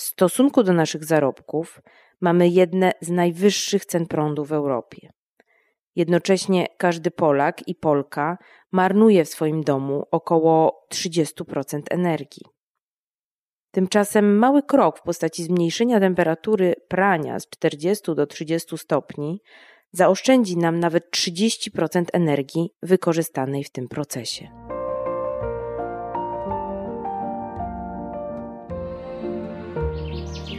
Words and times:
w 0.00 0.04
stosunku 0.04 0.62
do 0.62 0.72
naszych 0.72 1.04
zarobków 1.04 1.80
mamy 2.20 2.48
jedne 2.48 2.92
z 3.00 3.10
najwyższych 3.10 3.84
cen 3.84 4.06
prądu 4.06 4.44
w 4.44 4.52
Europie. 4.52 5.12
Jednocześnie 5.96 6.66
każdy 6.78 7.10
Polak 7.10 7.68
i 7.68 7.74
Polka 7.74 8.38
marnuje 8.72 9.24
w 9.24 9.28
swoim 9.28 9.62
domu 9.62 10.06
około 10.10 10.86
30% 10.92 11.82
energii. 11.90 12.42
Tymczasem 13.70 14.38
mały 14.38 14.62
krok 14.62 14.98
w 14.98 15.02
postaci 15.02 15.44
zmniejszenia 15.44 16.00
temperatury 16.00 16.74
prania 16.88 17.40
z 17.40 17.48
40 17.48 18.14
do 18.14 18.26
30 18.26 18.78
stopni 18.78 19.40
zaoszczędzi 19.92 20.56
nam 20.56 20.80
nawet 20.80 21.10
30% 21.16 22.04
energii 22.12 22.70
wykorzystanej 22.82 23.64
w 23.64 23.70
tym 23.70 23.88
procesie. 23.88 24.48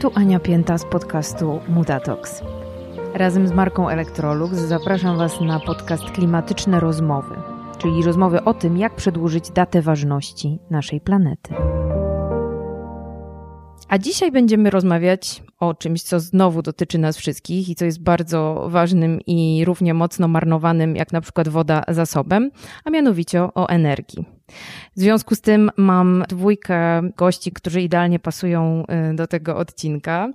Tu 0.01 0.11
Ania 0.15 0.39
Pięta 0.39 0.77
z 0.77 0.85
podcastu 0.85 1.59
Mutatox. 1.69 2.43
Razem 3.13 3.47
z 3.47 3.51
marką 3.51 3.89
Electrolux 3.89 4.53
zapraszam 4.53 5.17
Was 5.17 5.41
na 5.41 5.59
podcast 5.59 6.03
Klimatyczne 6.03 6.79
Rozmowy, 6.79 7.35
czyli 7.77 8.03
rozmowy 8.03 8.43
o 8.43 8.53
tym, 8.53 8.77
jak 8.77 8.95
przedłużyć 8.95 9.51
datę 9.51 9.81
ważności 9.81 10.59
naszej 10.69 11.01
planety. 11.01 11.53
A 13.87 13.97
dzisiaj 13.97 14.31
będziemy 14.31 14.69
rozmawiać 14.69 15.43
o 15.59 15.73
czymś, 15.73 16.03
co 16.03 16.19
znowu 16.19 16.61
dotyczy 16.61 16.97
nas 16.97 17.17
wszystkich 17.17 17.69
i 17.69 17.75
co 17.75 17.85
jest 17.85 18.03
bardzo 18.03 18.67
ważnym 18.69 19.19
i 19.27 19.65
równie 19.65 19.93
mocno 19.93 20.27
marnowanym, 20.27 20.95
jak 20.95 21.13
na 21.13 21.21
przykład 21.21 21.49
woda, 21.49 21.83
zasobem, 21.87 22.51
a 22.85 22.89
mianowicie 22.89 23.41
o 23.43 23.69
energii. 23.69 24.25
W 24.95 24.99
związku 24.99 25.35
z 25.35 25.41
tym 25.41 25.71
mam 25.77 26.23
dwójkę 26.29 27.01
gości, 27.17 27.51
którzy 27.51 27.81
idealnie 27.81 28.19
pasują 28.19 28.83
y, 29.11 29.15
do 29.15 29.27
tego 29.27 29.57
odcinka. 29.57 30.29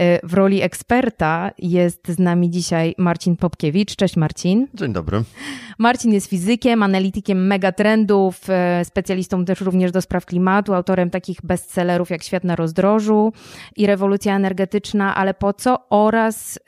Y, 0.00 0.20
w 0.22 0.34
roli 0.34 0.62
eksperta 0.62 1.50
jest 1.58 2.08
z 2.08 2.18
nami 2.18 2.50
dzisiaj 2.50 2.94
Marcin 2.98 3.36
Popkiewicz. 3.36 3.96
Cześć 3.96 4.16
Marcin. 4.16 4.68
Dzień 4.74 4.92
dobry. 4.92 5.22
Marcin 5.78 6.12
jest 6.12 6.26
fizykiem, 6.26 6.82
analitykiem 6.82 7.46
megatrendów, 7.46 8.40
y, 8.80 8.84
specjalistą 8.84 9.44
też 9.44 9.60
również 9.60 9.92
do 9.92 10.02
spraw 10.02 10.26
klimatu, 10.26 10.74
autorem 10.74 11.10
takich 11.10 11.38
bestsellerów 11.42 12.10
jak 12.10 12.22
Świat 12.22 12.44
na 12.44 12.56
rozdrożu 12.56 13.32
i 13.76 13.86
Rewolucja 13.86 14.36
energetyczna, 14.36 15.14
ale 15.14 15.34
po 15.34 15.52
co? 15.52 15.88
Oraz 15.90 16.58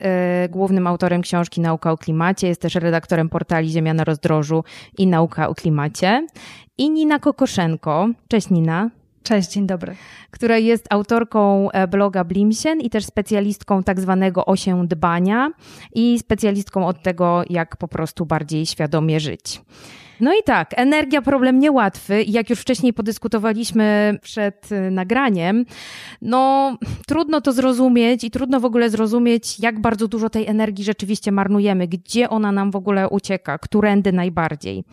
głównym 0.49 0.87
autorem 0.87 1.21
książki 1.21 1.61
Nauka 1.61 1.91
o 1.91 1.97
klimacie. 1.97 2.47
Jest 2.47 2.61
też 2.61 2.75
redaktorem 2.75 3.29
portali 3.29 3.69
Ziemia 3.69 3.93
na 3.93 4.03
rozdrożu 4.03 4.63
i 4.97 5.07
Nauka 5.07 5.49
o 5.49 5.55
klimacie 5.55 6.27
i 6.81 6.89
Nina 6.89 7.19
Kokoszenko. 7.19 8.09
Cześć 8.27 8.49
Nina. 8.49 8.89
Cześć, 9.23 9.51
dzień 9.51 9.67
dobry. 9.67 9.95
Która 10.31 10.57
jest 10.57 10.85
autorką 10.89 11.71
e, 11.71 11.87
bloga 11.87 12.23
Blimsien 12.23 12.81
i 12.81 12.89
też 12.89 13.05
specjalistką 13.05 13.83
tak 13.83 13.99
zwanego 13.99 14.45
osię 14.45 14.83
dbania 14.87 15.51
i 15.93 16.19
specjalistką 16.19 16.87
od 16.87 17.03
tego, 17.03 17.43
jak 17.49 17.77
po 17.77 17.87
prostu 17.87 18.25
bardziej 18.25 18.65
świadomie 18.65 19.19
żyć. 19.19 19.61
No 20.21 20.33
i 20.33 20.43
tak, 20.43 20.73
energia 20.75 21.21
problem 21.21 21.59
niełatwy. 21.59 22.23
Jak 22.23 22.49
już 22.49 22.59
wcześniej 22.59 22.93
podyskutowaliśmy 22.93 24.17
przed 24.21 24.71
y, 24.71 24.91
nagraniem, 24.91 25.65
no 26.21 26.77
trudno 27.07 27.41
to 27.41 27.53
zrozumieć 27.53 28.23
i 28.23 28.31
trudno 28.31 28.59
w 28.59 28.65
ogóle 28.65 28.89
zrozumieć, 28.89 29.59
jak 29.59 29.79
bardzo 29.79 30.07
dużo 30.07 30.29
tej 30.29 30.47
energii 30.47 30.83
rzeczywiście 30.83 31.31
marnujemy, 31.31 31.87
gdzie 31.87 32.29
ona 32.29 32.51
nam 32.51 32.71
w 32.71 32.75
ogóle 32.75 33.09
ucieka, 33.09 33.57
którędy 33.57 34.11
najbardziej. 34.11 34.83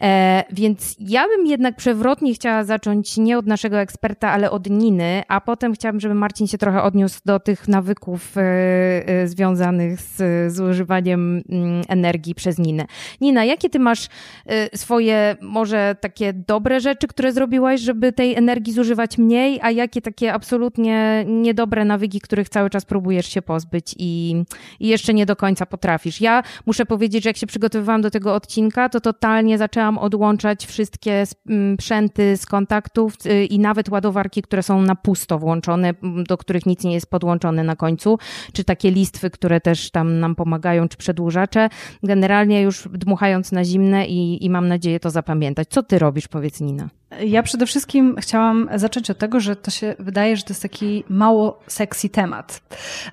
E, 0.00 0.44
więc 0.52 0.96
ja 0.98 1.28
bym 1.28 1.46
jednak 1.46 1.76
przewrotnie 1.76 2.34
chciała 2.34 2.64
zacząć 2.64 3.16
nie 3.16 3.38
od 3.38 3.46
naszego 3.46 3.80
eksperta, 3.80 4.30
ale 4.30 4.50
od 4.50 4.70
Niny, 4.70 5.22
a 5.28 5.40
potem 5.40 5.74
chciałabym, 5.74 6.00
żeby 6.00 6.14
Marcin 6.14 6.46
się 6.46 6.58
trochę 6.58 6.82
odniósł 6.82 7.20
do 7.24 7.40
tych 7.40 7.68
nawyków 7.68 8.38
e, 8.38 8.42
e, 8.42 9.28
związanych 9.28 10.00
z, 10.00 10.16
z 10.52 10.60
używaniem 10.60 11.42
mm, 11.48 11.82
energii 11.88 12.34
przez 12.34 12.58
Ninę. 12.58 12.84
Nina, 13.20 13.44
jakie 13.44 13.70
ty 13.70 13.78
masz 13.78 14.08
e, 14.46 14.63
swoje 14.74 15.36
może 15.40 15.96
takie 16.00 16.32
dobre 16.32 16.80
rzeczy, 16.80 17.08
które 17.08 17.32
zrobiłaś, 17.32 17.80
żeby 17.80 18.12
tej 18.12 18.34
energii 18.34 18.72
zużywać 18.72 19.18
mniej, 19.18 19.60
a 19.62 19.70
jakie 19.70 20.02
takie 20.02 20.32
absolutnie 20.32 21.24
niedobre 21.28 21.84
nawyki, 21.84 22.20
których 22.20 22.48
cały 22.48 22.70
czas 22.70 22.84
próbujesz 22.84 23.26
się 23.26 23.42
pozbyć 23.42 23.94
i, 23.98 24.42
i 24.80 24.88
jeszcze 24.88 25.14
nie 25.14 25.26
do 25.26 25.36
końca 25.36 25.66
potrafisz. 25.66 26.20
Ja 26.20 26.42
muszę 26.66 26.86
powiedzieć, 26.86 27.24
że 27.24 27.30
jak 27.30 27.36
się 27.36 27.46
przygotowywałam 27.46 28.02
do 28.02 28.10
tego 28.10 28.34
odcinka, 28.34 28.88
to 28.88 29.00
totalnie 29.00 29.58
zaczęłam 29.58 29.98
odłączać 29.98 30.66
wszystkie 30.66 31.24
sprzęty 31.26 32.36
z 32.36 32.46
kontaktów 32.46 33.14
y, 33.26 33.44
i 33.44 33.58
nawet 33.58 33.88
ładowarki, 33.88 34.42
które 34.42 34.62
są 34.62 34.82
na 34.82 34.94
pusto 34.94 35.38
włączone, 35.38 35.94
do 36.28 36.38
których 36.38 36.66
nic 36.66 36.84
nie 36.84 36.94
jest 36.94 37.10
podłączone 37.10 37.64
na 37.64 37.76
końcu, 37.76 38.18
czy 38.52 38.64
takie 38.64 38.90
listwy, 38.90 39.30
które 39.30 39.60
też 39.60 39.90
tam 39.90 40.20
nam 40.20 40.34
pomagają, 40.34 40.88
czy 40.88 40.96
przedłużacze. 40.96 41.68
Generalnie 42.02 42.62
już 42.62 42.88
dmuchając 42.92 43.52
na 43.52 43.64
zimne 43.64 44.06
i, 44.06 44.44
i 44.44 44.50
mam 44.54 44.68
nadzieję 44.68 45.00
to 45.00 45.10
zapamiętać. 45.10 45.68
Co 45.68 45.82
ty 45.82 45.98
robisz, 45.98 46.28
powiedz 46.28 46.60
Nina? 46.60 46.88
Ja 47.20 47.42
przede 47.42 47.66
wszystkim 47.66 48.16
chciałam 48.18 48.68
zacząć 48.74 49.10
od 49.10 49.18
tego, 49.18 49.40
że 49.40 49.56
to 49.56 49.70
się 49.70 49.94
wydaje, 49.98 50.36
że 50.36 50.42
to 50.42 50.50
jest 50.50 50.62
taki 50.62 51.04
mało 51.08 51.60
sexy 51.66 52.08
temat. 52.08 52.62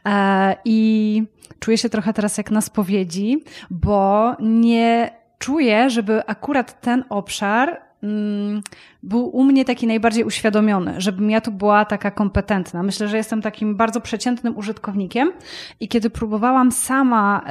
E, 0.05 0.55
I 0.65 1.23
czuję 1.59 1.77
się 1.77 1.89
trochę 1.89 2.13
teraz 2.13 2.37
jak 2.37 2.51
na 2.51 2.61
spowiedzi, 2.61 3.43
bo 3.69 4.35
nie 4.39 5.11
czuję, 5.39 5.89
żeby 5.89 6.25
akurat 6.25 6.81
ten 6.81 7.03
obszar 7.09 7.81
Mm, 8.03 8.61
był 9.03 9.37
u 9.37 9.43
mnie 9.43 9.65
taki 9.65 9.87
najbardziej 9.87 10.23
uświadomiony, 10.23 10.93
żebym 10.97 11.29
ja 11.29 11.41
tu 11.41 11.51
była 11.51 11.85
taka 11.85 12.11
kompetentna. 12.11 12.83
Myślę, 12.83 13.07
że 13.07 13.17
jestem 13.17 13.41
takim 13.41 13.75
bardzo 13.75 14.01
przeciętnym 14.01 14.57
użytkownikiem 14.57 15.31
i 15.79 15.87
kiedy 15.87 16.09
próbowałam 16.09 16.71
sama 16.71 17.45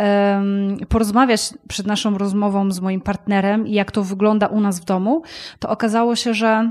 porozmawiać 0.89 1.55
przed 1.69 1.87
naszą 1.87 2.19
rozmową 2.19 2.71
z 2.73 2.81
moim 2.81 3.01
partnerem 3.01 3.67
i 3.67 3.73
jak 3.73 3.93
to 3.93 4.05
wygląda 4.05 4.47
u 4.47 4.61
nas 4.61 4.81
w 4.81 4.85
domu, 4.85 5.23
to 5.59 5.69
okazało 5.69 6.17
się, 6.17 6.35
że 6.35 6.71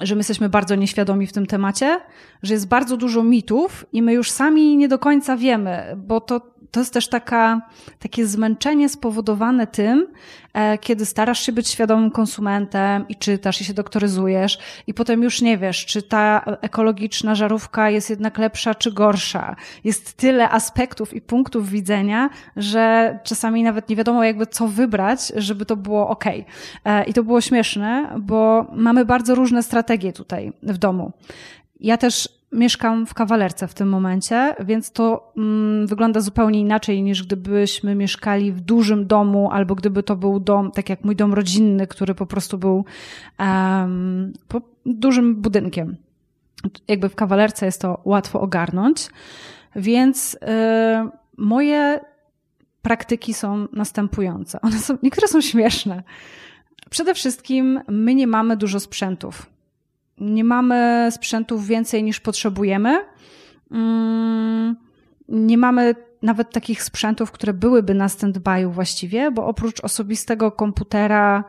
że 0.00 0.14
my 0.14 0.18
jesteśmy 0.18 0.48
bardzo 0.48 0.74
nieświadomi 0.74 1.26
w 1.26 1.32
tym 1.32 1.46
temacie, 1.46 2.00
że 2.42 2.54
jest 2.54 2.68
bardzo 2.68 2.96
dużo 2.96 3.22
mitów 3.22 3.86
i 3.92 4.02
my 4.02 4.12
już 4.12 4.30
sami 4.30 4.76
nie 4.76 4.88
do 4.88 4.98
końca 4.98 5.36
wiemy, 5.36 5.96
bo 5.96 6.20
to 6.20 6.40
to 6.70 6.80
jest 6.80 6.92
też 6.92 7.08
taka, 7.08 7.60
takie 7.98 8.26
zmęczenie 8.26 8.88
spowodowane 8.88 9.66
tym, 9.66 10.06
e, 10.52 10.78
kiedy 10.78 11.06
starasz 11.06 11.40
się 11.40 11.52
być 11.52 11.68
świadomym 11.68 12.10
konsumentem 12.10 13.08
i 13.08 13.16
czytasz 13.16 13.60
i 13.60 13.64
się 13.64 13.74
doktoryzujesz 13.74 14.58
i 14.86 14.94
potem 14.94 15.22
już 15.22 15.42
nie 15.42 15.58
wiesz, 15.58 15.86
czy 15.86 16.02
ta 16.02 16.44
ekologiczna 16.60 17.34
żarówka 17.34 17.90
jest 17.90 18.10
jednak 18.10 18.38
lepsza 18.38 18.74
czy 18.74 18.92
gorsza. 18.92 19.56
Jest 19.84 20.16
tyle 20.16 20.50
aspektów 20.50 21.14
i 21.14 21.20
punktów 21.20 21.68
widzenia, 21.68 22.30
że 22.56 23.18
czasami 23.24 23.62
nawet 23.62 23.88
nie 23.88 23.96
wiadomo 23.96 24.24
jakby 24.24 24.46
co 24.46 24.68
wybrać, 24.68 25.32
żeby 25.36 25.66
to 25.66 25.76
było 25.76 26.08
ok. 26.08 26.24
E, 26.84 27.04
I 27.04 27.12
to 27.12 27.22
było 27.24 27.40
śmieszne, 27.40 28.14
bo 28.20 28.66
mamy 28.72 29.04
bardzo 29.04 29.34
różne 29.34 29.62
strategie 29.62 30.12
tutaj 30.12 30.52
w 30.62 30.78
domu. 30.78 31.12
Ja 31.80 31.96
też 31.96 32.39
mieszkam 32.52 33.06
w 33.06 33.14
kawalerce 33.14 33.68
w 33.68 33.74
tym 33.74 33.88
momencie, 33.88 34.54
więc 34.60 34.92
to 34.92 35.32
mm, 35.36 35.86
wygląda 35.86 36.20
zupełnie 36.20 36.60
inaczej 36.60 37.02
niż 37.02 37.22
gdybyśmy 37.22 37.94
mieszkali 37.94 38.52
w 38.52 38.60
dużym 38.60 39.06
domu, 39.06 39.50
albo 39.52 39.74
gdyby 39.74 40.02
to 40.02 40.16
był 40.16 40.40
dom, 40.40 40.70
tak 40.70 40.88
jak 40.88 41.04
mój 41.04 41.16
dom 41.16 41.34
rodzinny, 41.34 41.86
który 41.86 42.14
po 42.14 42.26
prostu 42.26 42.58
był 42.58 42.84
um, 43.38 44.32
po 44.48 44.60
dużym 44.86 45.36
budynkiem. 45.36 45.96
Jakby 46.88 47.08
w 47.08 47.14
kawalerce 47.14 47.66
jest 47.66 47.80
to 47.80 48.00
łatwo 48.04 48.40
ogarnąć, 48.40 49.08
więc 49.76 50.34
y, 50.34 50.38
moje 51.36 52.00
praktyki 52.82 53.34
są 53.34 53.68
następujące. 53.72 54.60
One 54.60 54.78
są, 54.78 54.98
niektóre 55.02 55.28
są 55.28 55.40
śmieszne. 55.40 56.02
Przede 56.90 57.14
wszystkim 57.14 57.80
my 57.88 58.14
nie 58.14 58.26
mamy 58.26 58.56
dużo 58.56 58.80
sprzętów 58.80 59.46
nie 60.20 60.44
mamy 60.44 61.08
sprzętów 61.10 61.66
więcej 61.66 62.02
niż 62.02 62.20
potrzebujemy. 62.20 63.04
Mm, 63.70 64.76
nie 65.28 65.58
mamy 65.58 65.94
nawet 66.22 66.52
takich 66.52 66.82
sprzętów, 66.82 67.32
które 67.32 67.52
byłyby 67.52 67.94
na 67.94 68.06
stand-by 68.06 68.72
właściwie, 68.72 69.30
bo 69.30 69.46
oprócz 69.46 69.80
osobistego 69.80 70.52
komputera 70.52 71.44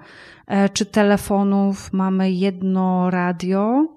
e, 0.48 0.70
czy 0.70 0.86
telefonów 0.86 1.94
mamy 1.94 2.32
jedno 2.32 3.10
radio, 3.10 3.88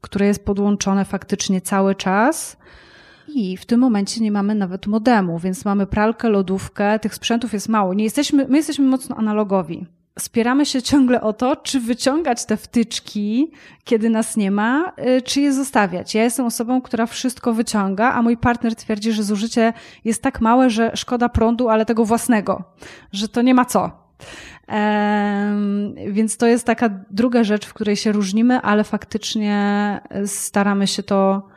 które 0.00 0.26
jest 0.26 0.44
podłączone 0.44 1.04
faktycznie 1.04 1.60
cały 1.60 1.94
czas. 1.94 2.56
I 3.34 3.56
w 3.56 3.66
tym 3.66 3.80
momencie 3.80 4.20
nie 4.20 4.32
mamy 4.32 4.54
nawet 4.54 4.86
modemu, 4.86 5.38
więc 5.38 5.64
mamy 5.64 5.86
pralkę, 5.86 6.28
lodówkę, 6.28 6.98
tych 6.98 7.14
sprzętów 7.14 7.52
jest 7.52 7.68
mało. 7.68 7.94
Nie 7.94 8.04
jesteśmy, 8.04 8.46
my 8.48 8.56
jesteśmy 8.56 8.84
mocno 8.84 9.16
analogowi 9.16 9.86
spieramy 10.20 10.66
się 10.66 10.82
ciągle 10.82 11.20
o 11.20 11.32
to, 11.32 11.56
czy 11.56 11.80
wyciągać 11.80 12.44
te 12.44 12.56
wtyczki, 12.56 13.50
kiedy 13.84 14.10
nas 14.10 14.36
nie 14.36 14.50
ma, 14.50 14.92
y, 15.18 15.22
czy 15.22 15.40
je 15.40 15.52
zostawiać. 15.52 16.14
Ja 16.14 16.24
jestem 16.24 16.46
osobą, 16.46 16.82
która 16.82 17.06
wszystko 17.06 17.52
wyciąga, 17.52 18.12
a 18.12 18.22
mój 18.22 18.36
partner 18.36 18.74
twierdzi, 18.74 19.12
że 19.12 19.22
zużycie 19.22 19.72
jest 20.04 20.22
tak 20.22 20.40
małe, 20.40 20.70
że 20.70 20.92
szkoda 20.94 21.28
prądu, 21.28 21.68
ale 21.68 21.86
tego 21.86 22.04
własnego, 22.04 22.64
że 23.12 23.28
to 23.28 23.42
nie 23.42 23.54
ma 23.54 23.64
co. 23.64 23.90
więc 26.12 26.36
to 26.36 26.46
jest 26.46 26.66
taka 26.66 26.88
druga 27.10 27.44
rzecz, 27.44 27.66
w 27.66 27.74
której 27.74 27.96
się 27.96 28.12
różnimy, 28.12 28.60
ale 28.60 28.84
faktycznie 28.84 30.00
staramy 30.26 30.86
się 30.86 31.02
to 31.02 31.48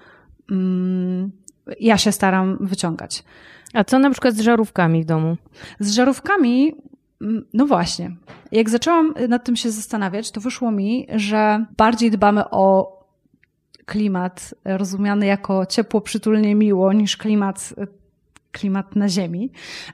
mm, 0.52 1.32
ja 1.80 1.98
się 1.98 2.12
staram 2.12 2.58
wyciągać. 2.62 3.24
A 3.74 3.84
co 3.84 4.00
na 4.00 4.10
przykład 4.10 4.36
z 4.36 4.40
żarówkami 4.40 5.04
w 5.04 5.06
domu? 5.06 5.38
Z 5.80 5.92
żarówkami, 5.92 6.76
no 7.54 7.66
właśnie. 7.66 8.16
Jak 8.52 8.70
zaczęłam 8.70 9.14
nad 9.30 9.44
tym 9.44 9.56
się 9.56 9.72
zastanawiać, 9.72 10.32
to 10.32 10.42
wyszło 10.42 10.72
mi, 10.72 11.08
że 11.16 11.66
bardziej 11.78 12.12
dbamy 12.12 12.50
o 12.50 12.94
klimat 13.86 14.56
rozumiany 14.66 15.26
jako 15.26 15.66
ciepło, 15.66 16.02
przytulnie, 16.02 16.56
miło, 16.56 16.94
niż 16.94 17.18
klimat 17.18 17.74
klimat 18.54 18.96
na 18.96 19.10
Ziemi. 19.10 19.52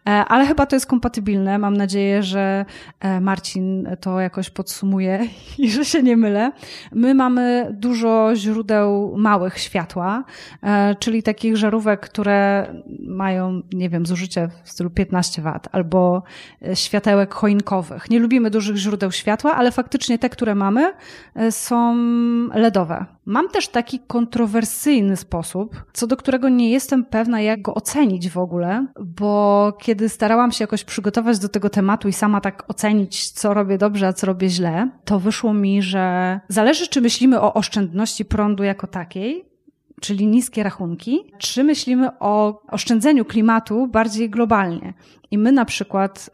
E, 0.08 0.10
ale 0.10 0.46
chyba 0.46 0.66
to 0.66 0.76
jest 0.76 0.86
kompatybilne. 0.86 1.58
Mam 1.58 1.78
nadzieję, 1.78 2.24
że 2.24 2.66
e, 3.00 3.22
Marcin 3.22 3.88
to 4.02 4.20
jakoś 4.20 4.50
podsumuje 4.50 5.28
i 5.58 5.72
że 5.72 5.86
się 5.86 6.04
nie 6.04 6.18
mylę. 6.18 6.52
My 6.92 7.16
mamy 7.16 7.70
dużo 7.74 8.32
źródeł 8.36 9.14
małych 9.18 9.58
światła, 9.58 10.24
e, 10.64 10.96
czyli 10.96 11.24
takich 11.24 11.58
żarówek, 11.58 12.00
które 12.00 12.68
mają, 13.00 13.62
nie 13.74 13.90
wiem, 13.90 14.06
zużycie 14.06 14.50
w 14.64 14.72
stylu 14.72 14.90
15 14.90 15.42
W 15.42 15.60
albo 15.72 16.24
światełek 16.74 17.34
choinkowych. 17.34 18.10
Nie 18.10 18.20
lubimy 18.20 18.50
dużych 18.50 18.76
źródeł 18.78 19.12
światła, 19.12 19.56
ale 19.56 19.72
faktycznie 19.72 20.20
te, 20.20 20.30
które 20.30 20.56
mamy, 20.56 20.94
są 21.52 21.96
LEDowe. 22.54 23.06
Mam 23.30 23.50
też 23.50 23.68
taki 23.68 24.00
kontrowersyjny 24.00 25.18
sposób, 25.18 25.84
co 25.94 26.08
do 26.08 26.18
którego 26.18 26.50
nie 26.50 26.72
jestem 26.72 27.06
pewna, 27.06 27.42
jak 27.42 27.62
go 27.62 27.74
ocenić 27.74 28.30
w 28.30 28.38
ogóle, 28.38 28.88
bo 29.00 29.74
kiedy 29.82 30.10
starałam 30.10 30.52
się 30.52 30.64
jakoś 30.64 30.84
przygotować 30.84 31.40
do 31.40 31.50
tego 31.50 31.70
tematu 31.70 32.08
i 32.08 32.14
sama 32.14 32.42
tak 32.42 32.64
ocenić, 32.68 33.32
co 33.32 33.54
robię 33.54 33.78
dobrze, 33.78 34.08
a 34.08 34.14
co 34.14 34.28
robię 34.28 34.50
źle, 34.50 34.90
to 35.06 35.20
wyszło 35.20 35.54
mi, 35.54 35.82
że 35.82 36.40
zależy, 36.48 36.88
czy 36.88 37.02
myślimy 37.02 37.42
o 37.42 37.54
oszczędności 37.54 38.26
prądu 38.26 38.64
jako 38.64 38.88
takiej, 38.88 39.49
czyli 40.02 40.28
niskie 40.28 40.64
rachunki, 40.64 41.20
czy 41.38 41.64
myślimy 41.64 42.20
o 42.20 42.62
oszczędzeniu 42.68 43.26
klimatu 43.26 43.88
bardziej 43.88 44.30
globalnie. 44.30 44.94
I 45.32 45.38
my 45.38 45.52
na 45.52 45.66
przykład 45.66 46.30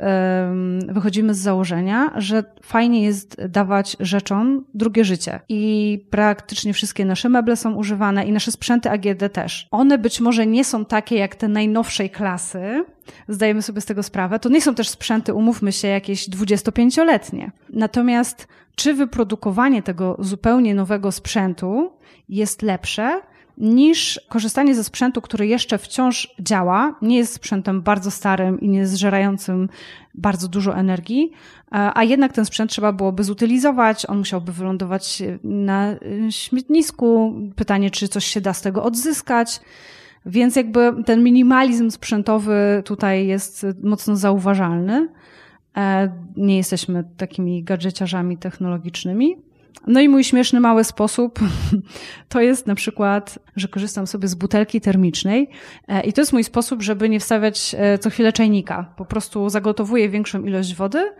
wychodzimy 0.87 1.33
z 1.33 1.37
założenia, 1.37 2.11
że 2.15 2.43
fajnie 2.61 3.03
jest 3.03 3.45
dawać 3.45 3.97
rzeczom 3.99 4.65
drugie 4.73 5.05
życie. 5.05 5.39
I 5.49 6.05
praktycznie 6.09 6.73
wszystkie 6.73 7.05
nasze 7.05 7.29
meble 7.29 7.55
są 7.55 7.73
używane 7.73 8.25
i 8.25 8.31
nasze 8.31 8.51
sprzęty 8.51 8.89
AGD 8.89 9.33
też. 9.33 9.67
One 9.71 9.97
być 9.97 10.19
może 10.19 10.47
nie 10.47 10.63
są 10.63 10.85
takie 10.85 11.15
jak 11.15 11.35
te 11.35 11.47
najnowszej 11.47 12.09
klasy, 12.09 12.85
zdajemy 13.27 13.61
sobie 13.61 13.81
z 13.81 13.85
tego 13.85 14.03
sprawę. 14.03 14.39
To 14.39 14.49
nie 14.49 14.61
są 14.61 14.75
też 14.75 14.89
sprzęty, 14.89 15.33
umówmy 15.33 15.71
się, 15.71 15.87
jakieś 15.87 16.29
25-letnie. 16.29 17.51
Natomiast 17.69 18.47
czy 18.75 18.93
wyprodukowanie 18.93 19.83
tego 19.83 20.17
zupełnie 20.19 20.75
nowego 20.75 21.11
sprzętu 21.11 21.91
jest 22.29 22.61
lepsze, 22.61 23.21
niż 23.57 24.21
korzystanie 24.29 24.75
ze 24.75 24.83
sprzętu, 24.83 25.21
który 25.21 25.47
jeszcze 25.47 25.77
wciąż 25.77 26.35
działa, 26.39 26.95
nie 27.01 27.17
jest 27.17 27.33
sprzętem 27.33 27.81
bardzo 27.81 28.11
starym 28.11 28.61
i 28.61 28.69
nie 28.69 28.87
zżerającym 28.87 29.69
bardzo 30.13 30.47
dużo 30.47 30.75
energii, 30.75 31.31
a 31.71 32.03
jednak 32.03 32.33
ten 32.33 32.45
sprzęt 32.45 32.71
trzeba 32.71 32.93
byłoby 32.93 33.23
zutylizować, 33.23 34.05
on 34.05 34.17
musiałby 34.17 34.51
wylądować 34.51 35.23
na 35.43 35.91
y, 35.91 36.31
śmietnisku. 36.31 37.33
Pytanie, 37.55 37.91
czy 37.91 38.07
coś 38.07 38.25
się 38.25 38.41
da 38.41 38.53
z 38.53 38.61
tego 38.61 38.83
odzyskać. 38.83 39.61
Więc 40.25 40.55
jakby 40.55 41.03
ten 41.05 41.23
minimalizm 41.23 41.91
sprzętowy 41.91 42.81
tutaj 42.85 43.27
jest 43.27 43.65
mocno 43.83 44.15
zauważalny. 44.15 45.09
E, 45.77 46.11
nie 46.37 46.57
jesteśmy 46.57 47.03
takimi 47.17 47.63
gadżeciarzami 47.63 48.37
technologicznymi. 48.37 49.37
No 49.87 50.01
i 50.01 50.09
mój 50.09 50.23
śmieszny 50.23 50.59
mały 50.59 50.83
sposób 50.83 51.39
to 52.29 52.41
jest 52.41 52.67
na 52.67 52.75
przykład, 52.75 53.39
że 53.55 53.67
korzystam 53.67 54.07
sobie 54.07 54.27
z 54.27 54.35
butelki 54.35 54.81
termicznej 54.81 55.49
e, 55.87 56.01
i 56.01 56.13
to 56.13 56.21
jest 56.21 56.33
mój 56.33 56.43
sposób, 56.43 56.81
żeby 56.81 57.09
nie 57.09 57.19
wstawiać 57.19 57.75
e, 57.77 57.97
co 57.97 58.09
chwilę 58.09 58.33
czajnika. 58.33 58.93
Po 58.97 59.05
prostu 59.05 59.49
zagotowuję 59.49 60.09
większą 60.09 60.43
ilość 60.43 60.75
wody, 60.75 61.11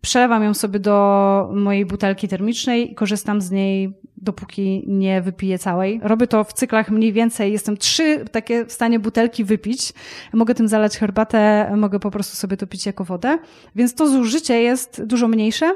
przelewam 0.00 0.44
ją 0.44 0.54
sobie 0.54 0.80
do 0.80 1.50
mojej 1.54 1.86
butelki 1.86 2.28
termicznej 2.28 2.92
i 2.92 2.94
korzystam 2.94 3.40
z 3.40 3.50
niej 3.50 3.92
dopóki 4.16 4.84
nie 4.86 5.22
wypiję 5.22 5.58
całej. 5.58 6.00
Robię 6.02 6.26
to 6.26 6.44
w 6.44 6.52
cyklach 6.52 6.90
mniej 6.90 7.12
więcej. 7.12 7.52
Jestem 7.52 7.76
trzy 7.76 8.24
takie 8.32 8.64
w 8.64 8.72
stanie 8.72 8.98
butelki 8.98 9.44
wypić. 9.44 9.92
Mogę 10.32 10.54
tym 10.54 10.68
zalać 10.68 10.98
herbatę, 10.98 11.72
mogę 11.76 11.98
po 11.98 12.10
prostu 12.10 12.36
sobie 12.36 12.56
to 12.56 12.66
pić 12.66 12.86
jako 12.86 13.04
wodę. 13.04 13.38
Więc 13.76 13.94
to 13.94 14.08
zużycie 14.08 14.62
jest 14.62 15.04
dużo 15.04 15.28
mniejsze 15.28 15.74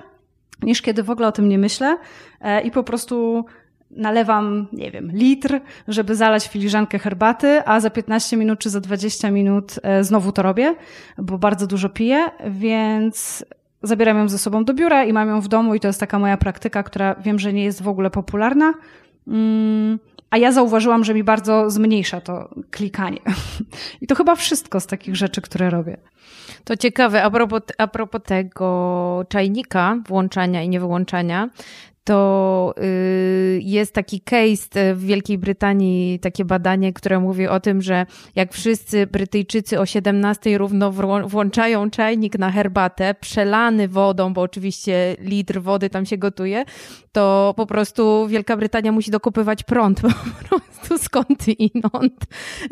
niż 0.63 0.83
kiedy 0.83 1.03
w 1.03 1.11
ogóle 1.11 1.29
o 1.29 1.33
tym 1.33 1.49
nie 1.49 1.59
myślę 1.59 1.99
e, 2.41 2.61
i 2.61 2.71
po 2.71 2.83
prostu 2.83 3.45
nalewam, 3.91 4.67
nie 4.73 4.91
wiem, 4.91 5.11
litr, 5.13 5.61
żeby 5.89 6.17
zalać 6.17 6.49
filiżankę 6.49 6.99
herbaty, 6.99 7.63
a 7.67 7.81
za 7.81 7.91
15 7.91 8.37
minut 8.37 8.59
czy 8.59 8.71
za 8.71 8.81
20 8.81 9.31
minut 9.31 9.75
e, 9.83 10.05
znowu 10.05 10.33
to 10.33 10.43
robię, 10.43 10.75
bo 11.19 11.39
bardzo 11.39 11.67
dużo 11.67 11.89
piję, 11.89 12.25
więc 12.51 13.45
zabieram 13.83 14.19
ją 14.19 14.29
ze 14.29 14.39
sobą 14.39 14.65
do 14.65 14.75
biura 14.75 15.05
i 15.05 15.13
mam 15.13 15.29
ją 15.29 15.41
w 15.41 15.49
domu 15.49 15.75
i 15.75 15.81
to 15.81 15.89
jest 15.89 16.01
taka 16.01 16.19
moja 16.19 16.37
praktyka, 16.37 16.83
która 16.83 17.15
wiem, 17.15 17.39
że 17.39 17.53
nie 17.53 17.65
jest 17.65 17.83
w 17.83 17.89
ogóle 17.89 18.11
popularna. 18.11 18.75
Mm, 19.29 19.99
a 20.31 20.37
ja 20.37 20.53
zauważyłam, 20.53 21.05
że 21.05 21.15
mi 21.15 21.25
bardzo 21.25 21.71
zmniejsza 21.71 22.21
to 22.21 22.49
klikanie. 22.71 23.21
I 24.01 24.07
to 24.07 24.15
chyba 24.15 24.35
wszystko 24.35 24.81
z 24.81 24.87
takich 24.87 25.17
rzeczy, 25.17 25.41
które 25.41 25.71
robię. 25.71 25.97
To 26.65 26.77
ciekawe, 26.77 27.23
a 27.23 27.31
propos, 27.31 27.63
a 27.79 27.87
propos 27.87 28.23
tego 28.23 29.25
czajnika, 29.29 29.97
włączania 30.09 30.63
i 30.63 30.69
niewyłączania, 30.69 31.49
to 32.11 32.75
y, 32.83 33.61
jest 33.63 33.95
taki 33.95 34.21
case 34.21 34.95
w 34.95 35.05
Wielkiej 35.05 35.39
Brytanii, 35.39 36.19
takie 36.19 36.45
badanie, 36.45 36.93
które 36.93 37.21
mówi 37.21 37.49
o 37.49 37.61
tym, 37.61 37.83
że 37.83 38.07
jak 38.35 38.53
wszyscy 38.53 39.07
Brytyjczycy 39.07 39.81
o 39.81 39.87
17 39.87 40.59
równo 40.59 40.93
włączają 41.25 41.91
czajnik 41.91 42.39
na 42.39 42.51
herbatę, 42.51 43.15
przelany 43.15 43.89
wodą, 43.89 44.33
bo 44.33 44.41
oczywiście 44.41 45.17
litr 45.21 45.61
wody 45.63 45.91
tam 45.91 46.07
się 46.07 46.19
gotuje, 46.19 46.65
to 47.13 47.55
po 47.57 47.67
prostu 47.67 48.27
Wielka 48.29 48.57
Brytania 48.57 48.93
musi 48.93 49.11
dokopywać 49.11 49.63
prąd 49.63 50.01
po 50.03 50.09
prostu 50.49 50.70
skąd 51.07 51.49
inąd, 51.49 52.25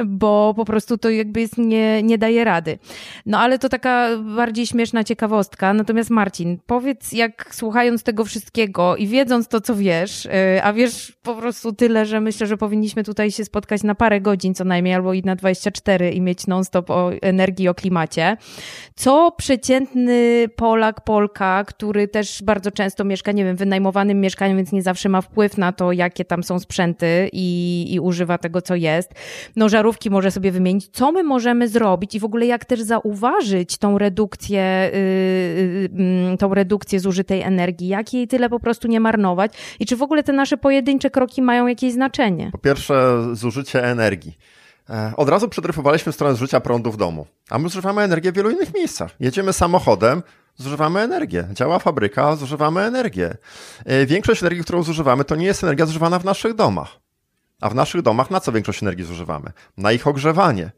bo 0.06 0.54
po 0.56 0.64
prostu 0.64 0.98
to 0.98 1.10
jakby 1.10 1.40
jest, 1.40 1.58
nie, 1.58 2.02
nie 2.02 2.18
daje 2.18 2.44
rady. 2.44 2.78
No 3.26 3.38
ale 3.38 3.58
to 3.58 3.68
taka 3.68 4.08
bardziej 4.36 4.66
śmieszna 4.66 5.04
ciekawostka. 5.04 5.74
Natomiast 5.74 6.10
Marcin, 6.10 6.58
powiedz, 6.66 7.12
jak 7.12 7.54
słuchając 7.54 8.02
tego 8.02 8.24
wszystkiego 8.24 8.96
i 8.96 9.06
wiedząc 9.06 9.48
to, 9.48 9.60
co 9.60 9.76
wiesz, 9.76 10.26
y, 10.26 10.30
a 10.62 10.72
wiesz 10.72 11.12
po 11.22 11.34
prostu 11.34 11.72
tyle, 11.72 12.06
że 12.06 12.20
myślę, 12.20 12.46
że 12.46 12.56
powinniśmy 12.56 13.04
tutaj 13.04 13.30
się 13.30 13.44
spotkać 13.44 13.82
na 13.82 13.94
parę 13.94 14.20
godzin 14.20 14.54
co 14.54 14.64
najmniej, 14.64 14.94
albo 14.94 15.12
i 15.12 15.22
na 15.22 15.36
24 15.36 16.10
i 16.10 16.20
mieć 16.20 16.46
non-stop 16.46 16.90
o 16.90 17.12
energii, 17.22 17.68
o 17.68 17.74
klimacie. 17.74 18.36
Co 18.94 19.32
przeciętny 19.36 20.46
Polak, 20.56 21.04
Polka, 21.04 21.64
który 21.64 22.08
też 22.08 22.42
bardzo 22.42 22.70
często 22.70 23.04
mieszka, 23.04 23.32
nie 23.32 23.44
wiem, 23.44 23.56
wynajmowanym 23.56 24.20
mieszkaniu, 24.20 24.56
więc 24.56 24.72
nie 24.72 24.82
zawsze 24.82 25.08
ma 25.08 25.20
wpływ 25.20 25.58
na 25.58 25.72
to, 25.72 25.92
jakie 25.92 26.24
tam 26.24 26.42
są 26.42 26.58
sprzęty 26.58 27.28
i, 27.32 27.86
i 27.90 27.97
używa 28.00 28.38
tego, 28.38 28.62
co 28.62 28.74
jest. 28.74 29.10
No 29.56 29.68
żarówki 29.68 30.10
może 30.10 30.30
sobie 30.30 30.52
wymienić. 30.52 30.88
Co 30.92 31.12
my 31.12 31.22
możemy 31.22 31.68
zrobić 31.68 32.14
i 32.14 32.20
w 32.20 32.24
ogóle 32.24 32.46
jak 32.46 32.64
też 32.64 32.80
zauważyć 32.82 33.78
tą 33.78 33.98
redukcję, 33.98 34.90
yy, 36.30 36.36
tą 36.36 36.54
redukcję 36.54 37.00
zużytej 37.00 37.42
energii, 37.42 37.88
jak 37.88 38.14
jej 38.14 38.28
tyle 38.28 38.48
po 38.48 38.60
prostu 38.60 38.88
nie 38.88 39.00
marnować 39.00 39.52
i 39.80 39.86
czy 39.86 39.96
w 39.96 40.02
ogóle 40.02 40.22
te 40.22 40.32
nasze 40.32 40.56
pojedyncze 40.56 41.10
kroki 41.10 41.42
mają 41.42 41.66
jakieś 41.66 41.92
znaczenie? 41.92 42.48
Po 42.52 42.58
pierwsze, 42.58 43.26
zużycie 43.32 43.84
energii. 43.84 44.38
E, 44.90 45.12
od 45.16 45.28
razu 45.28 45.48
przedryfowaliśmy 45.48 46.12
stronę 46.12 46.34
zużycia 46.34 46.60
prądu 46.60 46.92
w 46.92 46.96
domu, 46.96 47.26
a 47.50 47.58
my 47.58 47.68
zużywamy 47.68 48.02
energię 48.02 48.32
w 48.32 48.34
wielu 48.34 48.50
innych 48.50 48.74
miejscach. 48.74 49.10
Jedziemy 49.20 49.52
samochodem, 49.52 50.22
zużywamy 50.56 51.00
energię. 51.00 51.48
Działa 51.52 51.78
fabryka, 51.78 52.36
zużywamy 52.36 52.80
energię. 52.80 53.36
E, 53.84 54.06
większość 54.06 54.42
energii, 54.42 54.64
którą 54.64 54.82
zużywamy, 54.82 55.24
to 55.24 55.36
nie 55.36 55.46
jest 55.46 55.64
energia 55.64 55.86
zużywana 55.86 56.18
w 56.18 56.24
naszych 56.24 56.54
domach. 56.54 56.88
A 57.60 57.68
w 57.68 57.74
naszych 57.74 58.02
domach 58.02 58.30
na 58.30 58.40
co 58.40 58.52
większość 58.52 58.82
energii 58.82 59.04
zużywamy? 59.04 59.50
Na 59.76 59.92
ich 59.92 60.06
ogrzewanie. 60.06 60.70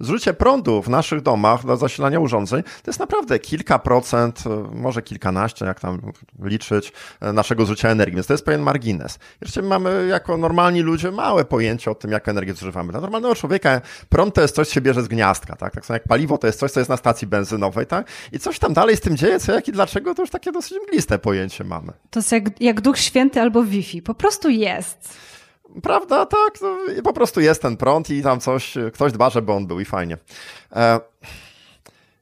Zużycie 0.00 0.34
prądu 0.34 0.82
w 0.82 0.88
naszych 0.88 1.20
domach 1.20 1.66
do 1.66 1.76
zasilania 1.76 2.20
urządzeń 2.20 2.62
to 2.62 2.90
jest 2.90 3.00
naprawdę 3.00 3.38
kilka 3.38 3.78
procent, 3.78 4.44
może 4.72 5.02
kilkanaście, 5.02 5.64
jak 5.64 5.80
tam 5.80 6.00
liczyć, 6.42 6.92
naszego 7.20 7.66
zużycia 7.66 7.88
energii, 7.88 8.14
więc 8.14 8.26
to 8.26 8.34
jest 8.34 8.44
pewien 8.44 8.62
margines. 8.62 9.18
Jeszcze 9.40 9.62
mamy 9.62 10.06
jako 10.10 10.36
normalni 10.36 10.80
ludzie 10.80 11.10
małe 11.10 11.44
pojęcie 11.44 11.90
o 11.90 11.94
tym, 11.94 12.10
jak 12.10 12.28
energię 12.28 12.54
zużywamy. 12.54 12.92
Dla 12.92 13.00
normalnego 13.00 13.34
człowieka 13.34 13.80
prąd 14.08 14.34
to 14.34 14.40
jest 14.42 14.54
coś, 14.54 14.68
co 14.68 14.74
się 14.74 14.80
bierze 14.80 15.02
z 15.02 15.08
gniazdka, 15.08 15.56
tak? 15.56 15.74
Tak 15.74 15.86
samo 15.86 15.94
jak 15.94 16.04
paliwo 16.08 16.38
to 16.38 16.46
jest 16.46 16.58
coś, 16.58 16.70
co 16.70 16.80
jest 16.80 16.90
na 16.90 16.96
stacji 16.96 17.26
benzynowej, 17.26 17.86
tak? 17.86 18.06
I 18.32 18.38
coś 18.38 18.58
tam 18.58 18.72
dalej 18.72 18.96
z 18.96 19.00
tym 19.00 19.16
dzieje, 19.16 19.40
co 19.40 19.52
jak 19.52 19.68
i 19.68 19.72
dlaczego, 19.72 20.14
to 20.14 20.22
już 20.22 20.30
takie 20.30 20.52
dosyć 20.52 20.78
mgliste 20.88 21.18
pojęcie 21.18 21.64
mamy. 21.64 21.92
To 22.10 22.18
jest 22.18 22.32
jak, 22.32 22.60
jak 22.60 22.80
Duch 22.80 22.98
Święty 22.98 23.40
albo 23.40 23.64
Wi-Fi. 23.64 24.02
Po 24.02 24.14
prostu 24.14 24.48
jest. 24.48 25.18
Prawda, 25.82 26.26
tak. 26.26 26.54
No, 26.62 26.78
po 27.04 27.12
prostu 27.12 27.40
jest 27.40 27.62
ten 27.62 27.76
prąd 27.76 28.10
i 28.10 28.22
tam 28.22 28.40
coś, 28.40 28.74
ktoś 28.92 29.12
dba, 29.12 29.30
żeby 29.30 29.52
on 29.52 29.66
był 29.66 29.80
i 29.80 29.84
fajnie. 29.84 30.18
E, 30.76 31.00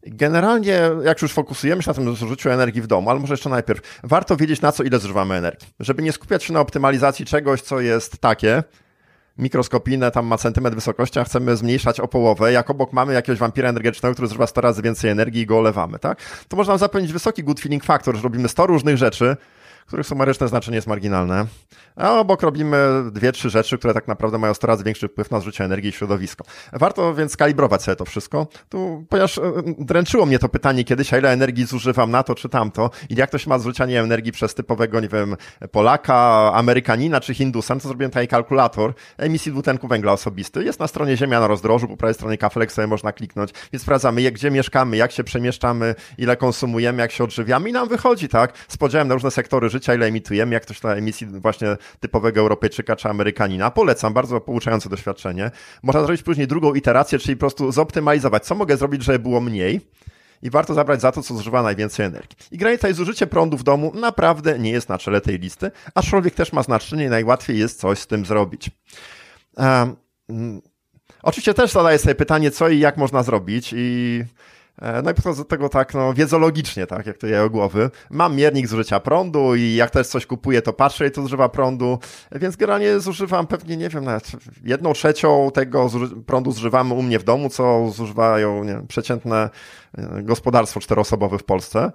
generalnie, 0.02 0.80
jak 1.04 1.23
już 1.23 1.33
fokusujemy 1.33 1.83
się 1.83 1.90
na 1.90 1.95
tym 1.95 2.16
zużyciu 2.16 2.50
energii 2.50 2.83
w 2.83 2.87
domu, 2.87 3.11
ale 3.11 3.21
może 3.21 3.33
jeszcze 3.33 3.50
najpierw, 3.50 4.00
warto 4.02 4.37
wiedzieć 4.37 4.61
na 4.61 4.73
co 4.73 4.83
ile 4.83 4.99
zużywamy 4.99 5.35
energii. 5.35 5.69
Żeby 5.80 6.02
nie 6.02 6.12
skupiać 6.12 6.45
się 6.45 6.52
na 6.52 6.61
optymalizacji 6.61 7.26
czegoś, 7.26 7.62
co 7.62 7.80
jest 7.80 8.19
takie, 8.19 8.62
mikroskopijne, 9.38 10.11
tam 10.11 10.26
ma 10.26 10.38
centymetr 10.38 10.75
wysokości, 10.75 11.19
a 11.19 11.25
chcemy 11.25 11.57
zmniejszać 11.57 12.00
o 12.00 12.09
połowę, 12.09 12.52
jak 12.52 12.71
obok 12.71 12.92
mamy 12.92 13.14
jakiegoś 13.14 13.38
wampira 13.38 13.69
energetycznego, 13.69 14.14
który 14.14 14.28
zużywa 14.28 14.47
100 14.47 14.61
razy 14.61 14.83
więcej 14.83 15.11
energii 15.11 15.42
i 15.42 15.47
go 15.47 15.59
olewamy, 15.59 15.99
tak? 15.99 16.19
To 16.49 16.57
można 16.57 16.78
zapewnić 16.78 17.12
wysoki 17.12 17.45
good 17.45 17.61
feeling 17.61 17.85
factor, 17.85 18.16
że 18.16 18.23
robimy 18.23 18.49
100 18.49 18.66
różnych 18.66 18.97
rzeczy, 18.97 19.37
których 19.90 20.06
sumaryczne 20.06 20.49
znaczenie 20.49 20.75
jest 20.75 20.87
marginalne, 20.87 21.47
a 21.97 22.18
obok 22.18 22.42
robimy 22.42 22.76
dwie, 23.12 23.32
trzy 23.32 23.50
rzeczy, 23.50 23.78
które 23.78 23.94
tak 23.94 24.09
naprawdę 24.09 24.38
mają 24.38 24.54
100 24.54 24.66
razy 24.66 24.85
większy 24.85 25.09
wpływ 25.09 25.30
na 25.30 25.40
zużycie 25.40 25.64
energii 25.64 25.90
i 25.90 25.92
środowisko. 25.92 26.44
Warto 26.73 27.14
więc 27.14 27.37
kalibrować 27.37 27.82
sobie 27.82 27.97
to 27.97 28.04
wszystko, 28.04 28.47
tu, 28.68 29.06
ponieważ 29.09 29.38
e, 29.38 29.42
dręczyło 29.78 30.26
mnie 30.26 30.38
to 30.38 30.49
pytanie 30.49 30.85
kiedyś, 30.85 31.14
a 31.14 31.18
ile 31.18 31.32
energii 31.32 31.66
zużywam 31.66 32.11
na 32.11 32.23
to 32.23 32.35
czy 32.35 32.49
tamto 32.49 32.90
i 33.09 33.14
jak 33.14 33.30
to 33.30 33.38
się 33.38 33.49
ma 33.49 33.59
zużycie 33.59 33.85
energii 33.85 34.32
przez 34.32 34.54
typowego, 34.54 35.00
nie 35.00 35.09
wiem, 35.09 35.37
Polaka, 35.70 36.50
Amerykanina 36.54 37.20
czy 37.20 37.35
Hindusa, 37.35 37.75
to 37.75 37.88
zrobiłem 37.88 38.11
tutaj 38.11 38.28
kalkulator 38.28 38.94
emisji 39.18 39.52
dwutlenku 39.52 39.88
węgla 39.88 40.12
osobisty. 40.12 40.64
Jest 40.64 40.80
na 40.80 40.87
stronie 40.87 41.16
Ziemia 41.16 41.40
na 41.40 41.47
rozdrożu, 41.47 41.88
po 41.88 41.97
prawej 41.97 42.14
stronie 42.14 42.38
kafelek 42.38 42.73
sobie 42.73 42.87
można 42.87 43.12
kliknąć, 43.12 43.50
więc 43.73 43.82
sprawdzamy, 43.82 44.30
gdzie 44.30 44.50
mieszkamy, 44.50 44.97
jak 44.97 45.12
się 45.12 45.25
przemieszczamy, 45.25 45.94
ile 46.18 46.37
konsumujemy, 46.37 47.02
jak 47.02 47.12
się 47.12 47.25
odżywiamy 47.25 47.70
i 47.70 47.73
nam 47.73 47.88
wychodzi, 47.88 48.28
tak, 48.28 48.52
z 48.68 48.78
na 49.04 49.14
różne 49.14 49.30
sektory 49.30 49.68
życia, 49.68 49.79
ile 49.88 50.06
emitujemy, 50.06 50.54
jak 50.54 50.62
ktoś 50.62 50.82
na 50.82 50.94
emisji 50.94 51.26
właśnie 51.26 51.76
typowego 52.00 52.40
Europejczyka 52.40 52.96
czy 52.96 53.08
Amerykanina. 53.08 53.70
Polecam, 53.70 54.12
bardzo 54.12 54.40
pouczające 54.40 54.88
doświadczenie. 54.88 55.50
Można 55.82 56.02
zrobić 56.02 56.22
później 56.22 56.46
drugą 56.46 56.75
iterację, 56.75 57.18
czyli 57.18 57.37
po 57.37 57.40
prostu 57.40 57.72
zoptymalizować, 57.72 58.44
co 58.44 58.54
mogę 58.54 58.76
zrobić, 58.76 59.04
żeby 59.04 59.18
było 59.18 59.40
mniej 59.40 59.80
i 60.42 60.50
warto 60.50 60.75
zabrać 60.75 61.00
za 61.00 61.12
to, 61.12 61.22
co 61.22 61.34
zużywa 61.34 61.62
najwięcej 61.62 62.06
energii. 62.06 62.37
I 62.50 62.58
granica 62.58 62.88
i 62.88 62.94
zużycie 62.94 63.26
prądu 63.26 63.56
w 63.56 63.62
domu 63.62 63.92
naprawdę 63.94 64.58
nie 64.58 64.70
jest 64.70 64.88
na 64.88 64.99
czele 64.99 65.20
tej 65.20 65.38
listy, 65.38 65.70
aczkolwiek 65.94 66.34
też 66.34 66.52
ma 66.52 66.62
znaczenie 66.62 67.04
i 67.04 67.08
najłatwiej 67.08 67.58
jest 67.58 67.80
coś 67.80 67.99
z 67.99 68.06
tym 68.06 68.26
zrobić. 68.26 68.70
Um, 69.56 69.96
oczywiście 71.22 71.54
też 71.54 71.70
zadaję 71.70 71.99
sobie 71.99 72.14
pytanie, 72.14 72.50
co 72.50 72.68
i 72.68 72.78
jak 72.78 72.96
można 72.96 73.22
zrobić 73.22 73.75
i 73.76 74.25
no 75.02 75.10
i 75.10 75.14
podchodzę 75.14 75.42
do 75.42 75.49
tego 75.49 75.68
tak, 75.68 75.94
no, 75.94 76.14
wiedzologicznie, 76.14 76.87
tak, 76.87 77.06
jak 77.06 77.18
to 77.18 77.26
je 77.26 77.50
głowy. 77.50 77.90
Mam 78.10 78.37
miernik 78.37 78.66
zużycia 78.66 79.00
prądu 79.00 79.54
i 79.54 79.75
jak 79.75 79.90
też 79.90 80.06
coś 80.06 80.26
kupuję, 80.26 80.62
to 80.62 80.72
patrzę, 80.72 81.04
ile 81.04 81.10
to 81.10 81.22
zużywa 81.22 81.49
prądu, 81.49 81.99
więc 82.32 82.56
generalnie 82.56 83.00
zużywam 83.00 83.46
pewnie, 83.46 83.76
nie 83.76 83.88
wiem, 83.88 84.04
nawet 84.04 84.30
jedną 84.64 84.92
trzecią 84.92 85.50
tego 85.54 85.90
prądu 86.26 86.52
zużywamy 86.52 86.94
u 86.94 87.02
mnie 87.02 87.18
w 87.18 87.25
domu, 87.25 87.49
co 87.49 87.90
zużywają 87.90 88.64
nie 88.64 88.72
wiem, 88.72 88.87
przeciętne 88.87 89.37
e, 89.37 89.89
gospodarstwo 90.23 90.80
czteroosobowe 90.80 91.38
w 91.38 91.44
Polsce, 91.44 91.92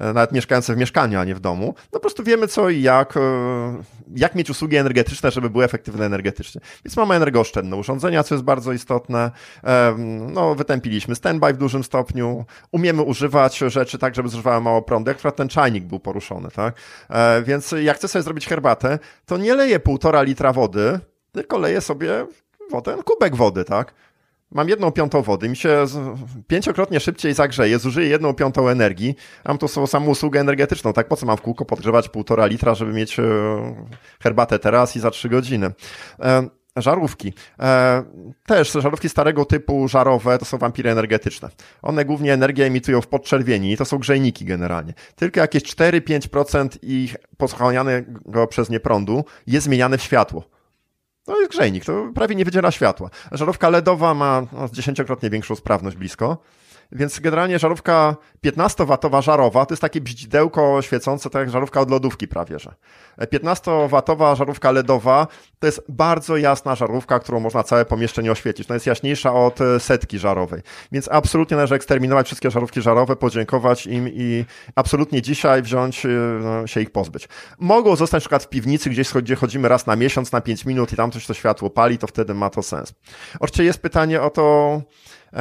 e, 0.00 0.12
nawet 0.12 0.32
mieszkające 0.32 0.74
w 0.74 0.76
mieszkaniu, 0.76 1.18
a 1.18 1.24
nie 1.24 1.34
w 1.34 1.40
domu. 1.40 1.66
No 1.66 1.90
po 1.90 2.00
prostu 2.00 2.24
wiemy 2.24 2.48
co 2.48 2.70
i 2.70 2.82
jak, 2.82 3.14
jak 4.16 4.34
mieć 4.34 4.50
usługi 4.50 4.76
energetyczne, 4.76 5.30
żeby 5.30 5.50
były 5.50 5.64
efektywne 5.64 6.06
energetycznie. 6.06 6.60
Więc 6.84 6.96
mamy 6.96 7.14
energooszczędne 7.14 7.76
urządzenia, 7.76 8.22
co 8.22 8.34
jest 8.34 8.44
bardzo 8.44 8.72
istotne. 8.72 9.30
No, 10.32 10.54
wytępiliśmy 10.54 11.14
standby 11.14 11.52
w 11.52 11.56
dużym 11.56 11.84
stopniu, 11.84 12.44
umiemy 12.72 13.02
używać 13.02 13.58
rzeczy 13.58 13.98
tak, 13.98 14.14
żeby 14.14 14.28
zużywały 14.28 14.60
mało 14.60 14.82
prądu, 14.82 15.10
jak 15.10 15.34
ten 15.34 15.48
czajnik 15.48 15.84
był 15.84 16.00
poruszony, 16.00 16.48
tak? 16.50 16.74
E, 17.10 17.42
więc 17.42 17.74
jak 17.82 17.96
chcę 17.96 18.08
sobie 18.08 18.22
zrobić 18.22 18.46
herbatę, 18.46 18.98
to 19.26 19.36
nie 19.36 19.54
leję 19.54 19.80
półtora 19.80 20.22
litra 20.22 20.52
wody, 20.52 21.00
tylko 21.32 21.58
leję 21.58 21.80
sobie 21.80 22.26
wodę, 22.70 22.96
kubek 23.04 23.36
wody, 23.36 23.64
tak? 23.64 23.94
Mam 24.52 24.68
jedną 24.68 24.92
piątą 24.92 25.22
wody, 25.22 25.48
mi 25.48 25.56
się 25.56 25.84
pięciokrotnie 26.46 27.00
szybciej 27.00 27.34
zagrzeje, 27.34 27.78
zużyję 27.78 28.08
jedną 28.08 28.34
piątą 28.34 28.68
energii, 28.68 29.16
mam 29.44 29.58
tu 29.58 29.68
samą 29.68 30.06
usługę 30.06 30.40
energetyczną, 30.40 30.92
tak 30.92 31.08
po 31.08 31.16
co 31.16 31.26
mam 31.26 31.36
w 31.36 31.40
kółko 31.40 31.64
podgrzewać 31.64 32.08
półtora 32.08 32.46
litra, 32.46 32.74
żeby 32.74 32.92
mieć 32.92 33.18
e, 33.18 33.22
herbatę 34.20 34.58
teraz 34.58 34.96
i 34.96 35.00
za 35.00 35.10
trzy 35.10 35.28
godziny. 35.28 35.70
E, 36.20 36.48
Żarówki. 36.76 37.32
E, 37.60 38.02
też 38.46 38.72
żarówki 38.72 39.08
starego 39.08 39.44
typu 39.44 39.88
żarowe 39.88 40.38
to 40.38 40.44
są 40.44 40.58
wampiry 40.58 40.90
energetyczne. 40.90 41.48
One 41.82 42.04
głównie 42.04 42.32
energię 42.32 42.64
emitują 42.64 43.00
w 43.00 43.06
podczerwieni, 43.06 43.76
to 43.76 43.84
są 43.84 43.98
grzejniki 43.98 44.44
generalnie. 44.44 44.94
Tylko 45.14 45.40
jakieś 45.40 45.62
4-5% 45.62 46.68
ich 46.82 47.16
pochłanianego 47.36 48.46
przez 48.46 48.70
nie 48.70 48.80
prądu 48.80 49.24
jest 49.46 49.64
zmieniane 49.64 49.98
w 49.98 50.02
światło. 50.02 50.55
To 51.26 51.40
jest 51.40 51.52
grzejnik, 51.52 51.84
to 51.84 52.10
prawie 52.14 52.34
nie 52.34 52.44
wydziela 52.44 52.70
światła. 52.70 53.10
Żarówka 53.32 53.68
LEDowa 53.68 54.14
ma 54.14 54.42
no, 54.52 54.68
dziesięciokrotnie 54.72 55.30
większą 55.30 55.56
sprawność 55.56 55.96
blisko. 55.96 56.38
Więc 56.92 57.20
generalnie 57.20 57.58
żarówka 57.58 58.16
15-watowa 58.46 59.22
żarowa 59.22 59.66
to 59.66 59.72
jest 59.72 59.80
takie 59.80 60.00
bździdełko 60.00 60.82
świecące, 60.82 61.30
tak 61.30 61.40
jak 61.40 61.50
żarówka 61.50 61.80
od 61.80 61.90
lodówki 61.90 62.28
prawie, 62.28 62.58
że. 62.58 62.74
15-watowa 63.20 64.36
żarówka 64.36 64.70
LEDowa 64.70 65.26
to 65.58 65.66
jest 65.66 65.82
bardzo 65.88 66.36
jasna 66.36 66.74
żarówka, 66.74 67.18
którą 67.18 67.40
można 67.40 67.62
całe 67.62 67.84
pomieszczenie 67.84 68.32
oświecić. 68.32 68.68
No 68.68 68.74
jest 68.74 68.86
jaśniejsza 68.86 69.34
od 69.34 69.60
e, 69.60 69.80
setki 69.80 70.18
żarowej. 70.18 70.62
Więc 70.92 71.08
absolutnie 71.12 71.56
należy 71.56 71.74
eksterminować 71.74 72.26
wszystkie 72.26 72.50
żarówki 72.50 72.82
żarowe, 72.82 73.16
podziękować 73.16 73.86
im 73.86 74.08
i 74.08 74.44
absolutnie 74.74 75.22
dzisiaj 75.22 75.62
wziąć, 75.62 76.06
e, 76.06 76.08
no, 76.42 76.66
się 76.66 76.80
ich 76.80 76.90
pozbyć. 76.90 77.28
Mogą 77.58 77.96
zostać 77.96 78.16
na 78.16 78.20
przykład 78.20 78.44
w 78.44 78.48
piwnicy, 78.48 78.90
gdzieś 78.90 79.12
gdzie 79.12 79.36
chodzimy 79.36 79.68
raz 79.68 79.86
na 79.86 79.96
miesiąc, 79.96 80.32
na 80.32 80.40
5 80.40 80.64
minut 80.64 80.92
i 80.92 80.96
tam 80.96 81.10
coś 81.10 81.26
to 81.26 81.34
światło 81.34 81.70
pali, 81.70 81.98
to 81.98 82.06
wtedy 82.06 82.34
ma 82.34 82.50
to 82.50 82.62
sens. 82.62 82.94
Oczywiście 83.40 83.64
jest 83.64 83.78
pytanie 83.78 84.22
o 84.22 84.30
to, 84.30 84.80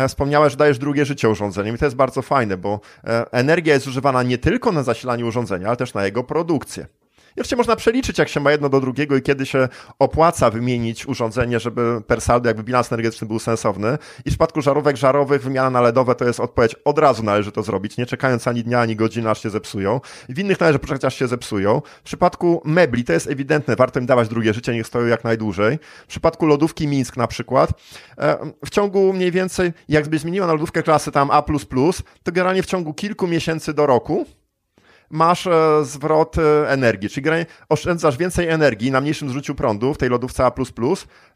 wspomniałeś, 0.08 0.52
że 0.54 0.58
dajesz 0.58 0.78
drugie 0.78 1.06
życie 1.06 1.30
urządzeniom 1.30 1.76
i 1.76 1.80
to 1.80 1.86
jest 1.86 1.96
bardzo 1.96 2.22
fajne, 2.22 2.58
bo 2.58 2.80
e, 3.04 3.32
energia 3.32 3.74
jest 3.74 3.88
używana 3.88 4.24
nie 4.24 4.38
tylko 4.38 4.72
na 4.72 4.84
zasilanie 4.84 5.26
urządzenia, 5.26 5.68
ale 5.68 5.78
też 5.78 5.94
na 5.94 6.06
jego 6.06 6.24
produkcję. 6.24 6.86
Jeszcze 7.36 7.56
można 7.56 7.76
przeliczyć, 7.76 8.20
jak 8.20 8.30
się 8.30 8.40
ma 8.40 8.52
jedno 8.52 8.70
do 8.70 8.82
drugiego 8.82 9.16
i 9.16 9.22
kiedy 9.22 9.46
się 9.46 9.68
opłaca 10.00 10.50
wymienić 10.50 11.06
urządzenie, 11.08 11.60
żeby 11.60 12.02
per 12.08 12.22
saldo 12.22 12.50
jakby 12.50 12.64
bilans 12.64 12.92
energetyczny 12.92 13.28
był 13.28 13.40
sensowny. 13.40 13.98
I 14.20 14.30
w 14.30 14.34
przypadku 14.34 14.62
żarówek 14.62 14.98
żarowych 14.98 15.44
wymiana 15.44 15.70
na 15.70 15.82
LEDowe 15.82 16.16
to 16.16 16.26
jest 16.26 16.40
odpowiedź, 16.40 16.76
od 16.86 17.00
razu 17.00 17.24
należy 17.24 17.52
to 17.52 17.64
zrobić, 17.64 17.98
nie 17.98 18.06
czekając 18.06 18.48
ani 18.48 18.64
dnia, 18.64 18.80
ani 18.80 18.96
godziny, 18.96 19.30
aż 19.30 19.44
się 19.44 19.50
zepsują. 19.50 20.02
W 20.30 20.40
innych 20.40 20.60
należy 20.60 20.80
poczekać, 20.80 21.06
aż 21.06 21.16
się 21.16 21.28
zepsują. 21.28 21.82
W 22.00 22.04
przypadku 22.04 22.62
mebli 22.66 23.04
to 23.04 23.14
jest 23.14 23.28
ewidentne, 23.28 23.76
warto 23.76 24.00
im 24.00 24.06
dawać 24.06 24.28
drugie 24.28 24.54
życie, 24.54 24.74
niech 24.74 24.88
stoją 24.88 25.08
jak 25.08 25.24
najdłużej. 25.24 25.80
W 26.04 26.08
przypadku 26.08 26.46
lodówki 26.46 26.88
Mińsk 26.88 27.18
na 27.18 27.28
przykład, 27.28 27.70
w 28.66 28.70
ciągu 28.70 29.14
mniej 29.14 29.32
więcej, 29.32 29.74
jakby 29.90 30.20
zmieniła 30.20 30.48
na 30.48 30.54
lodówkę 30.54 30.84
klasy 30.84 31.12
tam 31.12 31.32
A++, 31.32 31.44
to 32.24 32.32
generalnie 32.32 32.64
w 32.64 32.66
ciągu 32.66 32.94
kilku 32.94 33.28
miesięcy 33.28 33.74
do 33.74 33.86
roku, 33.86 34.26
masz 35.10 35.48
e, 35.48 35.52
zwrot 35.84 36.38
e, 36.38 36.70
energii, 36.70 37.10
czyli 37.10 37.28
oszczędzasz 37.70 38.18
więcej 38.18 38.50
energii 38.50 38.92
na 38.92 39.02
mniejszym 39.02 39.28
zużyciu 39.28 39.56
prądu 39.56 39.94
w 39.94 39.98
tej 39.98 40.10
lodówce 40.10 40.46
A++, 40.46 40.52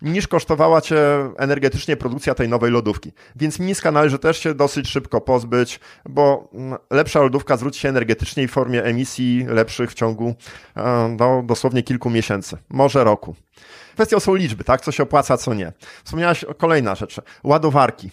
niż 0.01 0.27
kosztowała 0.27 0.81
cię 0.81 0.97
energetycznie 1.37 1.97
produkcja 1.97 2.35
tej 2.35 2.49
nowej 2.49 2.71
lodówki. 2.71 3.11
Więc 3.35 3.59
Mińska 3.59 3.91
należy 3.91 4.19
też 4.19 4.37
się 4.39 4.53
dosyć 4.53 4.89
szybko 4.89 5.21
pozbyć, 5.21 5.79
bo 6.05 6.49
mm, 6.53 6.79
lepsza 6.89 7.21
lodówka 7.21 7.57
zwróci 7.57 7.79
się 7.79 7.89
energetycznie 7.89 8.47
w 8.47 8.51
formie 8.51 8.83
emisji 8.83 9.45
lepszych 9.47 9.91
w 9.91 9.93
ciągu 9.93 10.35
e, 10.77 11.15
no, 11.19 11.43
dosłownie 11.45 11.83
kilku 11.83 12.09
miesięcy, 12.09 12.57
może 12.69 13.03
roku. 13.03 13.35
Kwestią 13.93 14.19
są 14.19 14.35
liczby, 14.35 14.63
tak? 14.63 14.81
Co 14.81 14.91
się 14.91 15.03
opłaca, 15.03 15.37
co 15.37 15.53
nie. 15.53 15.73
Wspomniałaś 16.03 16.45
kolejna 16.57 16.95
rzecz. 16.95 17.21
Ładowarki. 17.43 18.11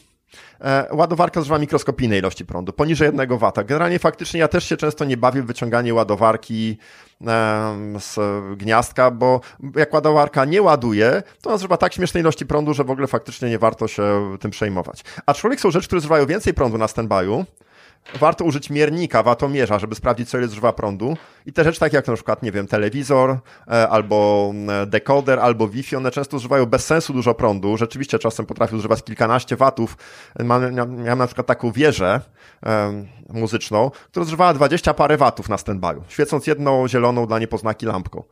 E, 0.61 0.87
ładowarka 0.93 1.41
zużywa 1.41 1.59
mikroskopijnej 1.59 2.19
ilości 2.19 2.47
prądu, 2.47 2.73
poniżej 2.73 3.07
1 3.07 3.39
W. 3.39 3.53
Generalnie 3.67 3.99
faktycznie 3.99 4.41
ja 4.41 4.49
też 4.49 4.65
się 4.65 4.77
często 4.77 5.05
nie 5.05 5.17
bawię 5.17 5.43
w 5.43 5.47
wyciąganie 5.47 5.95
ładowarki 5.95 6.79
z 7.99 8.19
gniazdka, 8.57 9.11
bo 9.11 9.41
jak 9.77 9.95
ładowarka 9.95 10.45
nie 10.45 10.63
ładuje, 10.63 11.23
to 11.43 11.51
ona 11.51 11.59
zużywa 11.59 11.77
tak 11.77 11.95
śmiesznej 11.95 12.21
ilości 12.21 12.47
prądu, 12.47 12.75
że 12.75 12.85
w 12.85 12.91
ogóle 12.91 13.07
faktycznie 13.07 13.51
nie 13.51 13.59
warto 13.59 13.89
się 13.89 14.37
tym 14.41 14.51
przejmować. 14.51 15.05
Aczkolwiek 15.27 15.61
są 15.61 15.71
rzeczy, 15.71 15.87
które 15.87 16.01
zużywają 16.01 16.27
więcej 16.27 16.55
prądu 16.55 16.79
na 16.79 16.87
standby'u, 16.87 17.45
warto 18.15 18.45
użyć 18.45 18.71
miernika, 18.71 19.23
watomierza, 19.23 19.79
żeby 19.79 19.95
sprawdzić, 19.95 20.31
co 20.31 20.39
ile 20.39 20.49
zużywa 20.49 20.73
prądu. 20.73 21.17
I 21.47 21.53
te 21.53 21.65
rzeczy 21.65 21.81
takie 21.81 21.97
jak 21.97 22.07
na 22.07 22.15
przykład, 22.15 22.43
nie 22.43 22.53
wiem, 22.53 22.67
telewizor, 22.67 23.39
e, 23.69 23.89
albo 23.89 24.53
e, 24.83 24.87
dekoder, 24.87 25.41
albo 25.41 25.69
Wi-Fi, 25.69 25.97
one 25.97 26.11
często 26.11 26.39
zużywają 26.39 26.67
bez 26.67 26.87
sensu 26.87 27.13
dużo 27.13 27.35
prądu. 27.35 27.77
Rzeczywiście 27.77 28.19
czasem 28.19 28.47
potrafią 28.47 28.77
zużywać 28.77 29.03
kilkanaście 29.03 29.57
watów. 29.57 29.97
Miałem 30.89 31.19
na 31.19 31.27
przykład 31.27 31.47
taką 31.47 31.73
wieżę 31.73 32.21
um, 32.67 33.07
muzyczną, 33.29 33.91
która 34.11 34.25
zużywała 34.25 34.55
20 34.55 34.95
parę 34.95 35.17
watów 35.17 35.49
na 35.49 35.57
standby'u, 35.57 36.01
świecąc 36.09 36.47
jedną 36.47 36.89
zieloną 36.89 37.27
dla 37.27 37.39
niepoznaki 37.39 37.87
lampką. 37.87 38.23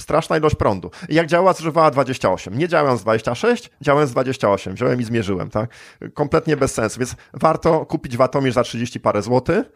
Straszna 0.00 0.38
ilość 0.38 0.56
prądu. 0.56 0.90
I 1.08 1.14
jak 1.14 1.26
działa, 1.26 1.52
zużywała 1.52 1.90
28. 1.90 2.58
Nie 2.58 2.68
działając 2.68 3.02
26, 3.02 3.70
działając 3.80 4.10
28. 4.10 4.74
Wziąłem 4.74 5.00
i 5.00 5.04
zmierzyłem, 5.04 5.50
tak? 5.50 5.70
Kompletnie 6.14 6.56
bez 6.56 6.74
sensu, 6.74 6.98
więc 6.98 7.16
warto 7.32 7.86
kupić 7.86 8.16
watomierz 8.16 8.54
za 8.54 8.62
30 8.62 9.00
parę 9.00 9.22
złotych 9.22 9.66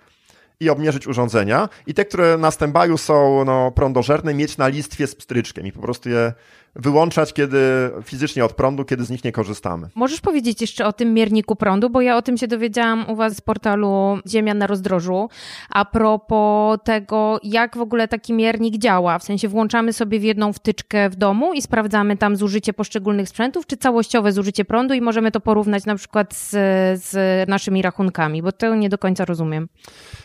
i 0.60 0.70
obmierzyć 0.70 1.06
urządzenia. 1.06 1.68
I 1.86 1.94
te, 1.94 2.04
które 2.04 2.38
na 2.38 2.50
standby'u 2.50 2.96
są 2.96 3.44
no, 3.44 3.70
prądożerne, 3.70 4.34
mieć 4.34 4.58
na 4.58 4.68
listwie 4.68 5.06
z 5.06 5.14
pstryczkiem 5.14 5.66
i 5.66 5.72
po 5.72 5.80
prostu 5.80 6.08
je 6.08 6.32
wyłączać 6.76 7.32
kiedy 7.32 7.90
fizycznie 8.04 8.44
od 8.44 8.52
prądu, 8.52 8.84
kiedy 8.84 9.04
z 9.04 9.10
nich 9.10 9.24
nie 9.24 9.32
korzystamy. 9.32 9.88
Możesz 9.94 10.20
powiedzieć 10.20 10.60
jeszcze 10.60 10.86
o 10.86 10.92
tym 10.92 11.14
mierniku 11.14 11.56
prądu, 11.56 11.90
bo 11.90 12.00
ja 12.00 12.16
o 12.16 12.22
tym 12.22 12.38
się 12.38 12.48
dowiedziałam 12.48 13.10
u 13.10 13.16
Was 13.16 13.36
z 13.36 13.40
portalu 13.40 14.18
Ziemia 14.28 14.54
na 14.54 14.66
rozdrożu, 14.66 15.28
a 15.70 15.84
propos 15.84 16.78
tego, 16.84 17.40
jak 17.42 17.76
w 17.76 17.80
ogóle 17.80 18.08
taki 18.08 18.32
miernik 18.32 18.78
działa. 18.78 19.18
W 19.18 19.24
sensie 19.24 19.48
włączamy 19.48 19.92
sobie 19.92 20.20
w 20.20 20.22
jedną 20.22 20.52
wtyczkę 20.52 21.10
w 21.10 21.16
domu 21.16 21.52
i 21.52 21.62
sprawdzamy 21.62 22.16
tam 22.16 22.36
zużycie 22.36 22.72
poszczególnych 22.72 23.28
sprzętów, 23.28 23.66
czy 23.66 23.76
całościowe 23.76 24.32
zużycie 24.32 24.64
prądu 24.64 24.94
i 24.94 25.00
możemy 25.00 25.30
to 25.30 25.40
porównać 25.40 25.84
na 25.84 25.96
przykład 25.96 26.34
z, 26.34 26.50
z 27.04 27.48
naszymi 27.48 27.82
rachunkami, 27.82 28.42
bo 28.42 28.52
to 28.52 28.74
nie 28.74 28.88
do 28.88 28.98
końca 28.98 29.24
rozumiem. 29.24 29.68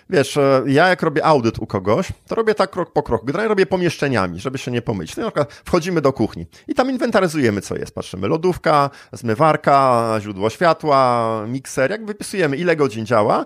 Wiesz, 0.10 0.38
e, 0.38 0.64
ja 0.68 0.88
jak 0.88 1.02
robię 1.02 1.26
audyt 1.26 1.60
u 1.60 1.66
kogoś, 1.66 2.08
to 2.28 2.36
robię 2.36 2.56
tak 2.56 2.72
krok 2.72 2.94
po 2.94 3.04
kroku. 3.04 3.26
Generalnie 3.26 3.50
robię 3.50 3.66
pomieszczeniami, 3.66 4.40
żeby 4.40 4.58
się 4.58 4.72
nie 4.72 4.82
pomylić. 4.82 5.18
No, 5.18 5.24
na 5.24 5.32
przykład 5.32 5.54
wchodzimy 5.54 6.02
do 6.02 6.14
kuchni 6.14 6.37
i 6.68 6.74
tam 6.76 6.90
inwentaryzujemy, 6.90 7.62
co 7.62 7.76
jest. 7.76 7.96
Patrzymy, 7.96 8.28
lodówka, 8.28 8.90
zmywarka, 9.12 10.16
źródło 10.22 10.50
światła, 10.50 11.44
mikser, 11.48 11.92
jak 11.92 12.06
wypisujemy, 12.06 12.58
ile 12.58 12.76
godzin 12.76 13.06
działa 13.06 13.46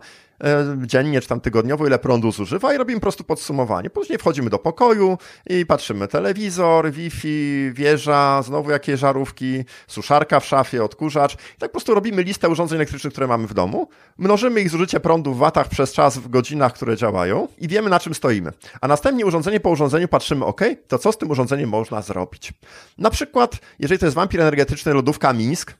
dziennie 0.86 1.21
czy 1.21 1.27
tam 1.27 1.41
tygodniowo, 1.41 1.88
ile 1.88 2.00
prądu 2.00 2.31
zużywa 2.31 2.74
i 2.74 2.77
robimy 2.77 3.00
po 3.00 3.05
prostu 3.05 3.24
podsumowanie. 3.24 3.89
Później 3.89 4.19
wchodzimy 4.19 4.50
do 4.50 4.60
pokoju 4.60 5.17
i 5.50 5.65
patrzymy 5.65 6.07
telewizor, 6.07 6.91
Wi-Fi, 6.91 7.71
wieża, 7.74 8.41
znowu 8.41 8.71
jakieś 8.71 9.00
żarówki, 9.00 9.63
suszarka 9.88 10.39
w 10.39 10.45
szafie, 10.45 10.83
odkurzacz. 10.83 11.33
I 11.33 11.38
tak 11.60 11.69
po 11.69 11.69
prostu 11.69 11.93
robimy 11.95 12.24
listę 12.24 12.50
urządzeń 12.50 12.75
elektrycznych, 12.75 13.13
które 13.13 13.27
mamy 13.27 13.48
w 13.48 13.53
domu, 13.53 13.88
mnożymy 14.17 14.62
ich 14.62 14.69
zużycie 14.69 15.00
prądu 15.00 15.33
w 15.33 15.38
watach 15.38 15.67
przez 15.67 15.93
czas 15.93 16.17
w 16.17 16.27
godzinach, 16.27 16.74
które 16.74 16.98
działają 16.98 17.48
i 17.57 17.67
wiemy 17.67 17.89
na 17.89 18.00
czym 18.00 18.13
stoimy. 18.13 18.51
A 18.81 18.88
następnie 18.88 19.25
urządzenie 19.25 19.60
po 19.60 19.69
urządzeniu 19.69 20.07
patrzymy, 20.07 20.45
ok, 20.45 20.62
to 20.88 21.00
co 21.00 21.12
z 21.12 21.17
tym 21.17 21.31
urządzeniem 21.31 21.69
można 21.69 22.01
zrobić? 22.01 22.53
Na 22.98 23.10
przykład, 23.10 23.57
jeżeli 23.79 24.00
to 24.00 24.05
jest 24.05 24.15
wampir 24.15 24.41
energetyczny 24.41 24.93
lodówka 24.93 25.33
Mińsk, 25.33 25.74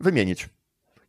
wymienić. 0.00 0.48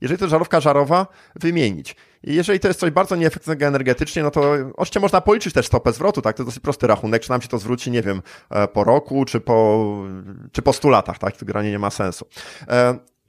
Jeżeli 0.01 0.17
to 0.17 0.25
jest 0.25 0.31
żarówka 0.31 0.59
żarowa, 0.59 1.07
wymienić. 1.35 1.95
I 2.23 2.35
jeżeli 2.35 2.59
to 2.59 2.67
jest 2.67 2.79
coś 2.79 2.91
bardzo 2.91 3.15
nieefektywnego 3.15 3.65
energetycznie, 3.65 4.23
no 4.23 4.31
to 4.31 4.53
oczywiście 4.73 4.99
można 4.99 5.21
policzyć 5.21 5.53
też 5.53 5.65
stopę 5.65 5.93
zwrotu, 5.93 6.21
tak? 6.21 6.35
To 6.35 6.43
jest 6.43 6.47
dosyć 6.47 6.63
prosty 6.63 6.87
rachunek, 6.87 7.21
czy 7.21 7.29
nam 7.29 7.41
się 7.41 7.47
to 7.47 7.57
zwróci, 7.57 7.91
nie 7.91 8.01
wiem, 8.01 8.21
e, 8.49 8.67
po 8.67 8.83
roku, 8.83 9.25
czy 9.25 9.39
po, 9.39 9.87
czy 10.51 10.61
po 10.61 10.73
100 10.73 10.89
latach, 10.89 11.19
tak? 11.19 11.37
To 11.37 11.45
granie 11.45 11.71
nie 11.71 11.79
ma 11.79 11.89
sensu. 11.89 12.25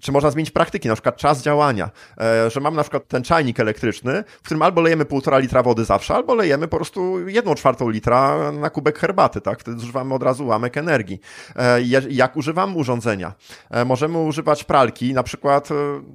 Czy 0.00 0.12
można 0.12 0.30
zmienić 0.30 0.50
praktyki, 0.50 0.88
na 0.88 0.94
przykład 0.94 1.16
czas 1.16 1.42
działania, 1.42 1.90
e, 2.20 2.50
że 2.50 2.60
mamy 2.60 2.76
na 2.76 2.82
przykład 2.82 3.08
ten 3.08 3.22
czajnik 3.22 3.60
elektryczny, 3.60 4.24
w 4.40 4.42
którym 4.42 4.62
albo 4.62 4.80
lejemy 4.80 5.04
półtora 5.04 5.38
litra 5.38 5.62
wody 5.62 5.84
zawsze, 5.84 6.14
albo 6.14 6.34
lejemy 6.34 6.68
po 6.68 6.76
prostu 6.76 7.28
jedną 7.28 7.54
czwartą 7.54 7.88
litra 7.88 8.52
na 8.52 8.70
kubek 8.70 8.98
herbaty, 8.98 9.40
tak? 9.40 9.60
Wtedy 9.60 9.80
zużywamy 9.80 10.14
od 10.14 10.22
razu 10.22 10.44
ułamek 10.44 10.76
energii. 10.76 11.20
E, 11.56 11.82
jak 12.10 12.36
używamy 12.36 12.76
urządzenia? 12.76 13.32
E, 13.70 13.84
możemy 13.84 14.18
używać 14.18 14.64
pralki, 14.64 15.14
na 15.14 15.22
przykład 15.22 15.68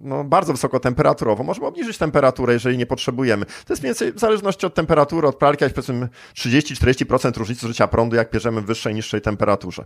no, 0.03 0.23
bardzo 0.23 0.53
wysokotemperaturowo. 0.53 1.43
Możemy 1.43 1.67
obniżyć 1.67 1.97
temperaturę, 1.97 2.53
jeżeli 2.53 2.77
nie 2.77 2.85
potrzebujemy. 2.85 3.45
To 3.45 3.73
jest 3.73 3.81
mniej 3.81 3.89
więcej 3.89 4.13
w 4.13 4.19
zależności 4.19 4.65
od 4.65 4.73
temperatury, 4.73 5.27
od 5.27 5.35
pralki, 5.35 5.63
jak 5.63 5.73
powiedzmy 5.73 6.09
30-40% 6.35 7.37
różnicy 7.37 7.67
życia 7.67 7.87
prądu, 7.87 8.15
jak 8.15 8.31
bierzemy 8.31 8.61
w 8.61 8.65
wyższej, 8.65 8.95
niższej 8.95 9.21
temperaturze. 9.21 9.85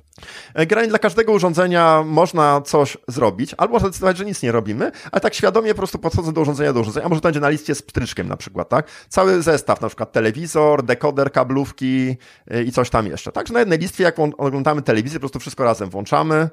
Generalnie 0.56 0.90
dla 0.90 1.00
każdego 1.00 1.32
urządzenia 1.32 2.04
można 2.06 2.62
coś 2.62 2.98
zrobić, 3.08 3.56
albo 3.58 3.80
zdecydować, 3.88 4.18
że 4.18 4.26
nic 4.26 4.44
nie 4.44 4.52
robimy, 4.52 4.92
ale 5.12 5.22
tak 5.22 5.34
świadomie 5.34 5.74
po 5.74 5.78
prostu 5.78 6.00
podchodzę 6.00 6.34
do 6.34 6.42
urządzenia, 6.42 6.74
do 6.74 6.80
urządzenia, 6.80 7.06
a 7.06 7.10
może 7.10 7.22
to 7.22 7.28
będzie 7.28 7.40
na 7.40 7.50
liście 7.50 7.76
z 7.76 7.82
pstryczkiem 7.82 8.28
na 8.28 8.38
przykład, 8.38 8.70
tak? 8.70 8.88
Cały 9.10 9.42
zestaw, 9.42 9.82
na 9.82 9.88
przykład 9.88 10.12
telewizor, 10.12 10.84
dekoder, 10.84 11.32
kablówki 11.32 12.18
y, 12.52 12.64
i 12.64 12.72
coś 12.72 12.90
tam 12.90 13.08
jeszcze. 13.08 13.32
Także 13.32 13.54
na 13.54 13.60
jednej 13.60 13.80
listwie, 13.80 14.04
jak 14.04 14.20
oglądamy 14.20 14.82
telewizję, 14.82 15.20
po 15.20 15.22
prostu 15.22 15.40
wszystko 15.40 15.64
razem 15.64 15.90
włączamy, 15.90 16.50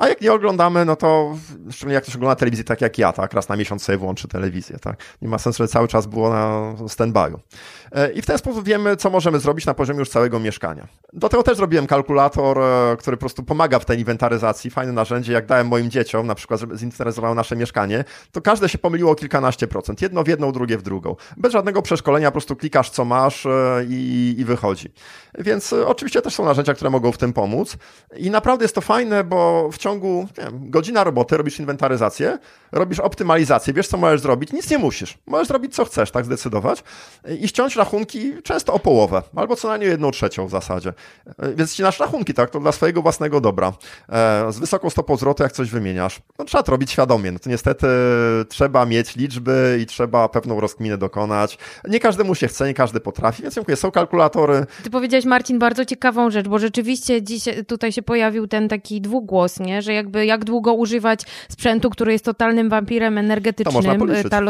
a 0.00 0.08
jak 0.08 0.20
nie 0.20 0.32
oglądamy, 0.32 0.84
no 0.84 0.96
to 0.96 1.36
szczególnie 1.70 1.94
jak 1.94 2.02
ktoś 2.02 2.16
ogląda 2.16 2.36
telewizję 2.36 2.64
tak 2.64 2.80
jak 2.80 2.98
ja, 2.98 3.12
tak, 3.12 3.32
raz 3.32 3.48
na 3.48 3.56
miesiąc 3.56 3.82
sobie 3.82 3.98
włączy 3.98 4.28
telewizję, 4.28 4.78
tak. 4.78 4.96
Nie 5.22 5.28
ma 5.28 5.38
sensu, 5.38 5.62
że 5.62 5.68
cały 5.68 5.88
czas 5.88 6.06
było 6.06 6.30
na 6.30 6.74
stand-by'u. 6.78 7.38
E, 7.94 8.12
I 8.12 8.22
w 8.22 8.26
ten 8.26 8.38
sposób 8.38 8.64
wiemy, 8.64 8.96
co 8.96 9.10
możemy 9.10 9.38
zrobić 9.38 9.66
na 9.66 9.74
poziomie 9.74 9.98
już 9.98 10.08
całego 10.08 10.40
mieszkania. 10.40 10.86
Do 11.12 11.28
tego 11.28 11.42
też 11.42 11.56
zrobiłem 11.56 11.86
kalkulator, 11.86 12.58
e, 12.58 12.96
który 12.96 13.16
po 13.16 13.20
prostu 13.20 13.42
pomaga 13.42 13.78
w 13.78 13.84
tej 13.84 13.98
inwentaryzacji. 13.98 14.70
Fajne 14.70 14.92
narzędzie, 14.92 15.32
jak 15.32 15.46
dałem 15.46 15.66
moim 15.66 15.90
dzieciom, 15.90 16.26
na 16.26 16.34
przykład, 16.34 16.60
żeby 16.60 16.76
zinwentaryzowały 16.76 17.34
nasze 17.34 17.56
mieszkanie, 17.56 18.04
to 18.32 18.40
każde 18.40 18.68
się 18.68 18.78
pomyliło 18.78 19.10
o 19.10 19.14
kilkanaście 19.14 19.66
procent. 19.66 20.02
Jedno 20.02 20.24
w 20.24 20.28
jedną, 20.28 20.52
drugie 20.52 20.78
w 20.78 20.82
drugą. 20.82 21.16
Bez 21.36 21.52
żadnego 21.52 21.82
przeszkolenia, 21.82 22.28
po 22.28 22.32
prostu 22.32 22.56
klikasz, 22.56 22.90
co 22.90 23.04
masz 23.04 23.46
e, 23.46 23.84
i, 23.88 24.34
i 24.38 24.44
wychodzi. 24.44 24.92
Więc 25.38 25.72
oczywiście 25.72 26.22
też 26.22 26.34
są 26.34 26.44
narzędzia, 26.44 26.74
które 26.74 26.90
mogą 26.90 27.12
w 27.12 27.18
tym 27.18 27.32
pomóc. 27.32 27.76
I 28.16 28.30
naprawdę 28.30 28.64
jest 28.64 28.74
to 28.74 28.80
fajne, 28.80 29.24
bo 29.24 29.68
w 29.72 29.78
ciągu 29.78 30.28
wiem, 30.38 30.70
godzina 30.70 31.04
roboty 31.04 31.36
robisz 31.36 31.60
inwentaryzację, 31.60 32.38
robisz 32.72 33.00
optymalizację, 33.00 33.74
wiesz 33.74 33.88
co 33.88 33.96
możesz 33.96 34.20
zrobić, 34.20 34.52
nic 34.52 34.70
nie 34.70 34.78
musisz. 34.78 35.18
Możesz 35.26 35.48
zrobić 35.48 35.74
co 35.74 35.84
chcesz, 35.84 36.10
tak 36.10 36.24
zdecydować 36.24 36.84
i 37.40 37.48
ściąć 37.48 37.76
rachunki 37.84 38.32
często 38.42 38.72
o 38.72 38.78
połowę, 38.78 39.22
albo 39.36 39.56
co 39.56 39.68
najmniej 39.68 39.90
jedną 39.90 40.10
trzecią 40.10 40.46
w 40.46 40.50
zasadzie. 40.50 40.92
Więc 41.56 41.72
ścinasz 41.72 42.00
rachunki, 42.00 42.34
tak, 42.34 42.50
to 42.50 42.60
dla 42.60 42.72
swojego 42.72 43.02
własnego 43.02 43.40
dobra. 43.40 43.72
E, 44.08 44.52
z 44.52 44.58
wysoką 44.58 44.90
stopą 44.90 45.16
zwrotu, 45.16 45.42
jak 45.42 45.52
coś 45.52 45.70
wymieniasz, 45.70 46.20
no 46.38 46.44
trzeba 46.44 46.62
to 46.62 46.72
robić 46.72 46.90
świadomie. 46.90 47.32
No 47.32 47.38
to 47.38 47.50
niestety 47.50 47.86
trzeba 48.48 48.86
mieć 48.86 49.16
liczby 49.16 49.78
i 49.82 49.86
trzeba 49.86 50.28
pewną 50.28 50.60
rozkminę 50.60 50.98
dokonać. 50.98 51.58
Nie 51.88 52.00
każdemu 52.00 52.34
się 52.34 52.48
chce, 52.48 52.66
nie 52.66 52.74
każdy 52.74 53.00
potrafi, 53.00 53.42
więc 53.42 53.54
dziękuję. 53.54 53.76
Są 53.76 53.90
kalkulatory. 53.90 54.66
Ty 54.82 54.90
powiedziałeś, 54.90 55.24
Marcin, 55.24 55.58
bardzo 55.58 55.84
ciekawą 55.84 56.30
rzecz, 56.30 56.48
bo 56.48 56.58
rzeczywiście 56.58 57.22
dziś 57.22 57.44
tutaj 57.66 57.92
się 57.92 58.02
pojawił 58.02 58.46
ten 58.46 58.68
taki 58.68 59.00
dwugłos, 59.00 59.60
nie? 59.60 59.82
że 59.82 59.92
jakby 59.92 60.26
jak 60.26 60.44
długo 60.44 60.74
używać 60.74 61.22
sprzętu, 61.48 61.90
który 61.90 62.12
jest 62.12 62.24
totalnym 62.24 62.68
wampirem 62.68 63.18
energetycznym, 63.18 64.00
ta 64.30 64.40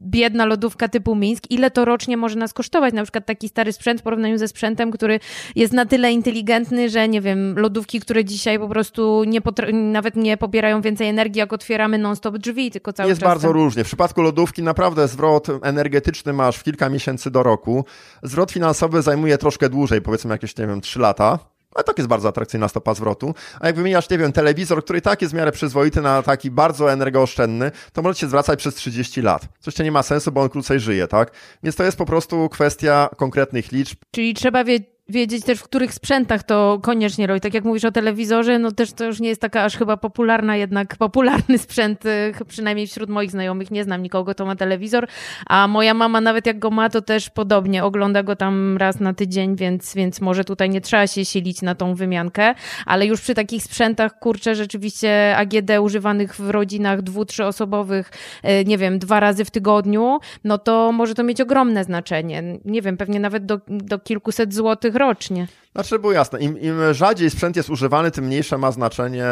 biedna 0.00 0.46
lodówka 0.46 0.88
typu 0.88 1.14
Mińsk, 1.14 1.50
ile 1.50 1.70
to 1.70 1.84
rocznie 1.84 2.16
może 2.16 2.38
nas 2.38 2.52
kosztować, 2.52 2.75
na 2.80 3.02
przykład 3.02 3.26
taki 3.26 3.48
stary 3.48 3.72
sprzęt 3.72 4.00
w 4.00 4.02
porównaniu 4.02 4.38
ze 4.38 4.48
sprzętem, 4.48 4.90
który 4.90 5.20
jest 5.56 5.72
na 5.72 5.86
tyle 5.86 6.12
inteligentny, 6.12 6.90
że 6.90 7.08
nie 7.08 7.20
wiem, 7.20 7.58
lodówki, 7.58 8.00
które 8.00 8.24
dzisiaj 8.24 8.58
po 8.58 8.68
prostu 8.68 9.24
nie 9.24 9.40
nawet 9.72 10.16
nie 10.16 10.36
pobierają 10.36 10.80
więcej 10.80 11.08
energii, 11.08 11.38
jak 11.38 11.52
otwieramy 11.52 11.98
non-stop 11.98 12.38
drzwi, 12.38 12.70
tylko 12.70 12.92
cały 12.92 13.08
jest 13.08 13.20
czas... 13.20 13.26
Jest 13.26 13.34
bardzo 13.34 13.52
różnie. 13.52 13.84
W 13.84 13.86
przypadku 13.86 14.22
lodówki 14.22 14.62
naprawdę 14.62 15.08
zwrot 15.08 15.46
energetyczny 15.62 16.32
masz 16.32 16.56
w 16.56 16.64
kilka 16.64 16.88
miesięcy 16.88 17.30
do 17.30 17.42
roku. 17.42 17.84
Zwrot 18.22 18.52
finansowy 18.52 19.02
zajmuje 19.02 19.38
troszkę 19.38 19.68
dłużej, 19.68 20.02
powiedzmy 20.02 20.34
jakieś, 20.34 20.56
nie 20.56 20.66
wiem, 20.66 20.80
3 20.80 20.98
lata 21.00 21.55
ale 21.76 21.84
tak 21.84 21.98
jest 21.98 22.08
bardzo 22.08 22.28
atrakcyjna 22.28 22.68
stopa 22.68 22.94
zwrotu. 22.94 23.34
A 23.60 23.66
jak 23.66 23.76
wymieniasz, 23.76 24.10
nie 24.10 24.18
wiem, 24.18 24.32
telewizor, 24.32 24.84
który 24.84 25.00
tak 25.00 25.22
jest 25.22 25.34
w 25.34 25.36
miarę 25.36 25.52
przyzwoity 25.52 26.00
na 26.00 26.22
taki 26.22 26.50
bardzo 26.50 26.92
energooszczędny, 26.92 27.70
to 27.92 28.02
możecie 28.02 28.20
się 28.20 28.26
zwracać 28.26 28.58
przez 28.58 28.74
30 28.74 29.22
lat. 29.22 29.42
Coś 29.60 29.74
to 29.74 29.82
nie 29.82 29.92
ma 29.92 30.02
sensu, 30.02 30.32
bo 30.32 30.42
on 30.42 30.48
krócej 30.48 30.80
żyje, 30.80 31.08
tak? 31.08 31.30
Więc 31.62 31.76
to 31.76 31.84
jest 31.84 31.98
po 31.98 32.06
prostu 32.06 32.48
kwestia 32.48 33.08
konkretnych 33.16 33.72
liczb. 33.72 33.98
Czyli 34.10 34.34
trzeba 34.34 34.64
wiedzieć, 34.64 34.95
wiedzieć 35.08 35.44
też, 35.44 35.58
w 35.58 35.62
których 35.62 35.94
sprzętach 35.94 36.42
to 36.42 36.78
koniecznie 36.82 37.26
robi. 37.26 37.40
Tak 37.40 37.54
jak 37.54 37.64
mówisz 37.64 37.84
o 37.84 37.92
telewizorze, 37.92 38.58
no 38.58 38.72
też 38.72 38.92
to 38.92 39.04
już 39.04 39.20
nie 39.20 39.28
jest 39.28 39.40
taka 39.40 39.64
aż 39.64 39.76
chyba 39.76 39.96
popularna, 39.96 40.56
jednak 40.56 40.96
popularny 40.96 41.58
sprzęt, 41.58 42.06
y, 42.06 42.32
przynajmniej 42.48 42.86
wśród 42.86 43.10
moich 43.10 43.30
znajomych. 43.30 43.70
Nie 43.70 43.84
znam 43.84 44.02
nikogo, 44.02 44.34
kto 44.34 44.46
ma 44.46 44.56
telewizor, 44.56 45.06
a 45.46 45.68
moja 45.68 45.94
mama 45.94 46.20
nawet 46.20 46.46
jak 46.46 46.58
go 46.58 46.70
ma, 46.70 46.90
to 46.90 47.02
też 47.02 47.30
podobnie. 47.30 47.84
Ogląda 47.84 48.22
go 48.22 48.36
tam 48.36 48.76
raz 48.76 49.00
na 49.00 49.14
tydzień, 49.14 49.56
więc, 49.56 49.94
więc 49.94 50.20
może 50.20 50.44
tutaj 50.44 50.70
nie 50.70 50.80
trzeba 50.80 51.06
się 51.06 51.24
silić 51.24 51.62
na 51.62 51.74
tą 51.74 51.94
wymiankę, 51.94 52.54
ale 52.86 53.06
już 53.06 53.20
przy 53.20 53.34
takich 53.34 53.62
sprzętach, 53.62 54.18
kurczę, 54.18 54.54
rzeczywiście 54.54 55.36
AGD 55.36 55.70
używanych 55.82 56.34
w 56.34 56.50
rodzinach 56.50 57.02
dwu, 57.02 57.24
trzyosobowych, 57.24 58.10
y, 58.44 58.64
nie 58.64 58.78
wiem, 58.78 58.98
dwa 58.98 59.20
razy 59.20 59.44
w 59.44 59.50
tygodniu, 59.50 60.18
no 60.44 60.58
to 60.58 60.92
może 60.92 61.14
to 61.14 61.22
mieć 61.22 61.40
ogromne 61.40 61.84
znaczenie. 61.84 62.42
Nie 62.64 62.82
wiem, 62.82 62.96
pewnie 62.96 63.20
nawet 63.20 63.46
do, 63.46 63.60
do 63.68 63.98
kilkuset 63.98 64.54
złotych 64.54 64.95
rocznie. 64.96 65.48
Znaczy, 65.72 65.98
było 65.98 66.12
jasne, 66.12 66.40
im, 66.40 66.60
im 66.60 66.94
rzadziej 66.94 67.30
sprzęt 67.30 67.56
jest 67.56 67.70
używany, 67.70 68.10
tym 68.10 68.24
mniejsze 68.24 68.58
ma 68.58 68.72
znaczenie 68.72 69.26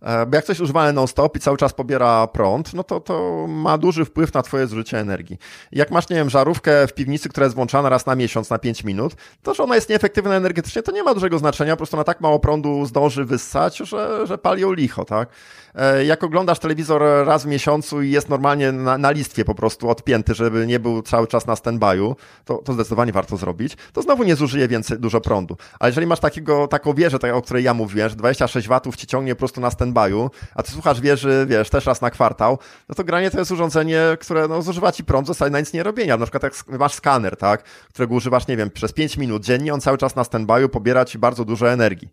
bo 0.00 0.36
jak 0.36 0.44
coś 0.44 0.60
używany 0.60 0.92
non-stop 0.92 1.36
i 1.36 1.40
cały 1.40 1.56
czas 1.56 1.72
pobiera 1.72 2.26
prąd, 2.26 2.74
no 2.74 2.84
to 2.84 3.00
to 3.00 3.46
ma 3.48 3.78
duży 3.78 4.04
wpływ 4.04 4.34
na 4.34 4.42
twoje 4.42 4.66
zużycie 4.66 4.98
energii. 4.98 5.38
Jak 5.72 5.90
masz, 5.90 6.08
nie 6.08 6.16
wiem, 6.16 6.30
żarówkę 6.30 6.86
w 6.86 6.94
piwnicy, 6.94 7.28
która 7.28 7.44
jest 7.44 7.56
włączana 7.56 7.88
raz 7.88 8.06
na 8.06 8.14
miesiąc 8.14 8.50
na 8.50 8.58
5 8.58 8.84
minut, 8.84 9.14
to 9.42 9.54
że 9.54 9.62
ona 9.62 9.74
jest 9.74 9.88
nieefektywna 9.88 10.34
energetycznie, 10.34 10.82
to 10.82 10.92
nie 10.92 11.02
ma 11.02 11.14
dużego 11.14 11.38
znaczenia, 11.38 11.72
po 11.72 11.76
prostu 11.76 11.96
na 11.96 12.04
tak 12.04 12.20
mało 12.20 12.38
prądu 12.38 12.86
zdąży 12.86 13.24
wyssać, 13.24 13.76
że, 13.76 14.26
że 14.26 14.38
pali 14.38 14.62
ją 14.62 14.72
licho, 14.72 15.04
tak? 15.04 15.28
E, 15.74 16.04
jak 16.04 16.24
oglądasz 16.24 16.58
telewizor 16.58 17.02
raz 17.26 17.44
w 17.44 17.46
miesiącu 17.46 18.02
i 18.02 18.10
jest 18.10 18.28
normalnie 18.28 18.72
na, 18.72 18.98
na 18.98 19.10
listwie 19.10 19.44
po 19.44 19.54
prostu 19.54 19.88
odpięty, 19.88 20.34
żeby 20.34 20.66
nie 20.66 20.80
był 20.80 21.02
cały 21.02 21.26
czas 21.26 21.46
na 21.46 21.54
stand-by'u, 21.54 22.14
to, 22.44 22.54
to 22.54 22.72
zdecydowanie 22.72 23.12
warto 23.12 23.36
zrobić. 23.36 23.76
To 23.92 24.02
znowu 24.02 24.24
nie 24.24 24.36
zużyje 24.36 24.68
więcej 24.68 24.98
dużo 24.98 25.20
prądu. 25.20 25.56
Ale 25.78 25.88
jeżeli 25.90 26.06
masz 26.06 26.20
takiego, 26.20 26.68
taką 26.68 26.94
wieżę, 26.94 27.18
tak, 27.18 27.34
o 27.34 27.42
której 27.42 27.64
ja 27.64 27.74
mówiłem, 27.74 28.10
że 28.10 28.16
26 28.16 28.68
watów 28.68 28.96
ci 28.96 29.06
ciągnie 29.06 29.34
po 29.34 29.38
prostu 29.38 29.60
na 29.60 29.70
stand-by'u, 29.88 30.30
a 30.54 30.62
ty 30.62 30.72
słuchasz 30.72 31.00
wieży, 31.00 31.46
wiesz, 31.48 31.70
też 31.70 31.86
raz 31.86 32.00
na 32.00 32.10
kwartał, 32.10 32.58
no 32.88 32.94
to 32.94 33.04
granie 33.04 33.30
to 33.30 33.38
jest 33.38 33.50
urządzenie, 33.50 34.02
które 34.20 34.48
no, 34.48 34.62
zużywa 34.62 34.92
ci 34.92 35.04
prąd, 35.04 35.26
zostaje 35.26 35.50
na 35.50 35.60
nic 35.60 35.72
nie 35.72 35.82
robienia. 35.82 36.16
Na 36.16 36.26
przykład 36.26 36.42
jak 36.42 36.78
masz 36.78 36.94
skaner, 36.94 37.36
tak, 37.36 37.62
którego 37.62 38.14
używasz, 38.14 38.46
nie 38.46 38.56
wiem, 38.56 38.70
przez 38.70 38.92
5 38.92 39.16
minut 39.16 39.44
dziennie, 39.44 39.74
on 39.74 39.80
cały 39.80 39.98
czas 39.98 40.16
na 40.16 40.22
stand-by'u 40.22 40.68
pobiera 40.68 41.04
ci 41.04 41.18
bardzo 41.18 41.44
dużo 41.44 41.72
energii 41.72 42.08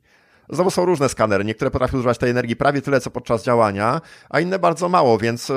Znowu 0.49 0.71
są 0.71 0.85
różne 0.85 1.09
skanery. 1.09 1.45
Niektóre 1.45 1.71
potrafią 1.71 1.97
używać 1.97 2.17
tej 2.17 2.29
energii 2.29 2.55
prawie 2.55 2.81
tyle, 2.81 3.01
co 3.01 3.11
podczas 3.11 3.43
działania, 3.43 4.01
a 4.29 4.39
inne 4.39 4.59
bardzo 4.59 4.89
mało, 4.89 5.17
więc 5.17 5.51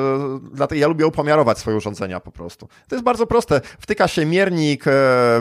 dlatego 0.53 0.81
ja 0.81 0.89
lubię 0.89 1.07
upomiarować 1.07 1.59
swoje 1.59 1.77
urządzenia 1.77 2.21
po 2.21 2.33
prostu. 2.33 2.69
To 2.89 2.95
jest 2.97 3.05
bardzo 3.05 3.27
proste. 3.27 3.61
Wtyka 3.79 4.09
się 4.09 4.27
miernik 4.27 4.85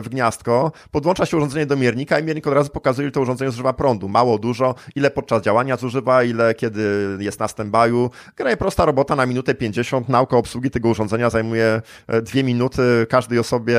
w 0.02 0.06
gniazdko, 0.10 0.72
podłącza 0.92 1.26
się 1.26 1.38
urządzenie 1.38 1.66
do 1.66 1.76
miernika 1.76 2.20
i 2.20 2.24
miernik 2.24 2.48
od 2.48 2.54
razu 2.54 2.70
pokazuje, 2.70 3.06
ile 3.06 3.12
to 3.12 3.22
urządzenie 3.22 3.52
zużywa 3.52 3.74
prądu. 3.74 4.10
Mało, 4.10 4.38
dużo, 4.38 4.76
ile 4.96 5.12
podczas 5.12 5.44
działania 5.44 5.78
zużywa, 5.78 6.24
ile 6.24 6.54
kiedy 6.56 7.18
jest 7.20 7.40
na 7.40 7.46
stand-by'u. 7.46 8.10
Gra 8.36 8.58
prosta 8.58 8.86
robota 8.86 9.16
na 9.16 9.26
minutę 9.26 9.56
50. 9.56 10.10
Nauka 10.10 10.38
obsługi 10.38 10.72
tego 10.72 10.90
urządzenia 10.90 11.30
zajmuje 11.30 11.82
dwie 12.24 12.44
minuty 12.44 12.82
każdej 13.10 13.40
osobie 13.40 13.78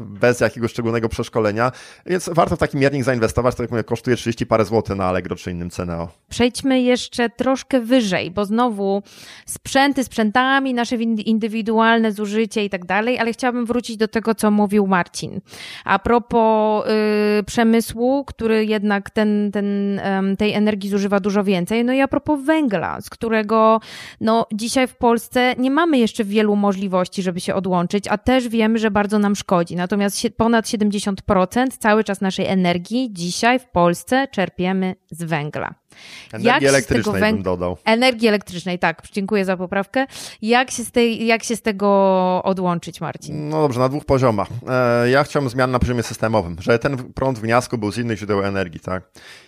bez 0.00 0.40
jakiegoś 0.40 0.70
szczególnego 0.70 1.08
przeszkolenia, 1.08 1.72
więc 2.06 2.30
warto 2.32 2.56
w 2.56 2.58
taki 2.58 2.76
miernik 2.76 3.04
zainwestować, 3.04 3.54
to 3.54 3.62
jak 3.62 3.70
mówię, 3.70 3.84
kosztuje 3.84 4.16
30 4.16 4.46
parę 4.46 4.63
złotych 4.64 4.96
na 4.96 5.04
Allegro 5.04 5.36
czy 5.36 5.50
innym 5.50 5.70
Ceneo. 5.70 6.08
Przejdźmy 6.28 6.82
jeszcze 6.82 7.30
troszkę 7.30 7.80
wyżej, 7.80 8.30
bo 8.30 8.44
znowu 8.44 9.02
sprzęty 9.46 10.04
sprzętami, 10.04 10.74
nasze 10.74 10.96
indywidualne 10.96 12.12
zużycie 12.12 12.64
i 12.64 12.70
tak 12.70 12.84
dalej, 12.84 13.18
ale 13.18 13.32
chciałabym 13.32 13.66
wrócić 13.66 13.96
do 13.96 14.08
tego, 14.08 14.34
co 14.34 14.50
mówił 14.50 14.86
Marcin. 14.86 15.40
A 15.84 15.98
propos 15.98 16.86
y, 17.40 17.42
przemysłu, 17.44 18.24
który 18.24 18.64
jednak 18.64 19.10
ten, 19.10 19.50
ten, 19.52 20.00
tej 20.38 20.52
energii 20.52 20.90
zużywa 20.90 21.20
dużo 21.20 21.44
więcej, 21.44 21.84
no 21.84 21.92
i 21.92 22.00
a 22.00 22.08
propos 22.08 22.40
węgla, 22.40 23.00
z 23.00 23.10
którego 23.10 23.80
no, 24.20 24.46
dzisiaj 24.52 24.86
w 24.86 24.96
Polsce 24.96 25.54
nie 25.58 25.70
mamy 25.70 25.98
jeszcze 25.98 26.24
wielu 26.24 26.56
możliwości, 26.56 27.22
żeby 27.22 27.40
się 27.40 27.54
odłączyć, 27.54 28.08
a 28.08 28.18
też 28.18 28.48
wiemy, 28.48 28.78
że 28.78 28.90
bardzo 28.90 29.18
nam 29.18 29.36
szkodzi. 29.36 29.76
Natomiast 29.76 30.26
ponad 30.36 30.64
70% 30.66 31.66
cały 31.78 32.04
czas 32.04 32.20
naszej 32.20 32.46
energii 32.46 33.08
dzisiaj 33.12 33.58
w 33.58 33.66
Polsce 33.66 34.28
czerpiemy 34.54 34.94
z 35.10 35.22
węgla. 35.24 35.74
Energii 36.32 36.68
elektrycznej 36.68 37.20
węg... 37.20 37.36
bym 37.36 37.42
dodał. 37.42 37.76
Energii 37.84 38.28
elektrycznej, 38.28 38.78
tak. 38.78 39.02
Dziękuję 39.12 39.44
za 39.44 39.56
poprawkę. 39.56 40.06
Jak 40.42 40.70
się, 40.70 40.84
z 40.84 40.90
tej, 40.90 41.26
jak 41.26 41.44
się 41.44 41.56
z 41.56 41.62
tego 41.62 41.86
odłączyć, 42.44 43.00
Marcin? 43.00 43.48
No 43.48 43.60
dobrze, 43.60 43.80
na 43.80 43.88
dwóch 43.88 44.04
poziomach. 44.04 44.48
E, 44.68 45.10
ja 45.10 45.24
chciałbym 45.24 45.50
zmian 45.50 45.70
na 45.70 45.78
poziomie 45.78 46.02
systemowym, 46.02 46.56
że 46.60 46.78
ten 46.78 46.96
prąd 46.96 47.38
w 47.38 47.42
wniosku 47.42 47.78
był 47.78 47.92
z 47.92 47.98
innych 47.98 48.18
źródeł 48.18 48.44
energii, 48.44 48.80
tak? 48.80 49.02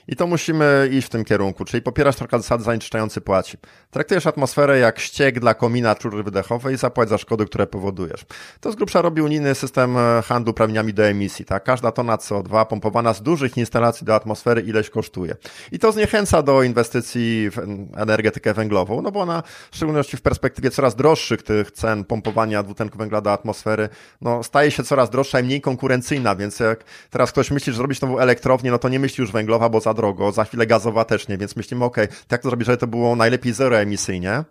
I 0.09 0.17
to 0.17 0.27
musimy 0.27 0.89
iść 0.93 1.07
w 1.07 1.11
tym 1.11 1.25
kierunku, 1.25 1.65
czyli 1.65 1.83
popierać 1.83 2.17
trochę 2.17 2.39
zasady 2.39 2.65
zanieczyszczający 2.65 3.21
płaci. 3.21 3.57
Traktujesz 3.91 4.27
atmosferę 4.27 4.79
jak 4.79 4.99
ściek 4.99 5.41
dla 5.41 5.55
komina 5.55 5.95
czury 5.95 6.23
wydechowej 6.23 6.75
i 6.75 6.79
zapłać 6.79 7.09
za 7.09 7.19
szkody, 7.19 7.47
które 7.47 7.67
powodujesz. 7.67 8.27
To 8.61 8.73
z 8.73 8.77
grubsza 8.77 9.03
robi 9.03 9.23
unijny 9.23 9.55
system 9.55 9.97
e, 9.99 10.23
handlu 10.23 10.53
prawniami 10.53 10.95
do 10.95 11.05
emisji, 11.05 11.45
tak? 11.45 11.65
Każda 11.65 11.93
tona 11.93 12.17
CO2 12.17 12.67
pompowana 12.67 13.15
z 13.15 13.23
dużych 13.23 13.57
instalacji 13.57 14.07
do 14.07 14.15
atmosfery 14.15 14.61
ileś 14.61 14.91
kosztuje. 14.91 15.37
I 15.73 15.79
to 15.79 15.93
zniechęca 15.93 16.36
zachęca 16.37 16.43
do 16.43 16.63
inwestycji 16.63 17.51
w 17.51 17.59
energetykę 17.97 18.55
węglową, 18.55 19.03
no 19.03 19.13
bo 19.13 19.21
ona, 19.21 19.43
w 19.71 19.77
szczególności 19.77 20.17
w 20.17 20.23
perspektywie 20.23 20.71
coraz 20.71 20.95
droższych 20.95 21.43
tych 21.43 21.71
cen 21.71 22.05
pompowania 22.05 22.63
dwutlenku 22.63 22.99
węgla 22.99 23.21
do 23.21 23.33
atmosfery, 23.33 23.89
no 24.21 24.43
staje 24.43 24.71
się 24.71 24.83
coraz 24.83 25.11
droższa 25.11 25.41
i 25.41 25.45
mniej 25.45 25.61
konkurencyjna, 25.61 26.37
więc 26.37 26.61
jak 26.61 26.85
teraz 27.11 27.33
ktoś 27.33 27.51
myśli, 27.51 27.73
że 27.73 27.77
zrobić 27.77 28.01
nową 28.01 28.19
elektrownię, 28.19 28.71
no 28.71 28.79
to 28.79 28.89
nie 28.89 28.99
myśli 28.99 29.23
już 29.23 29.33
węglowa, 29.33 29.69
bo 29.69 29.81
za 29.81 29.95
drogo, 29.95 30.33
za 30.33 30.45
chwilę 30.45 30.67
gazowa 30.67 31.05
też 31.05 31.29
nie, 31.29 31.39
więc 31.39 31.57
myślimy, 31.57 31.85
ok, 31.85 31.97
tak 32.29 32.43
to 32.43 32.49
zrobić, 32.49 32.67
żeby 32.67 32.79
to 32.79 32.87
było 32.87 33.17
najlepiej 33.17 33.53
zeroemisyjnie. 33.53 34.45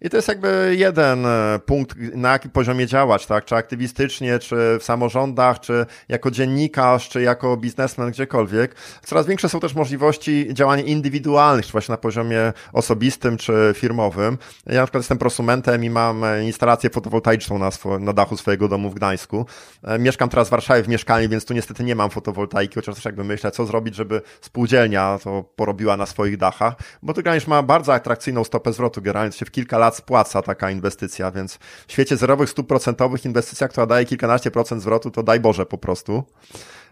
I 0.00 0.10
to 0.10 0.16
jest 0.16 0.28
jakby 0.28 0.74
jeden 0.78 1.26
e, 1.26 1.58
punkt, 1.66 1.96
na 2.14 2.32
jakim 2.32 2.50
poziomie 2.50 2.86
działać, 2.86 3.26
tak? 3.26 3.44
Czy 3.44 3.54
aktywistycznie, 3.54 4.38
czy 4.38 4.56
w 4.80 4.84
samorządach, 4.84 5.60
czy 5.60 5.86
jako 6.08 6.30
dziennikarz, 6.30 7.08
czy 7.08 7.22
jako 7.22 7.56
biznesmen, 7.56 8.10
gdziekolwiek. 8.10 8.74
Coraz 9.02 9.26
większe 9.26 9.48
są 9.48 9.60
też 9.60 9.74
możliwości 9.74 10.48
działania 10.52 10.82
indywidualnych, 10.82 11.66
czy 11.66 11.72
właśnie 11.72 11.92
na 11.92 11.96
poziomie 11.96 12.52
osobistym, 12.72 13.36
czy 13.36 13.72
firmowym. 13.76 14.38
Ja 14.66 14.80
na 14.80 14.86
przykład 14.86 15.00
jestem 15.00 15.18
prosumentem 15.18 15.84
i 15.84 15.90
mam 15.90 16.24
e, 16.24 16.44
instalację 16.44 16.90
fotowoltaiczną 16.90 17.58
na, 17.58 17.70
na 18.00 18.12
dachu 18.12 18.36
swojego 18.36 18.68
domu 18.68 18.90
w 18.90 18.94
Gdańsku. 18.94 19.46
E, 19.84 19.98
mieszkam 19.98 20.28
teraz 20.28 20.48
w 20.48 20.50
Warszawie 20.50 20.82
w 20.82 20.88
mieszkaniu, 20.88 21.28
więc 21.28 21.44
tu 21.44 21.54
niestety 21.54 21.84
nie 21.84 21.94
mam 21.94 22.10
fotowoltaiki, 22.10 22.74
chociaż 22.74 22.94
też 22.94 23.04
jakby 23.04 23.24
myślę, 23.24 23.50
co 23.50 23.66
zrobić, 23.66 23.94
żeby 23.94 24.22
spółdzielnia 24.40 25.18
to 25.24 25.44
porobiła 25.56 25.96
na 25.96 26.06
swoich 26.06 26.36
dachach, 26.36 26.74
bo 27.02 27.14
to 27.14 27.20
Gdańsk 27.22 27.48
ma 27.48 27.62
bardzo 27.62 27.94
atrakcyjną 27.94 28.44
stopę 28.44 28.72
zwrotu, 28.72 29.02
generalnie 29.02 29.32
się 29.32 29.46
w 29.46 29.50
kilka 29.50 29.78
lat 29.78 29.85
lat 29.86 29.96
spłaca 29.96 30.42
taka 30.42 30.70
inwestycja, 30.70 31.30
więc 31.30 31.58
w 31.86 31.92
świecie 31.92 32.16
zerowych 32.16 32.50
stóp 32.50 32.66
procentowych 32.66 33.24
inwestycja, 33.24 33.68
która 33.68 33.86
daje 33.86 34.06
kilkanaście 34.06 34.50
procent 34.50 34.82
zwrotu, 34.82 35.10
to 35.10 35.22
daj 35.22 35.40
Boże 35.40 35.66
po 35.66 35.78
prostu. 35.78 36.24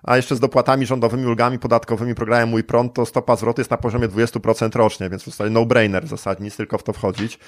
A 0.02 0.16
jeszcze 0.16 0.36
z 0.36 0.40
dopłatami 0.40 0.86
rządowymi, 0.86 1.26
ulgami 1.26 1.58
podatkowymi, 1.58 2.14
programem 2.14 2.48
Mój 2.48 2.64
Prąd, 2.64 2.94
to 2.94 3.06
stopa 3.06 3.36
zwrotu 3.36 3.60
jest 3.60 3.70
na 3.70 3.76
poziomie 3.76 4.08
20% 4.08 4.76
rocznie, 4.76 5.10
więc 5.10 5.24
to 5.24 5.44
jest 5.44 5.54
no-brainer 5.54 6.04
w 6.04 6.08
zasadzie, 6.08 6.44
nic 6.44 6.56
tylko 6.56 6.78
w 6.78 6.82
to 6.82 6.92
wchodzić. 6.92 7.38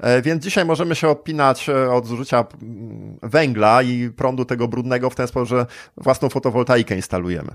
E, 0.00 0.22
więc 0.22 0.44
dzisiaj 0.44 0.64
możemy 0.64 0.94
się 0.94 1.08
odpinać 1.08 1.68
e, 1.68 1.90
od 1.92 2.06
zużycia 2.06 2.44
mm, 2.62 3.18
węgla 3.22 3.82
i 3.82 4.10
prądu 4.10 4.44
tego 4.44 4.68
brudnego 4.68 5.10
w 5.10 5.14
ten 5.14 5.26
sposób, 5.26 5.48
że 5.48 5.66
własną 5.96 6.28
fotowoltaikę 6.28 6.96
instalujemy. 6.96 7.50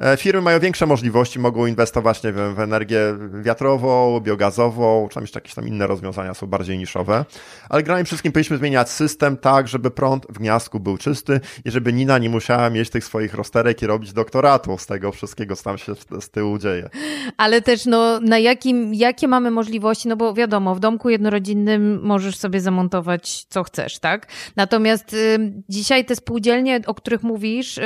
E, 0.00 0.16
firmy 0.16 0.42
mają 0.42 0.60
większe 0.60 0.86
możliwości, 0.86 1.38
mogą 1.38 1.66
inwestować, 1.66 2.22
nie 2.22 2.32
wiem, 2.32 2.54
w 2.54 2.60
energię 2.60 3.00
wiatrową, 3.42 4.20
biogazową, 4.20 5.08
czy 5.12 5.20
jeszcze 5.20 5.36
jakieś 5.38 5.54
tam 5.54 5.68
inne 5.68 5.86
rozwiązania 5.86 6.34
są 6.34 6.46
bardziej 6.46 6.78
niszowe. 6.78 7.24
Ale 7.68 7.82
generalnie 7.82 8.04
wszystkim 8.04 8.32
powinniśmy 8.32 8.56
zmieniać 8.56 8.90
system 8.90 9.36
tak, 9.36 9.68
żeby 9.68 9.90
prąd 9.90 10.26
w 10.28 10.38
gniazdku 10.38 10.80
był 10.80 10.98
czysty 10.98 11.40
i 11.64 11.70
żeby 11.70 11.92
Nina 11.92 12.18
nie 12.18 12.30
musiała 12.30 12.70
mieć 12.70 12.90
tych 12.90 13.04
swoich 13.04 13.34
rozterek 13.34 13.82
i 13.82 13.86
robić 13.86 14.12
doktoratu 14.12 14.78
z 14.78 14.86
tego 14.86 15.12
wszystkiego, 15.12 15.56
co 15.56 15.64
tam 15.64 15.78
się 15.78 15.92
z 16.20 16.30
tyłu 16.30 16.58
dzieje. 16.58 16.90
Ale 17.36 17.62
też, 17.62 17.86
no, 17.86 18.20
na 18.20 18.38
jakim, 18.38 18.94
jakie 18.94 19.28
mamy 19.28 19.50
możliwości, 19.50 20.08
no 20.08 20.16
bo 20.16 20.34
wiadomo, 20.34 20.74
w 20.74 20.80
domku 20.80 21.10
jednorodzinnym 21.10 22.00
możesz 22.02 22.36
sobie 22.36 22.60
zamontować 22.60 23.44
co 23.48 23.64
chcesz, 23.64 23.98
tak? 23.98 24.26
Natomiast 24.56 25.14
y, 25.14 25.52
dzisiaj 25.68 26.04
te 26.04 26.16
spółdzielnie, 26.16 26.80
o 26.86 26.94
których 26.94 27.22
mówisz, 27.22 27.78
y, 27.78 27.82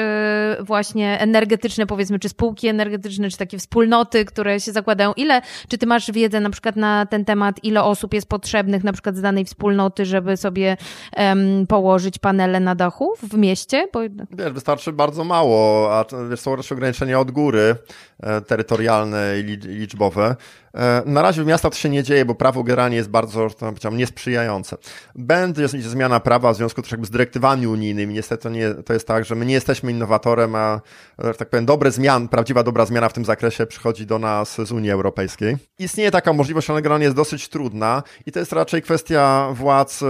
właśnie 0.60 1.18
energetyczne 1.20 1.71
energetyczne, 1.72 1.87
powiedzmy, 1.87 2.18
czy 2.18 2.28
spółki 2.28 2.68
energetyczne, 2.68 3.30
czy 3.30 3.37
takie 3.37 3.58
wspólnoty, 3.58 4.24
które 4.24 4.61
się 4.61 4.72
zakładają. 4.72 5.12
Ile, 5.12 5.42
czy 5.68 5.78
ty 5.78 5.87
masz 5.87 6.11
wiedzę 6.11 6.40
na 6.40 6.50
przykład 6.50 6.76
na 6.76 7.06
ten 7.06 7.24
temat, 7.24 7.64
ile 7.64 7.82
osób 7.82 8.14
jest 8.14 8.28
potrzebnych 8.28 8.85
na 8.85 8.92
przykład 8.92 9.16
z 9.16 9.20
danej 9.20 9.44
wspólnoty, 9.44 10.04
żeby 10.04 10.37
sobie 10.37 10.76
um, 11.16 11.66
położyć 11.66 12.18
panele 12.18 12.61
na 12.61 12.74
dachu 12.74 13.14
w 13.22 13.35
mieście? 13.37 13.88
Bo... 13.92 14.00
Wiesz, 14.30 14.52
wystarczy 14.52 14.92
bardzo 14.92 15.24
mało, 15.24 15.88
a 15.98 16.04
są 16.37 16.56
też 16.56 16.72
ograniczenia 16.72 17.20
od 17.20 17.30
góry, 17.30 17.76
e, 18.22 18.40
terytorialne 18.40 19.38
i 19.40 19.42
liczbowe. 19.68 20.37
E, 20.74 21.02
na 21.06 21.22
razie 21.22 21.44
w 21.44 21.46
miastach 21.46 21.72
to 21.72 21.78
się 21.78 21.88
nie 21.88 22.02
dzieje, 22.02 22.24
bo 22.24 22.35
prawo 22.35 22.62
generalnie 22.62 22.96
jest 22.96 23.08
bardzo, 23.08 23.50
to 23.50 23.66
powiedziałem, 23.66 23.98
niesprzyjające. 23.98 24.76
Będzie 25.14 25.68
zmiana 25.68 26.20
prawa 26.20 26.52
w 26.52 26.56
związku 26.56 26.82
też 26.82 26.90
jakby 26.90 27.06
z 27.06 27.11
dyrektywami 27.11 27.66
unijnymi. 27.66 28.14
Niestety 28.14 28.42
to, 28.42 28.48
nie, 28.48 28.74
to 28.74 28.92
jest 28.92 29.06
tak, 29.06 29.24
że 29.24 29.35
my 29.35 29.46
nie 29.46 29.54
jesteśmy 29.54 29.90
innowatorem, 29.90 30.54
a 30.54 30.80
tak 31.38 31.50
powiem, 31.50 31.66
dobre 31.66 31.90
zmian, 31.90 32.28
prawdziwa 32.28 32.62
dobra 32.62 32.87
zmiana 32.87 33.08
w 33.08 33.12
tym 33.12 33.24
zakresie 33.24 33.66
przychodzi 33.66 34.06
do 34.06 34.18
nas 34.18 34.61
z 34.66 34.72
Unii 34.72 34.90
Europejskiej. 34.90 35.56
Istnieje 35.78 36.11
taka 36.11 36.32
możliwość, 36.32 36.70
ale 36.70 36.82
generalnie 36.82 37.04
jest 37.04 37.16
dosyć 37.16 37.48
trudna 37.48 38.02
i 38.26 38.32
to 38.32 38.38
jest 38.38 38.52
raczej 38.52 38.82
kwestia 38.82 39.48
władz 39.52 40.02
e, 40.02 40.06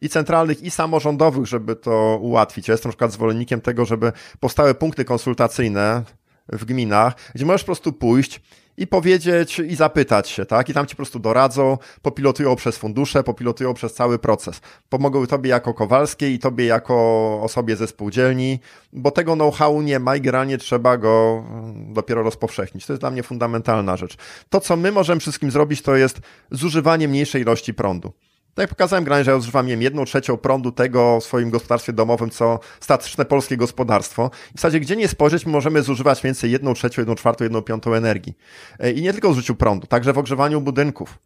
i 0.00 0.08
centralnych, 0.08 0.62
i 0.62 0.70
samorządowych, 0.70 1.46
żeby 1.46 1.76
to 1.76 2.18
ułatwić. 2.20 2.68
Ja 2.68 2.72
jestem 2.72 2.88
na 2.88 2.92
przykład 2.92 3.12
zwolennikiem 3.12 3.60
tego, 3.60 3.84
żeby 3.84 4.12
powstały 4.40 4.74
punkty 4.74 5.04
konsultacyjne 5.04 6.02
w 6.48 6.64
gminach, 6.64 7.14
gdzie 7.34 7.46
możesz 7.46 7.62
po 7.62 7.66
prostu 7.66 7.92
pójść 7.92 8.40
i 8.76 8.86
powiedzieć 8.86 9.58
i 9.58 9.76
zapytać 9.76 10.28
się, 10.28 10.46
tak? 10.46 10.68
I 10.68 10.74
tam 10.74 10.86
ci 10.86 10.94
po 10.94 10.96
prostu 10.96 11.18
doradzą, 11.18 11.78
popilotują 12.02 12.56
przez 12.56 12.76
fundusze, 12.76 13.22
popilotują 13.22 13.74
przez 13.74 13.94
cały 13.94 14.18
proces. 14.18 14.60
Pomogą 14.88 15.26
tobie 15.26 15.50
jako 15.50 15.74
Kowalskiej 15.74 16.34
i 16.34 16.38
tobie 16.38 16.64
jako 16.64 16.94
osobie 17.42 17.76
ze 17.76 17.86
spółdzielni, 17.86 18.58
bo 18.92 19.10
tego 19.10 19.34
know-how 19.34 19.82
nie 19.82 19.98
ma 19.98 20.16
i 20.16 20.20
generalnie 20.20 20.58
trzeba 20.58 20.96
go 20.96 21.44
mm, 21.48 21.94
dopiero 21.94 22.22
rozpowszechnić. 22.22 22.86
To 22.86 22.92
jest 22.92 23.02
dla 23.02 23.10
mnie 23.10 23.22
fundamentalna 23.22 23.96
rzecz. 23.96 24.16
To, 24.50 24.60
co 24.60 24.76
my 24.76 24.92
możemy 24.92 25.20
wszystkim 25.20 25.50
zrobić, 25.50 25.82
to 25.82 25.96
jest 25.96 26.20
zużywanie 26.50 27.08
mniejszej 27.08 27.42
ilości 27.42 27.74
prądu. 27.74 28.12
Tak 28.54 28.62
jak 28.62 28.70
pokazałem 28.70 29.04
granie, 29.04 29.24
że 29.24 29.30
ja 29.30 29.36
używam 29.36 29.66
wiem, 29.66 29.82
jedną 29.82 30.04
trzecią 30.04 30.36
prądu 30.36 30.72
tego 30.72 31.20
w 31.20 31.24
swoim 31.24 31.50
gospodarstwie 31.50 31.92
domowym, 31.92 32.30
co 32.30 32.60
statyczne 32.80 33.24
polskie 33.24 33.56
gospodarstwo. 33.56 34.30
W 34.54 34.58
zasadzie 34.58 34.80
gdzie 34.80 34.96
nie 34.96 35.08
spojrzeć, 35.08 35.46
możemy 35.46 35.82
zużywać 35.82 36.22
więcej 36.22 36.50
jedną 36.50 36.74
trzecią, 36.74 37.02
jedną 37.02 37.14
czwartą, 37.14 37.44
jedną 37.44 37.62
piątą 37.62 37.94
energii. 37.94 38.34
E, 38.78 38.92
I 38.92 39.02
nie 39.02 39.12
tylko 39.12 39.30
w 39.30 39.34
zużyciu 39.34 39.54
prądu, 39.54 39.86
także 39.86 40.12
w 40.12 40.18
ogrzewaniu 40.18 40.60
budynków. 40.60 41.18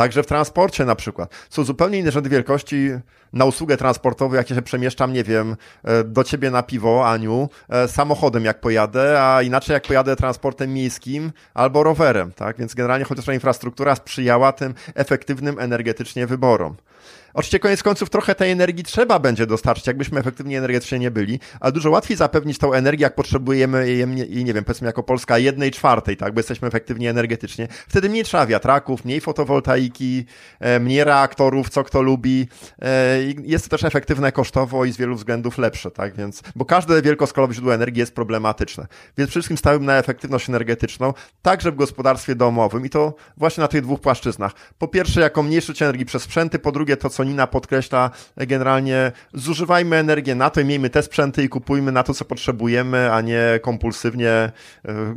Także 0.00 0.22
w 0.22 0.26
transporcie 0.26 0.84
na 0.84 0.94
przykład. 0.94 1.30
Są 1.50 1.64
zupełnie 1.64 1.98
inne 1.98 2.12
rzędy 2.12 2.30
wielkości 2.30 2.90
na 3.32 3.44
usługę 3.44 3.76
transportową, 3.76 4.34
jak 4.34 4.50
ja 4.50 4.56
się 4.56 4.62
przemieszczam, 4.62 5.12
nie 5.12 5.24
wiem, 5.24 5.56
e, 5.84 6.04
do 6.04 6.24
ciebie 6.24 6.50
na 6.50 6.62
piwo, 6.62 7.08
Aniu, 7.08 7.48
e, 7.68 7.88
samochodem 7.88 8.44
jak 8.44 8.60
pojadę, 8.60 9.22
a 9.22 9.42
inaczej 9.42 9.74
jak 9.74 9.82
pojadę 9.82 10.16
transportem 10.16 10.74
miejskim 10.74 11.32
albo 11.54 11.82
rowerem, 11.82 12.32
tak? 12.32 12.58
Więc 12.58 12.74
generalnie 12.74 13.04
chociaż 13.04 13.24
ta 13.24 13.34
infrastruktura 13.34 13.94
sprzyjała 13.94 14.52
tym 14.52 14.74
efektywnym 14.94 15.58
energetycznie 15.58 16.26
wyborom. 16.26 16.76
Oczywiście 17.34 17.58
koniec 17.58 17.82
końców 17.82 18.10
trochę 18.10 18.34
tej 18.34 18.50
energii 18.50 18.84
trzeba 18.84 19.18
będzie 19.18 19.46
dostarczyć, 19.46 19.86
jakbyśmy 19.86 20.20
efektywnie 20.20 20.58
energetycznie 20.58 20.98
nie 20.98 21.10
byli, 21.10 21.40
ale 21.60 21.72
dużo 21.72 21.90
łatwiej 21.90 22.16
zapewnić 22.16 22.58
tą 22.58 22.72
energię, 22.72 23.02
jak 23.02 23.14
potrzebujemy 23.14 23.88
jej, 23.88 24.44
nie 24.44 24.54
wiem, 24.54 24.64
powiedzmy 24.64 24.86
jako 24.86 25.02
Polska 25.02 25.38
jednej 25.38 25.70
czwartej, 25.70 26.16
tak, 26.16 26.34
bo 26.34 26.38
jesteśmy 26.38 26.68
efektywni 26.68 27.06
energetycznie. 27.06 27.68
Wtedy 27.88 28.08
mniej 28.08 28.24
trzeba 28.24 28.46
wiatraków, 28.46 29.04
mniej 29.04 29.20
fotowoltaiki, 29.20 30.24
e, 30.60 30.80
mniej 30.80 31.04
reaktorów, 31.04 31.70
co 31.70 31.84
kto 31.84 32.02
lubi. 32.02 32.48
E, 32.82 33.18
jest 33.42 33.64
to 33.64 33.70
też 33.70 33.84
efektywne 33.84 34.32
kosztowo 34.32 34.84
i 34.84 34.92
z 34.92 34.96
wielu 34.96 35.14
względów 35.14 35.58
lepsze, 35.58 35.90
tak, 35.90 36.16
więc, 36.16 36.42
bo 36.56 36.64
każde 36.64 37.02
wielkoskalowe 37.02 37.54
źródło 37.54 37.74
energii 37.74 38.00
jest 38.00 38.14
problematyczne. 38.14 38.86
Więc 39.18 39.30
przede 39.30 39.30
wszystkim 39.30 39.56
stałym 39.56 39.84
na 39.84 39.98
efektywność 39.98 40.48
energetyczną, 40.48 41.14
także 41.42 41.72
w 41.72 41.76
gospodarstwie 41.76 42.34
domowym 42.34 42.86
i 42.86 42.90
to 42.90 43.14
właśnie 43.36 43.60
na 43.60 43.68
tych 43.68 43.82
dwóch 43.82 44.00
płaszczyznach. 44.00 44.52
Po 44.78 44.88
pierwsze, 44.88 45.20
jako 45.20 45.42
mniejszość 45.42 45.82
energii 45.82 46.06
przez 46.06 46.22
sprzęty, 46.22 46.58
po 46.58 46.72
drugie, 46.72 46.96
to 46.96 47.10
co 47.10 47.19
Nina 47.24 47.46
podkreśla, 47.46 48.10
generalnie 48.36 49.12
zużywajmy 49.34 49.96
energię 49.96 50.34
na 50.34 50.50
to 50.50 50.60
i 50.60 50.64
miejmy 50.64 50.90
te 50.90 51.02
sprzęty 51.02 51.42
i 51.42 51.48
kupujmy 51.48 51.92
na 51.92 52.02
to, 52.02 52.14
co 52.14 52.24
potrzebujemy, 52.24 53.12
a 53.12 53.20
nie 53.20 53.60
kompulsywnie 53.62 54.30
e, 54.30 54.52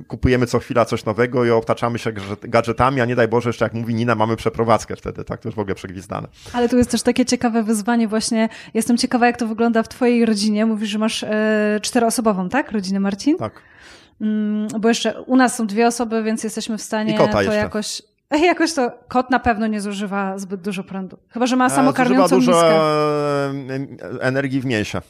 kupujemy 0.07 0.47
co 0.47 0.59
chwila 0.59 0.85
coś 0.85 1.05
nowego 1.05 1.45
i 1.45 1.49
otaczamy 1.49 1.99
się 1.99 2.11
gadżetami, 2.41 3.01
a 3.01 3.05
nie 3.05 3.15
daj 3.15 3.27
Boże, 3.27 3.49
jeszcze 3.49 3.65
jak 3.65 3.73
mówi 3.73 3.95
Nina, 3.95 4.15
mamy 4.15 4.35
przeprowadzkę 4.35 4.95
wtedy, 4.95 5.23
tak? 5.23 5.41
To 5.41 5.47
już 5.47 5.55
w 5.55 5.59
ogóle 5.59 5.75
przegwizdane. 5.75 6.27
Ale 6.53 6.69
tu 6.69 6.77
jest 6.77 6.91
też 6.91 7.01
takie 7.01 7.25
ciekawe 7.25 7.63
wyzwanie 7.63 8.07
właśnie, 8.07 8.49
jestem 8.73 8.97
ciekawa, 8.97 9.25
jak 9.25 9.37
to 9.37 9.47
wygląda 9.47 9.83
w 9.83 9.87
twojej 9.87 10.25
rodzinie. 10.25 10.65
Mówisz, 10.65 10.89
że 10.89 10.99
masz 10.99 11.23
e, 11.23 11.79
czteroosobową, 11.81 12.49
tak? 12.49 12.71
Rodzinę 12.71 12.99
Marcin? 12.99 13.37
Tak. 13.37 13.53
Mm, 14.21 14.67
bo 14.79 14.87
jeszcze 14.87 15.21
u 15.21 15.35
nas 15.35 15.55
są 15.55 15.67
dwie 15.67 15.87
osoby, 15.87 16.23
więc 16.23 16.43
jesteśmy 16.43 16.77
w 16.77 16.81
stanie 16.81 17.17
to 17.17 17.41
jeszcze. 17.41 17.57
jakoś 17.57 18.01
Jakoś 18.41 18.73
to 18.73 18.91
kot 19.07 19.29
na 19.29 19.39
pewno 19.39 19.67
nie 19.67 19.81
zużywa 19.81 20.37
zbyt 20.37 20.61
dużo 20.61 20.83
prądu. 20.83 21.17
Chyba, 21.29 21.47
że 21.47 21.55
ma 21.55 21.69
samokarmiącą 21.69 22.35
zużywa 22.35 22.57
miskę. 22.57 23.99
dużo 23.99 24.23
energii 24.23 24.61
w 24.61 24.65
mięsie. 24.65 25.01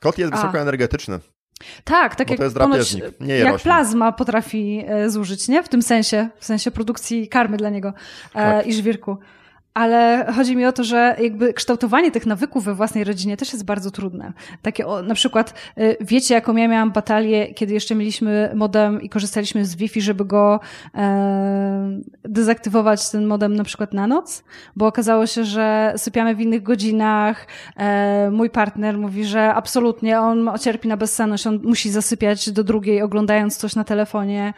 Kot 0.00 0.18
jest 0.18 0.32
wysokoenergetyczny. 0.32 1.18
Tak, 1.84 2.16
tak 2.16 2.30
jak 2.30 2.40
nie 3.20 3.38
jak 3.38 3.60
plazma 3.60 4.12
potrafi 4.12 4.84
e, 4.88 5.10
zużyć, 5.10 5.48
nie? 5.48 5.62
W 5.62 5.68
tym 5.68 5.82
sensie, 5.82 6.28
w 6.38 6.44
sensie 6.44 6.70
produkcji 6.70 7.28
karmy 7.28 7.56
dla 7.56 7.70
niego 7.70 7.88
e, 7.88 7.92
tak. 8.32 8.66
i 8.66 8.72
żwirku 8.72 9.18
ale 9.78 10.26
chodzi 10.36 10.56
mi 10.56 10.66
o 10.66 10.72
to, 10.72 10.84
że 10.84 11.16
jakby 11.20 11.52
kształtowanie 11.52 12.10
tych 12.10 12.26
nawyków 12.26 12.64
we 12.64 12.74
własnej 12.74 13.04
rodzinie 13.04 13.36
też 13.36 13.52
jest 13.52 13.64
bardzo 13.64 13.90
trudne. 13.90 14.32
Takie 14.62 14.86
o, 14.86 15.02
na 15.02 15.14
przykład, 15.14 15.54
y, 15.78 15.96
wiecie, 16.00 16.34
jaką 16.34 16.56
ja 16.56 16.68
miałam 16.68 16.92
batalię, 16.92 17.54
kiedy 17.54 17.74
jeszcze 17.74 17.94
mieliśmy 17.94 18.50
modem 18.54 19.02
i 19.02 19.08
korzystaliśmy 19.08 19.64
z 19.64 19.76
Wi-Fi, 19.76 20.00
żeby 20.00 20.24
go 20.24 20.60
e, 20.94 22.00
dezaktywować 22.24 23.10
ten 23.10 23.26
modem 23.26 23.54
na 23.54 23.64
przykład 23.64 23.94
na 23.94 24.06
noc, 24.06 24.44
bo 24.76 24.86
okazało 24.86 25.26
się, 25.26 25.44
że 25.44 25.94
sypiamy 25.96 26.34
w 26.34 26.40
innych 26.40 26.62
godzinach. 26.62 27.46
E, 27.76 28.30
mój 28.30 28.50
partner 28.50 28.98
mówi, 28.98 29.24
że 29.24 29.54
absolutnie 29.54 30.20
on 30.20 30.50
cierpi 30.60 30.88
na 30.88 30.96
bezsenność, 30.96 31.46
on 31.46 31.60
musi 31.64 31.90
zasypiać 31.90 32.50
do 32.50 32.64
drugiej, 32.64 33.02
oglądając 33.02 33.56
coś 33.56 33.76
na 33.76 33.84
telefonie 33.84 34.54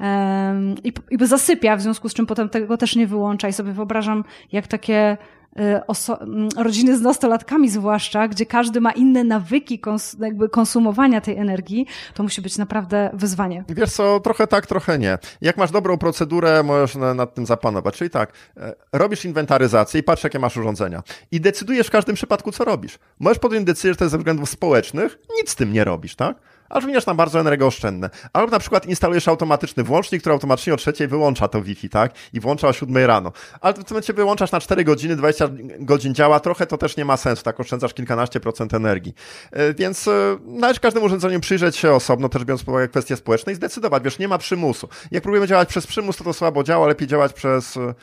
e, 0.00 0.54
i, 0.84 0.92
i 1.10 1.26
zasypia, 1.26 1.76
w 1.76 1.80
związku 1.80 2.08
z 2.08 2.14
czym 2.14 2.26
potem 2.26 2.48
tego 2.48 2.76
też 2.76 2.96
nie 2.96 3.06
wyłącza 3.06 3.48
i 3.48 3.52
sobie 3.52 3.72
wyobrażam, 3.72 4.24
jak 4.52 4.63
takie 4.68 5.16
y, 5.58 6.62
rodziny 6.62 6.98
z 6.98 7.00
nastolatkami 7.00 7.70
zwłaszcza, 7.70 8.28
gdzie 8.28 8.46
każdy 8.46 8.80
ma 8.80 8.92
inne 8.92 9.24
nawyki 9.24 9.78
kons 9.78 10.16
jakby 10.20 10.48
konsumowania 10.48 11.20
tej 11.20 11.36
energii, 11.36 11.86
to 12.14 12.22
musi 12.22 12.42
być 12.42 12.58
naprawdę 12.58 13.10
wyzwanie. 13.12 13.64
Wiesz 13.68 13.92
co, 13.92 14.20
trochę 14.20 14.46
tak, 14.46 14.66
trochę 14.66 14.98
nie. 14.98 15.18
Jak 15.40 15.56
masz 15.56 15.70
dobrą 15.70 15.98
procedurę, 15.98 16.62
możesz 16.62 16.94
nad 16.94 17.34
tym 17.34 17.46
zapanować. 17.46 17.96
Czyli 17.96 18.10
tak, 18.10 18.32
e, 18.56 18.74
robisz 18.92 19.24
inwentaryzację 19.24 20.00
i 20.00 20.02
patrz, 20.02 20.24
jakie 20.24 20.38
masz 20.38 20.56
urządzenia. 20.56 21.02
I 21.30 21.40
decydujesz 21.40 21.86
w 21.86 21.90
każdym 21.90 22.14
przypadku, 22.14 22.52
co 22.52 22.64
robisz. 22.64 22.98
Możesz 23.20 23.38
podjąć 23.38 23.66
decyzję, 23.66 23.92
że 23.92 23.96
to 23.96 24.04
jest 24.04 24.12
ze 24.12 24.18
względów 24.18 24.50
społecznych, 24.50 25.18
nic 25.40 25.50
z 25.50 25.54
tym 25.54 25.72
nie 25.72 25.84
robisz, 25.84 26.16
tak? 26.16 26.36
A 26.74 26.80
wymieniasz 26.80 27.04
tam 27.04 27.16
bardzo 27.16 27.40
energooszczędne. 27.40 28.10
Albo 28.32 28.50
na 28.50 28.58
przykład 28.58 28.86
instalujesz 28.86 29.28
automatyczny 29.28 29.82
włącznik, 29.82 30.20
który 30.20 30.32
automatycznie 30.32 30.74
o 30.74 30.76
trzeciej 30.76 31.08
wyłącza 31.08 31.48
to 31.48 31.62
Wi-Fi, 31.62 31.88
tak? 31.88 32.12
I 32.32 32.40
włącza 32.40 32.68
o 32.68 32.72
siódmej 32.72 33.06
rano. 33.06 33.32
Ale 33.60 33.74
w 33.74 33.76
tym 33.76 33.84
momencie 33.90 34.12
wyłączasz 34.12 34.52
na 34.52 34.60
4 34.60 34.84
godziny, 34.84 35.16
20 35.16 35.48
godzin 35.78 36.14
działa, 36.14 36.40
trochę 36.40 36.66
to 36.66 36.78
też 36.78 36.96
nie 36.96 37.04
ma 37.04 37.16
sensu, 37.16 37.42
tak 37.42 37.60
oszczędzasz 37.60 37.94
kilkanaście 37.94 38.40
procent 38.40 38.74
energii. 38.74 39.14
E, 39.52 39.74
więc 39.74 40.08
e, 40.08 40.38
należy 40.44 40.80
każdemu 40.80 41.06
urządzeniu 41.06 41.40
przyjrzeć 41.40 41.76
się 41.76 41.92
osobno, 41.92 42.28
też 42.28 42.44
biorąc 42.44 42.62
pod 42.64 42.68
uwagę 42.68 42.88
kwestie 42.88 43.16
społeczne 43.16 43.52
i 43.52 43.56
zdecydować, 43.56 44.02
wiesz, 44.02 44.18
nie 44.18 44.28
ma 44.28 44.38
przymusu. 44.38 44.88
Jak 45.10 45.22
próbujemy 45.22 45.46
działać 45.46 45.68
przez 45.68 45.86
przymus, 45.86 46.16
to 46.16 46.24
to 46.24 46.32
słabo 46.32 46.64
działa, 46.64 46.86
lepiej 46.86 47.08
działać 47.08 47.32
przez 47.32 47.76
e, 47.76 47.94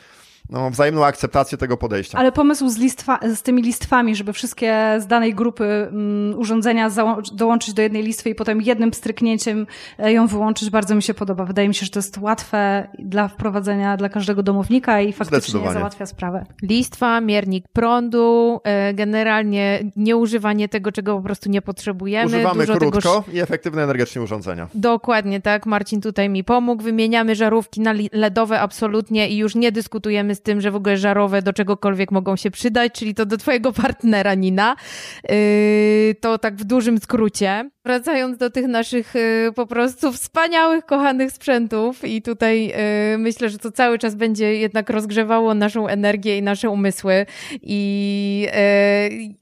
no, 0.50 0.70
wzajemną 0.70 1.04
akceptację 1.04 1.58
tego 1.58 1.76
podejścia. 1.76 2.18
Ale 2.18 2.32
pomysł 2.32 2.68
z, 2.68 2.78
listwa, 2.78 3.18
z 3.34 3.42
tymi 3.42 3.62
listwami, 3.62 4.16
żeby 4.16 4.32
wszystkie 4.32 4.96
z 4.98 5.06
danej 5.06 5.34
grupy 5.34 5.64
mm, 5.64 6.38
urządzenia 6.38 6.90
dołączyć 7.32 7.74
do 7.74 7.82
jednej 7.82 8.02
listwy 8.02 8.30
i 8.30 8.34
potem 8.34 8.62
jednym 8.62 8.94
stryknięciem 8.94 9.66
e, 9.98 10.12
ją 10.12 10.26
wyłączyć, 10.26 10.70
bardzo 10.70 10.94
mi 10.94 11.02
się 11.02 11.14
podoba. 11.14 11.44
Wydaje 11.44 11.68
mi 11.68 11.74
się, 11.74 11.84
że 11.84 11.90
to 11.90 11.98
jest 11.98 12.18
łatwe 12.18 12.88
dla 12.98 13.28
wprowadzenia 13.28 13.96
dla 13.96 14.08
każdego 14.08 14.42
domownika 14.42 15.00
i 15.00 15.12
faktycznie 15.12 15.72
załatwia 15.72 16.06
sprawę. 16.06 16.46
Listwa, 16.62 17.20
miernik 17.20 17.68
prądu, 17.72 18.60
e, 18.64 18.94
generalnie 18.94 19.84
nieużywanie 19.96 20.68
tego, 20.68 20.92
czego 20.92 21.16
po 21.16 21.22
prostu 21.22 21.50
nie 21.50 21.62
potrzebujemy. 21.62 22.26
Używamy 22.26 22.66
Dużo 22.66 22.78
krótko 22.78 23.00
tego... 23.00 23.24
i 23.32 23.40
efektywne 23.40 23.82
energetycznie 23.82 24.22
urządzenia. 24.22 24.68
Dokładnie 24.74 25.40
tak, 25.40 25.66
Marcin 25.66 26.00
tutaj 26.00 26.28
mi 26.28 26.44
pomógł. 26.44 26.82
Wymieniamy 26.82 27.34
żarówki 27.34 27.80
na 27.80 27.94
LEDowe 28.12 28.60
absolutnie 28.60 29.28
i 29.28 29.36
już 29.36 29.54
nie 29.54 29.72
dyskutujemy 29.72 30.34
z 30.34 30.41
tym, 30.42 30.60
że 30.60 30.70
w 30.70 30.76
ogóle 30.76 30.96
żarowe 30.96 31.42
do 31.42 31.52
czegokolwiek 31.52 32.12
mogą 32.12 32.36
się 32.36 32.50
przydać, 32.50 32.92
czyli 32.92 33.14
to 33.14 33.26
do 33.26 33.36
twojego 33.36 33.72
partnera, 33.72 34.34
Nina. 34.34 34.76
Yy, 35.28 36.14
to 36.20 36.38
tak 36.38 36.56
w 36.56 36.64
dużym 36.64 36.98
skrócie. 36.98 37.70
Wracając 37.84 38.38
do 38.38 38.50
tych 38.50 38.66
naszych 38.66 39.14
yy, 39.14 39.52
po 39.54 39.66
prostu 39.66 40.12
wspaniałych, 40.12 40.86
kochanych 40.86 41.32
sprzętów 41.32 42.04
i 42.04 42.22
tutaj 42.22 42.66
yy, 42.66 43.18
myślę, 43.18 43.48
że 43.48 43.58
to 43.58 43.72
cały 43.72 43.98
czas 43.98 44.14
będzie 44.14 44.54
jednak 44.54 44.90
rozgrzewało 44.90 45.54
naszą 45.54 45.88
energię 45.88 46.38
i 46.38 46.42
nasze 46.42 46.70
umysły 46.70 47.26
i 47.62 48.48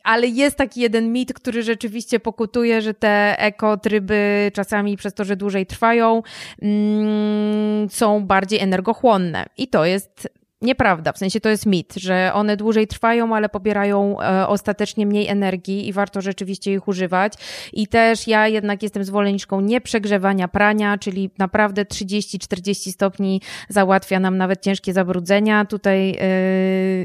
ale 0.05 0.27
jest 0.27 0.57
taki 0.57 0.81
jeden 0.81 1.13
mit, 1.13 1.33
który 1.33 1.63
rzeczywiście 1.63 2.21
pokutuje, 2.21 2.83
że 2.83 2.95
te 2.95 3.35
ekotryby 3.39 4.51
czasami 4.55 4.97
przez 4.97 5.15
to, 5.15 5.25
że 5.25 5.37
dłużej 5.37 5.67
trwają, 5.67 6.23
mm, 6.63 7.91
są 7.91 8.27
bardziej 8.27 8.61
energochłonne 8.61 9.47
i 9.59 9.69
to 9.69 9.85
jest 9.85 10.40
Nieprawda, 10.63 11.13
w 11.13 11.19
sensie 11.19 11.41
to 11.41 11.49
jest 11.49 11.67
mit, 11.67 11.95
że 11.97 12.31
one 12.35 12.57
dłużej 12.57 12.87
trwają, 12.87 13.37
ale 13.37 13.49
pobierają 13.49 14.21
e, 14.21 14.49
ostatecznie 14.49 15.07
mniej 15.07 15.29
energii 15.29 15.89
i 15.89 15.93
warto 15.93 16.21
rzeczywiście 16.21 16.73
ich 16.73 16.89
używać. 16.89 17.33
I 17.73 17.87
też 17.87 18.27
ja 18.27 18.49
jednak 18.49 18.83
jestem 18.83 19.05
zwolenniczką 19.05 19.61
nieprzegrzewania 19.61 20.49
prania, 20.49 20.99
czyli 20.99 21.31
naprawdę 21.39 21.85
30-40 21.85 22.93
stopni 22.93 23.41
załatwia 23.69 24.21
nam 24.21 24.37
nawet 24.37 24.63
ciężkie 24.63 24.93
zabrudzenia. 24.93 25.65
Tutaj 25.65 26.11
e, 26.11 26.21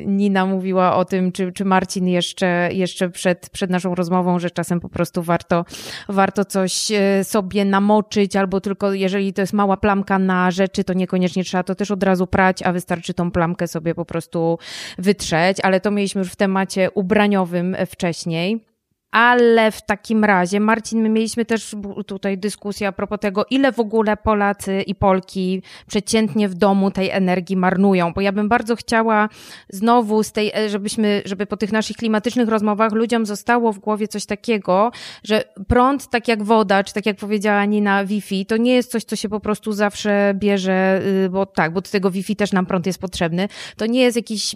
Nina 0.05 0.45
mówiła 0.45 0.95
o 0.95 1.05
tym, 1.05 1.31
czy, 1.31 1.51
czy 1.51 1.65
Marcin 1.65 2.07
jeszcze, 2.07 2.69
jeszcze 2.71 3.09
przed, 3.09 3.49
przed 3.49 3.69
naszą 3.69 3.95
rozmową, 3.95 4.39
że 4.39 4.51
czasem 4.51 4.79
po 4.79 4.89
prostu 4.89 5.23
warto, 5.23 5.65
warto 6.09 6.45
coś 6.45 6.91
e, 6.91 7.23
sobie 7.23 7.65
namoczyć, 7.65 8.35
albo 8.35 8.61
tylko 8.61 8.93
jeżeli 8.93 9.33
to 9.33 9.41
jest 9.41 9.53
mała 9.53 9.77
plamka 9.77 10.19
na 10.19 10.51
rzeczy, 10.51 10.83
to 10.83 10.93
niekoniecznie 10.93 11.43
trzeba 11.43 11.63
to 11.63 11.75
też 11.75 11.91
od 11.91 12.03
razu 12.03 12.27
prać, 12.27 12.63
a 12.63 12.73
wystarczy 12.73 13.13
tą 13.13 13.31
plamkę 13.31 13.44
plamkę 13.45 13.67
sobie 13.67 13.95
po 13.95 14.05
prostu 14.05 14.59
wytrzeć, 14.97 15.57
ale 15.63 15.81
to 15.81 15.91
mieliśmy 15.91 16.19
już 16.19 16.31
w 16.31 16.35
temacie 16.35 16.91
ubraniowym 16.91 17.75
wcześniej. 17.85 18.74
Ale 19.15 19.71
w 19.71 19.81
takim 19.81 20.23
razie, 20.23 20.59
Marcin, 20.59 21.01
my 21.01 21.09
mieliśmy 21.09 21.45
też 21.45 21.75
tutaj 22.07 22.37
dyskusję 22.37 22.87
a 22.87 22.91
propos 22.91 23.19
tego, 23.19 23.45
ile 23.49 23.71
w 23.71 23.79
ogóle 23.79 24.17
Polacy 24.17 24.81
i 24.81 24.95
Polki 24.95 25.61
przeciętnie 25.87 26.49
w 26.49 26.53
domu 26.53 26.91
tej 26.91 27.09
energii 27.09 27.57
marnują, 27.57 28.13
bo 28.13 28.21
ja 28.21 28.31
bym 28.31 28.49
bardzo 28.49 28.75
chciała 28.75 29.29
znowu 29.69 30.23
z 30.23 30.31
tej, 30.31 30.51
e, 30.55 30.69
żebyśmy, 30.69 31.21
żeby 31.25 31.45
po 31.45 31.57
tych 31.57 31.71
naszych 31.71 31.97
klimatycznych 31.97 32.49
rozmowach 32.49 32.91
ludziom 32.91 33.25
zostało 33.25 33.73
w 33.73 33.79
głowie 33.79 34.07
coś 34.07 34.25
takiego, 34.25 34.91
że 35.23 35.43
prąd, 35.67 36.09
tak 36.09 36.27
jak 36.27 36.43
woda, 36.43 36.83
czy 36.83 36.93
tak 36.93 37.05
jak 37.05 37.17
powiedziała 37.17 37.65
Nina, 37.65 38.05
Wi-Fi, 38.05 38.45
to 38.45 38.57
nie 38.57 38.73
jest 38.73 38.91
coś, 38.91 39.03
co 39.03 39.15
się 39.15 39.29
po 39.29 39.39
prostu 39.39 39.73
zawsze 39.73 40.33
bierze, 40.35 41.01
y, 41.25 41.29
bo 41.29 41.45
tak, 41.45 41.73
bo 41.73 41.81
do 41.81 41.89
tego 41.89 42.11
Wi-Fi 42.11 42.35
też 42.35 42.51
nam 42.51 42.65
prąd 42.65 42.85
jest 42.85 42.99
potrzebny. 42.99 43.47
To 43.77 43.85
nie 43.85 44.01
jest 44.01 44.17
jakiś 44.17 44.55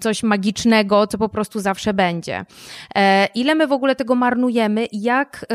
coś 0.00 0.22
magicznego, 0.22 1.06
co 1.06 1.18
po 1.18 1.28
prostu 1.28 1.60
zawsze 1.60 1.94
będzie. 1.94 2.44
E, 2.94 3.28
ile 3.34 3.54
my 3.54 3.66
w 3.66 3.72
ogóle 3.72 3.91
ogóle 3.92 3.96
tego 3.96 4.14
marnujemy, 4.14 4.86
jak, 4.92 5.46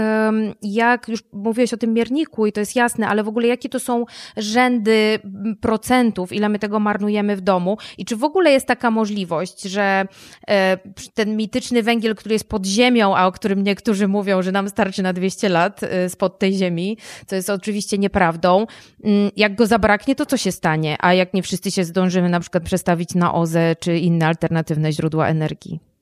jak 0.62 1.08
już 1.08 1.24
mówiłeś 1.34 1.74
o 1.74 1.78
tym 1.78 1.94
mierniku 1.94 2.46
i 2.46 2.52
to 2.52 2.60
jest 2.60 2.76
jasne, 2.76 3.08
ale 3.08 3.24
w 3.24 3.28
ogóle 3.28 3.48
jakie 3.48 3.70
to 3.70 3.80
są 3.80 4.06
rzędy 4.38 5.20
procentów, 5.62 6.34
ile 6.34 6.50
my 6.50 6.60
tego 6.60 6.80
marnujemy 6.80 7.36
w 7.36 7.42
domu 7.42 7.78
i 7.98 8.06
czy 8.06 8.16
w 8.16 8.24
ogóle 8.24 8.52
jest 8.52 8.68
taka 8.68 8.92
możliwość, 8.92 9.62
że 9.62 10.08
e, 10.48 10.78
ten 11.14 11.38
mityczny 11.38 11.84
węgiel, 11.84 12.16
który 12.16 12.34
jest 12.34 12.50
pod 12.50 12.66
ziemią, 12.66 13.16
a 13.16 13.28
o 13.28 13.32
którym 13.32 13.64
niektórzy 13.64 14.08
mówią, 14.08 14.42
że 14.42 14.52
nam 14.52 14.70
starczy 14.70 15.04
na 15.04 15.14
200 15.14 15.50
lat 15.50 15.84
e, 15.84 16.10
spod 16.10 16.40
tej 16.40 16.54
ziemi, 16.54 16.98
co 17.28 17.36
jest 17.36 17.50
oczywiście 17.50 17.98
nieprawdą, 17.98 18.66
mm, 19.04 19.32
jak 19.36 19.56
go 19.56 19.66
zabraknie, 19.66 20.16
to 20.16 20.26
co 20.26 20.38
się 20.38 20.52
stanie? 20.52 20.98
A 21.00 21.14
jak 21.14 21.34
nie 21.34 21.44
wszyscy 21.44 21.72
się 21.72 21.84
zdążymy 21.84 22.30
na 22.30 22.40
przykład 22.40 22.64
przestawić 22.64 23.16
na 23.16 23.34
OZE 23.34 23.76
czy 23.80 23.98
inne 23.98 24.28
alternatywne 24.28 24.92
źródła 24.92 25.28
energii? 25.28 25.97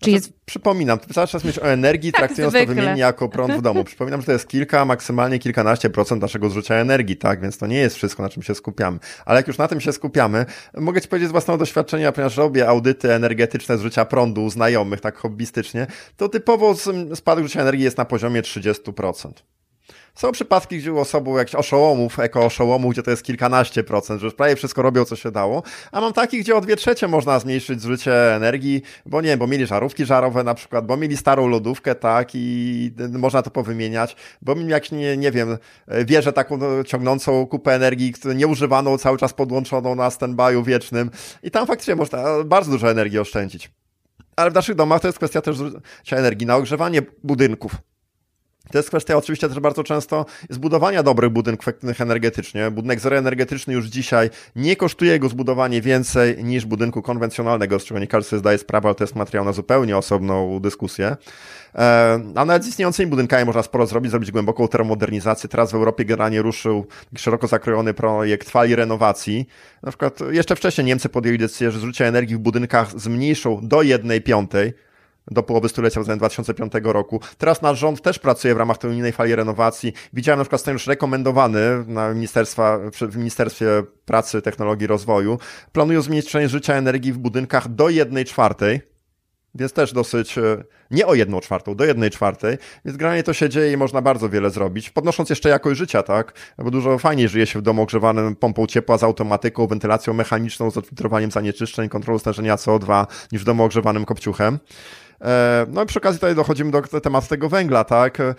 Czy 0.00 0.10
jest... 0.10 0.32
Przypominam, 0.44 0.98
cały 1.14 1.26
czas 1.26 1.44
myśl 1.44 1.60
o 1.60 1.66
energii, 1.66 2.12
tak, 2.12 2.18
traktując 2.18 2.52
zwykle. 2.52 2.74
to 2.74 2.80
wymiennie 2.80 3.00
jako 3.00 3.28
prąd 3.28 3.54
w 3.54 3.62
domu. 3.62 3.84
Przypominam, 3.90 4.20
że 4.20 4.26
to 4.26 4.32
jest 4.32 4.48
kilka, 4.48 4.84
maksymalnie 4.84 5.38
kilkanaście 5.38 5.90
procent 5.90 6.22
naszego 6.22 6.48
zużycia 6.48 6.74
energii, 6.74 7.16
tak? 7.16 7.40
Więc 7.40 7.58
to 7.58 7.66
nie 7.66 7.78
jest 7.78 7.96
wszystko, 7.96 8.22
na 8.22 8.28
czym 8.28 8.42
się 8.42 8.54
skupiamy. 8.54 8.98
Ale 9.24 9.36
jak 9.36 9.48
już 9.48 9.58
na 9.58 9.68
tym 9.68 9.80
się 9.80 9.92
skupiamy, 9.92 10.46
mogę 10.74 11.00
Ci 11.00 11.08
powiedzieć 11.08 11.28
z 11.28 11.32
własnego 11.32 11.58
doświadczenia, 11.58 12.12
ponieważ 12.12 12.36
robię 12.36 12.68
audyty 12.68 13.12
energetyczne 13.14 13.76
zużycia 13.78 14.04
prądu 14.04 14.44
u 14.44 14.50
znajomych, 14.50 15.00
tak 15.00 15.16
hobbystycznie, 15.16 15.86
to 16.16 16.28
typowo 16.28 16.74
spadek 17.14 17.44
zużycia 17.44 17.60
energii 17.60 17.84
jest 17.84 17.98
na 17.98 18.04
poziomie 18.04 18.42
30%. 18.42 19.32
Są 20.20 20.32
przypadki, 20.32 20.78
gdzie 20.78 20.92
u 20.92 20.98
osobą 20.98 21.36
jakichś 21.36 21.54
oszołomów, 21.54 22.18
eko-oszołomów, 22.18 22.92
gdzie 22.92 23.02
to 23.02 23.10
jest 23.10 23.22
kilkanaście 23.22 23.84
procent, 23.84 24.20
że 24.20 24.26
już 24.26 24.34
prawie 24.34 24.56
wszystko 24.56 24.82
robią, 24.82 25.04
co 25.04 25.16
się 25.16 25.30
dało, 25.30 25.62
a 25.92 26.00
mam 26.00 26.12
takich, 26.12 26.42
gdzie 26.42 26.56
o 26.56 26.60
dwie 26.60 26.76
trzecie 26.76 27.08
można 27.08 27.38
zmniejszyć 27.38 27.80
zużycie 27.80 28.34
energii, 28.34 28.82
bo 29.06 29.20
nie 29.20 29.28
wiem, 29.28 29.38
bo 29.38 29.46
mieli 29.46 29.66
żarówki 29.66 30.04
żarowe 30.04 30.44
na 30.44 30.54
przykład, 30.54 30.86
bo 30.86 30.96
mieli 30.96 31.16
starą 31.16 31.48
lodówkę, 31.48 31.94
tak, 31.94 32.30
i 32.34 32.92
można 33.12 33.42
to 33.42 33.50
powymieniać, 33.50 34.16
bo 34.42 34.54
jakś, 34.56 34.92
nie, 34.92 35.16
nie 35.16 35.30
wiem, 35.30 35.58
wieżę 36.04 36.32
taką 36.32 36.56
no, 36.56 36.84
ciągnącą 36.84 37.46
kupę 37.46 37.74
energii, 37.74 38.14
nieużywaną, 38.34 38.98
cały 38.98 39.18
czas 39.18 39.32
podłączoną 39.32 39.94
na 39.94 40.08
stand-by'u 40.08 40.64
wiecznym 40.64 41.10
i 41.42 41.50
tam 41.50 41.66
faktycznie 41.66 41.96
można 41.96 42.24
bardzo 42.44 42.70
dużo 42.70 42.90
energii 42.90 43.18
oszczędzić. 43.18 43.70
Ale 44.36 44.50
w 44.50 44.54
naszych 44.54 44.74
domach 44.74 45.00
to 45.00 45.08
jest 45.08 45.18
kwestia 45.18 45.40
też 45.40 45.56
zużycia 45.56 46.16
energii 46.16 46.46
na 46.46 46.56
ogrzewanie 46.56 47.02
budynków. 47.24 47.89
To 48.72 48.78
jest 48.78 48.88
kwestia 48.88 49.16
oczywiście 49.16 49.48
też 49.48 49.60
bardzo 49.60 49.84
często 49.84 50.26
zbudowania 50.50 51.02
dobrych 51.02 51.30
budynków 51.30 51.68
efektywnych 51.68 52.00
energetycznie. 52.00 52.70
Budynek 52.70 53.00
zeroenergetyczny 53.00 53.74
już 53.74 53.86
dzisiaj 53.86 54.30
nie 54.56 54.76
kosztuje 54.76 55.10
jego 55.10 55.28
zbudowanie 55.28 55.82
więcej 55.82 56.44
niż 56.44 56.66
budynku 56.66 57.02
konwencjonalnego, 57.02 57.80
z 57.80 57.84
czego 57.84 58.00
nie 58.00 58.06
każdy 58.06 58.28
sobie 58.28 58.40
zdaje 58.40 58.58
sprawę, 58.58 58.88
ale 58.88 58.94
to 58.94 59.04
jest 59.04 59.16
materiał 59.16 59.44
na 59.44 59.52
zupełnie 59.52 59.96
osobną 59.96 60.60
dyskusję. 60.60 61.16
E, 61.74 62.20
a 62.34 62.44
nawet 62.44 62.64
z 62.64 62.68
istniejącymi 62.68 63.10
budynkami 63.10 63.44
można 63.44 63.62
sporo 63.62 63.86
zrobić, 63.86 64.10
zrobić 64.10 64.30
głęboką 64.30 64.68
termomodernizację. 64.68 65.48
Teraz 65.48 65.72
w 65.72 65.74
Europie 65.74 66.04
generalnie 66.04 66.42
ruszył 66.42 66.86
szeroko 67.16 67.46
zakrojony 67.46 67.94
projekt 67.94 68.50
fali 68.50 68.76
renowacji. 68.76 69.48
Na 69.82 69.90
przykład 69.90 70.18
jeszcze 70.30 70.56
wcześniej 70.56 70.84
Niemcy 70.84 71.08
podjęli 71.08 71.38
decyzję, 71.38 71.70
że 71.70 71.78
zużycie 71.78 72.06
energii 72.06 72.36
w 72.36 72.40
budynkach 72.40 73.00
zmniejszą 73.00 73.60
do 73.62 73.82
jednej 73.82 74.20
piątej 74.20 74.72
do 75.30 75.42
połowy 75.42 75.68
stulecia, 75.68 76.00
względem 76.00 76.18
2005 76.18 76.72
roku. 76.84 77.20
Teraz 77.38 77.62
nasz 77.62 77.78
rząd 77.78 78.02
też 78.02 78.18
pracuje 78.18 78.54
w 78.54 78.56
ramach 78.56 78.78
tej 78.78 78.90
unijnej 78.90 79.12
fali 79.12 79.34
renowacji. 79.34 79.92
Widziałem 80.12 80.38
na 80.38 80.44
przykład 80.44 80.60
scenariusz 80.60 80.86
rekomendowany 80.86 81.60
na 81.86 82.14
ministerstwa, 82.14 82.78
w 83.00 83.16
Ministerstwie 83.16 83.66
Pracy, 84.04 84.42
Technologii 84.42 84.84
i 84.84 84.86
Rozwoju. 84.86 85.38
Planują 85.72 86.02
zmniejszenie 86.02 86.48
życia 86.48 86.74
energii 86.74 87.12
w 87.12 87.18
budynkach 87.18 87.68
do 87.68 87.88
jednej 87.88 88.24
czwartej. 88.24 88.90
Więc 89.54 89.72
też 89.72 89.92
dosyć, 89.92 90.38
e, 90.38 90.64
nie 90.90 91.06
o 91.06 91.14
jedną 91.14 91.40
czwartą, 91.40 91.74
do 91.74 91.84
jednej 91.84 92.10
czwartej, 92.10 92.58
więc 92.84 92.96
generalnie 92.96 93.22
to 93.22 93.32
się 93.32 93.48
dzieje 93.48 93.72
i 93.72 93.76
można 93.76 94.02
bardzo 94.02 94.28
wiele 94.28 94.50
zrobić, 94.50 94.90
podnosząc 94.90 95.30
jeszcze 95.30 95.48
jakość 95.48 95.78
życia, 95.78 96.02
tak? 96.02 96.32
Bo 96.58 96.70
dużo 96.70 96.98
fajniej 96.98 97.28
żyje 97.28 97.46
się 97.46 97.58
w 97.58 97.62
domu 97.62 97.82
ogrzewanym 97.82 98.36
pompą 98.36 98.66
ciepła 98.66 98.98
z 98.98 99.02
automatyką, 99.02 99.66
wentylacją 99.66 100.14
mechaniczną, 100.14 100.70
z 100.70 100.76
odfiltrowaniem 100.76 101.30
zanieczyszczeń, 101.30 101.88
kontrolą 101.88 102.18
stężenia 102.18 102.56
CO2 102.56 103.06
niż 103.32 103.42
w 103.42 103.44
domu 103.44 103.64
ogrzewanym 103.64 104.04
kopciuchem. 104.04 104.58
E, 105.20 105.66
no 105.70 105.82
i 105.82 105.86
przy 105.86 105.98
okazji 105.98 106.20
tutaj 106.20 106.34
dochodzimy 106.34 106.70
do 106.70 107.00
tematu 107.00 107.28
tego 107.28 107.48
węgla, 107.48 107.84
tak? 107.84 108.20
E, 108.20 108.34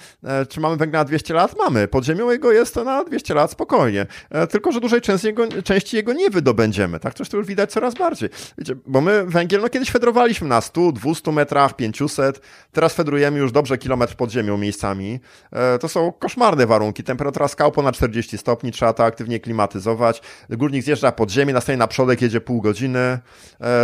czy 0.50 0.60
mamy 0.60 0.76
węgla 0.76 1.00
na 1.00 1.06
200 1.06 1.34
lat? 1.34 1.56
Mamy. 1.58 1.88
Pod 1.88 2.06
ziemią 2.06 2.32
jego 2.32 2.52
jest 2.52 2.76
na 2.76 3.04
200 3.04 3.34
lat 3.34 3.52
spokojnie. 3.52 4.06
E, 4.30 4.48
tylko, 4.48 4.72
że 4.72 4.80
dużej 4.80 5.02
części 5.02 5.28
jego, 5.28 5.48
części 5.64 5.96
jego 5.96 6.14
nie 6.14 6.30
wydobędziemy, 6.30 7.00
tak? 7.00 7.14
Coś 7.14 7.30
to 7.30 7.38
już 7.38 7.48
widać 7.48 7.72
coraz 7.72 7.94
bardziej. 7.94 8.30
Wiecie, 8.58 8.76
bo 8.86 9.02
my 9.02 9.26
węgiel, 9.26 9.62
no 9.62 9.70
kiedyś 9.70 9.92
fedrowaliśmy 9.92 10.48
na 10.48 10.62
100, 10.62 10.92
200 10.92 11.32
metrach, 11.32 11.76
500, 11.76 12.42
teraz 12.72 12.94
fedrujemy 12.94 13.40
już 13.40 13.52
dobrze 13.52 13.78
kilometr 13.78 14.16
pod 14.16 14.32
ziemią 14.32 14.58
miejscami. 14.58 15.20
To 15.80 15.88
są 15.90 16.12
koszmarne 16.12 16.68
warunki. 16.68 17.04
Temperatura 17.04 17.48
skał 17.48 17.72
ponad 17.72 17.96
40 17.96 18.38
stopni, 18.38 18.72
trzeba 18.72 18.94
to 18.94 19.06
aktywnie 19.06 19.40
klimatyzować. 19.40 20.22
Górnik 20.50 20.84
zjeżdża 20.84 21.12
pod 21.12 21.32
ziemię, 21.32 21.54
następnie 21.54 21.78
na 21.78 21.88
przodek 21.88 22.22
jedzie 22.22 22.42
pół 22.42 22.62
godziny. 22.62 23.20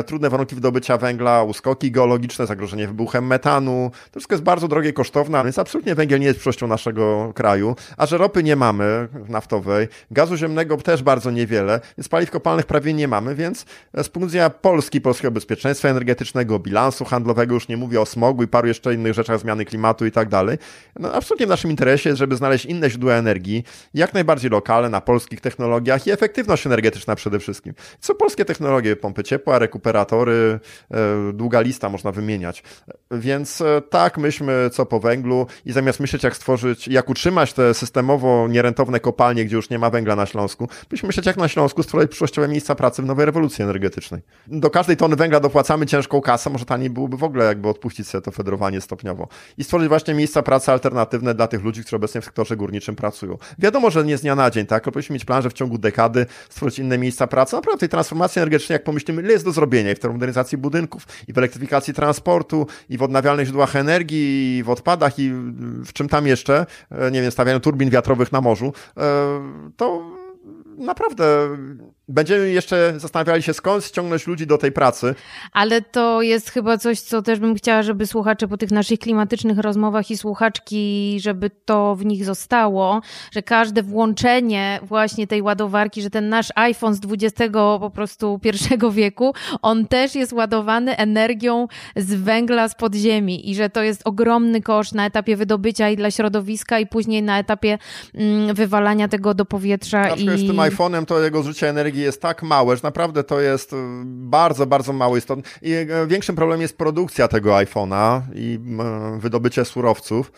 Trudne 0.05 0.29
warunki 0.29 0.55
wydobycia 0.55 0.97
węgla, 0.97 1.43
uskoki 1.43 1.91
geologiczne, 1.91 2.47
zagrożenie 2.47 2.86
wybuchem 2.87 3.27
metanu. 3.27 3.91
To 4.11 4.19
wszystko 4.19 4.35
jest 4.35 4.43
bardzo 4.43 4.67
drogie, 4.67 4.93
kosztowne, 4.93 5.43
więc 5.43 5.59
absolutnie 5.59 5.95
węgiel 5.95 6.19
nie 6.19 6.25
jest 6.25 6.39
przyszłością 6.39 6.67
naszego 6.67 7.33
kraju. 7.35 7.75
A 7.97 8.05
że 8.05 8.17
ropy 8.17 8.43
nie 8.43 8.55
mamy 8.55 9.07
naftowej, 9.29 9.87
gazu 10.11 10.37
ziemnego 10.37 10.77
też 10.77 11.03
bardzo 11.03 11.31
niewiele, 11.31 11.79
więc 11.97 12.09
paliw 12.09 12.31
kopalnych 12.31 12.65
prawie 12.65 12.93
nie 12.93 13.07
mamy, 13.07 13.35
więc 13.35 13.65
z 13.93 14.09
punktu 14.09 14.27
widzenia 14.27 14.49
Polski, 14.49 15.01
polskiego 15.01 15.31
bezpieczeństwa 15.31 15.89
energetycznego, 15.89 16.59
bilansu 16.59 17.05
handlowego, 17.05 17.53
już 17.53 17.67
nie 17.67 17.77
mówię 17.77 18.01
o 18.01 18.05
smogu 18.05 18.43
i 18.43 18.47
paru 18.47 18.67
jeszcze 18.67 18.93
innych 18.93 19.13
rzeczach, 19.13 19.39
zmiany 19.39 19.65
klimatu 19.65 20.05
i 20.05 20.11
tak 20.11 20.29
dalej, 20.29 20.57
no 20.99 21.13
absolutnie 21.13 21.45
w 21.45 21.49
naszym 21.49 21.71
interesie 21.71 22.09
jest, 22.09 22.19
żeby 22.19 22.35
znaleźć 22.35 22.65
inne 22.65 22.89
źródła 22.89 23.13
energii, 23.13 23.63
jak 23.93 24.13
najbardziej 24.13 24.51
lokalne, 24.51 24.89
na 24.89 25.01
polskich 25.01 25.41
technologiach 25.41 26.07
i 26.07 26.11
efektywność 26.11 26.65
energetyczna 26.65 27.15
przede 27.15 27.39
wszystkim. 27.39 27.73
Co 27.99 28.15
polskie 28.15 28.45
technologie, 28.45 28.95
pompy 28.95 29.23
ciepła, 29.23 29.59
rekuperatory, 29.59 30.59
e, 30.91 31.33
długa 31.33 31.61
lista 31.61 31.89
można 31.89 32.11
wymieniać. 32.11 32.63
Więc 33.11 33.61
e, 33.61 33.81
tak, 33.81 34.17
myślmy 34.17 34.69
co 34.73 34.85
po 34.85 34.99
węglu 34.99 35.47
i 35.65 35.71
zamiast 35.71 35.99
myśleć 35.99 36.23
jak 36.23 36.35
stworzyć, 36.35 36.87
jak 36.87 37.09
utrzymać 37.09 37.53
te 37.53 37.73
systemowo 37.73 38.47
nierentowne 38.47 38.99
kopalnie, 38.99 39.45
gdzie 39.45 39.55
już 39.55 39.69
nie 39.69 39.79
ma 39.79 39.89
węgla 39.89 40.15
na 40.15 40.25
Śląsku, 40.25 40.69
byśmy 40.89 41.07
myśleć 41.07 41.25
jak 41.25 41.37
na 41.37 41.47
Śląsku 41.47 41.83
stworzyć 41.83 42.09
przyszłościowe 42.09 42.47
miejsca 42.47 42.75
pracy 42.75 43.01
w 43.01 43.05
nowej 43.05 43.25
rewolucji 43.25 43.63
energetycznej. 43.63 44.21
Do 44.47 44.69
każdej 44.69 44.97
tony 44.97 45.15
węgla 45.15 45.39
dopłacamy 45.39 45.85
ciężką 45.85 46.21
kasę, 46.21 46.49
może 46.49 46.65
taniej 46.65 46.89
byłoby 46.89 47.17
w 47.17 47.23
ogóle 47.23 47.45
jakby 47.45 47.69
odpuścić 47.69 48.07
sobie 48.07 48.21
to 48.21 48.31
federowanie 48.31 48.81
stopniowo 48.81 49.27
i 49.57 49.63
stworzyć 49.63 49.89
właśnie 49.89 50.13
miejsca 50.13 50.41
pracy 50.41 50.71
alternatywne 50.71 51.33
dla 51.33 51.47
tych 51.47 51.63
ludzi, 51.63 51.81
którzy 51.81 51.95
obecnie 51.95 52.21
w 52.21 52.25
sektorze 52.25 52.57
górniczym 52.57 52.95
pracują. 52.95 53.37
Wiadomo, 53.59 53.89
że 53.91 54.03
nie 54.03 54.17
z 54.17 54.21
dnia 54.21 54.35
na 54.35 54.51
dzień, 54.51 54.65
tak? 54.65 54.83
Powinniśmy 54.83 55.13
mieć 55.13 55.25
plan, 55.25 55.41
że 55.41 55.49
w 55.49 55.53
ciągu 55.53 55.77
dekady 55.77 56.25
stworzyć 56.49 56.79
inne 56.79 56.97
miejsca 56.97 57.27
pracy. 57.27 57.55
Naprawdę 57.55 57.79
tej 57.79 57.89
transformacji 57.89 58.39
energetycznej, 58.39 58.75
jak 58.75 58.83
pomyślimy, 58.83 59.21
ile 59.21 59.31
jest 59.31 59.45
do 59.45 59.51
zrobienia 59.51 59.91
i 59.91 59.95
w 59.95 59.99
termomodernizacji 59.99 60.57
budynków, 60.57 61.07
i 61.27 61.33
w 61.33 61.37
elektryfikacji 61.37 61.93
transportu, 61.93 62.66
i 62.89 62.97
w 62.97 63.03
odnawialnych 63.03 63.45
źródłach 63.45 63.75
energii, 63.75 64.57
i 64.57 64.63
w 64.63 64.69
odpadach, 64.69 65.19
i 65.19 65.29
w 65.85 65.93
czym 65.93 66.09
tam 66.09 66.27
jeszcze, 66.27 66.65
e, 66.91 67.11
nie 67.11 67.21
wiem, 67.21 67.31
stawianiu 67.31 67.59
turbin 67.59 67.89
wiatrowych 67.89 68.31
na 68.31 68.41
morzu, 68.41 68.73
e, 68.97 69.01
to 69.77 70.11
naprawdę 70.77 71.57
będziemy 72.07 72.49
jeszcze 72.49 72.93
zastanawiali 72.97 73.43
się, 73.43 73.53
skąd 73.53 73.85
ściągnąć 73.85 74.27
ludzi 74.27 74.47
do 74.47 74.57
tej 74.57 74.71
pracy. 74.71 75.15
Ale 75.51 75.81
to 75.81 76.21
jest 76.21 76.49
chyba 76.49 76.77
coś, 76.77 76.99
co 76.99 77.21
też 77.21 77.39
bym 77.39 77.55
chciała, 77.55 77.83
żeby 77.83 78.07
słuchacze 78.07 78.47
po 78.47 78.57
tych 78.57 78.71
naszych 78.71 78.99
klimatycznych 78.99 79.59
rozmowach 79.59 80.11
i 80.11 80.17
słuchaczki, 80.17 81.17
żeby 81.21 81.49
to 81.65 81.95
w 81.95 82.05
nich 82.05 82.25
zostało, 82.25 83.01
że 83.31 83.43
każde 83.43 83.83
włączenie 83.83 84.79
właśnie 84.83 85.27
tej 85.27 85.41
ładowarki, 85.41 86.01
że 86.01 86.09
ten 86.09 86.29
nasz 86.29 86.47
iPhone 86.55 86.93
z 86.93 86.99
XX 87.11 87.53
po 87.79 87.91
prostu 87.93 88.39
pierwszego 88.39 88.91
wieku, 88.91 89.33
on 89.61 89.87
też 89.87 90.15
jest 90.15 90.33
ładowany 90.33 90.97
energią 90.97 91.67
z 91.95 92.13
węgla 92.13 92.69
z 92.69 92.75
podziemi 92.75 93.49
i 93.49 93.55
że 93.55 93.69
to 93.69 93.83
jest 93.83 94.01
ogromny 94.05 94.61
koszt 94.61 94.95
na 94.95 95.05
etapie 95.05 95.35
wydobycia 95.35 95.89
i 95.89 95.95
dla 95.95 96.11
środowiska 96.11 96.79
i 96.79 96.87
później 96.87 97.23
na 97.23 97.39
etapie 97.39 97.77
mm, 98.13 98.55
wywalania 98.55 99.07
tego 99.07 99.33
do 99.33 99.45
powietrza. 99.45 100.01
Na 100.01 100.15
i... 100.15 100.39
z 100.39 100.47
tym 100.47 100.55
iPhone'em 100.55 101.05
to 101.05 101.21
jego 101.21 101.43
zużycie 101.43 101.69
energii 101.69 101.96
jest 101.99 102.21
tak 102.21 102.43
małe, 102.43 102.75
że 102.75 102.81
naprawdę 102.83 103.23
to 103.23 103.41
jest 103.41 103.73
y, 103.73 103.75
bardzo, 104.05 104.65
bardzo 104.65 104.93
mały 104.93 105.17
istotny. 105.17 105.43
I 105.61 105.73
y, 105.73 106.07
większym 106.07 106.35
problemem 106.35 106.61
jest 106.61 106.77
produkcja 106.77 107.27
tego 107.27 107.51
iPhone'a 107.51 108.21
i 108.35 108.59
y, 109.15 109.19
wydobycie 109.19 109.65
surowców 109.65 110.31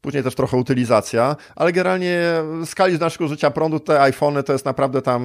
później 0.00 0.22
też 0.22 0.34
trochę 0.34 0.56
utylizacja, 0.56 1.36
ale 1.56 1.72
generalnie 1.72 2.20
skali 2.64 2.98
naszego 2.98 3.28
życia 3.28 3.50
prądu 3.50 3.80
te 3.80 4.00
iPhony 4.00 4.42
to 4.42 4.52
jest 4.52 4.64
naprawdę 4.64 5.02
tam 5.02 5.22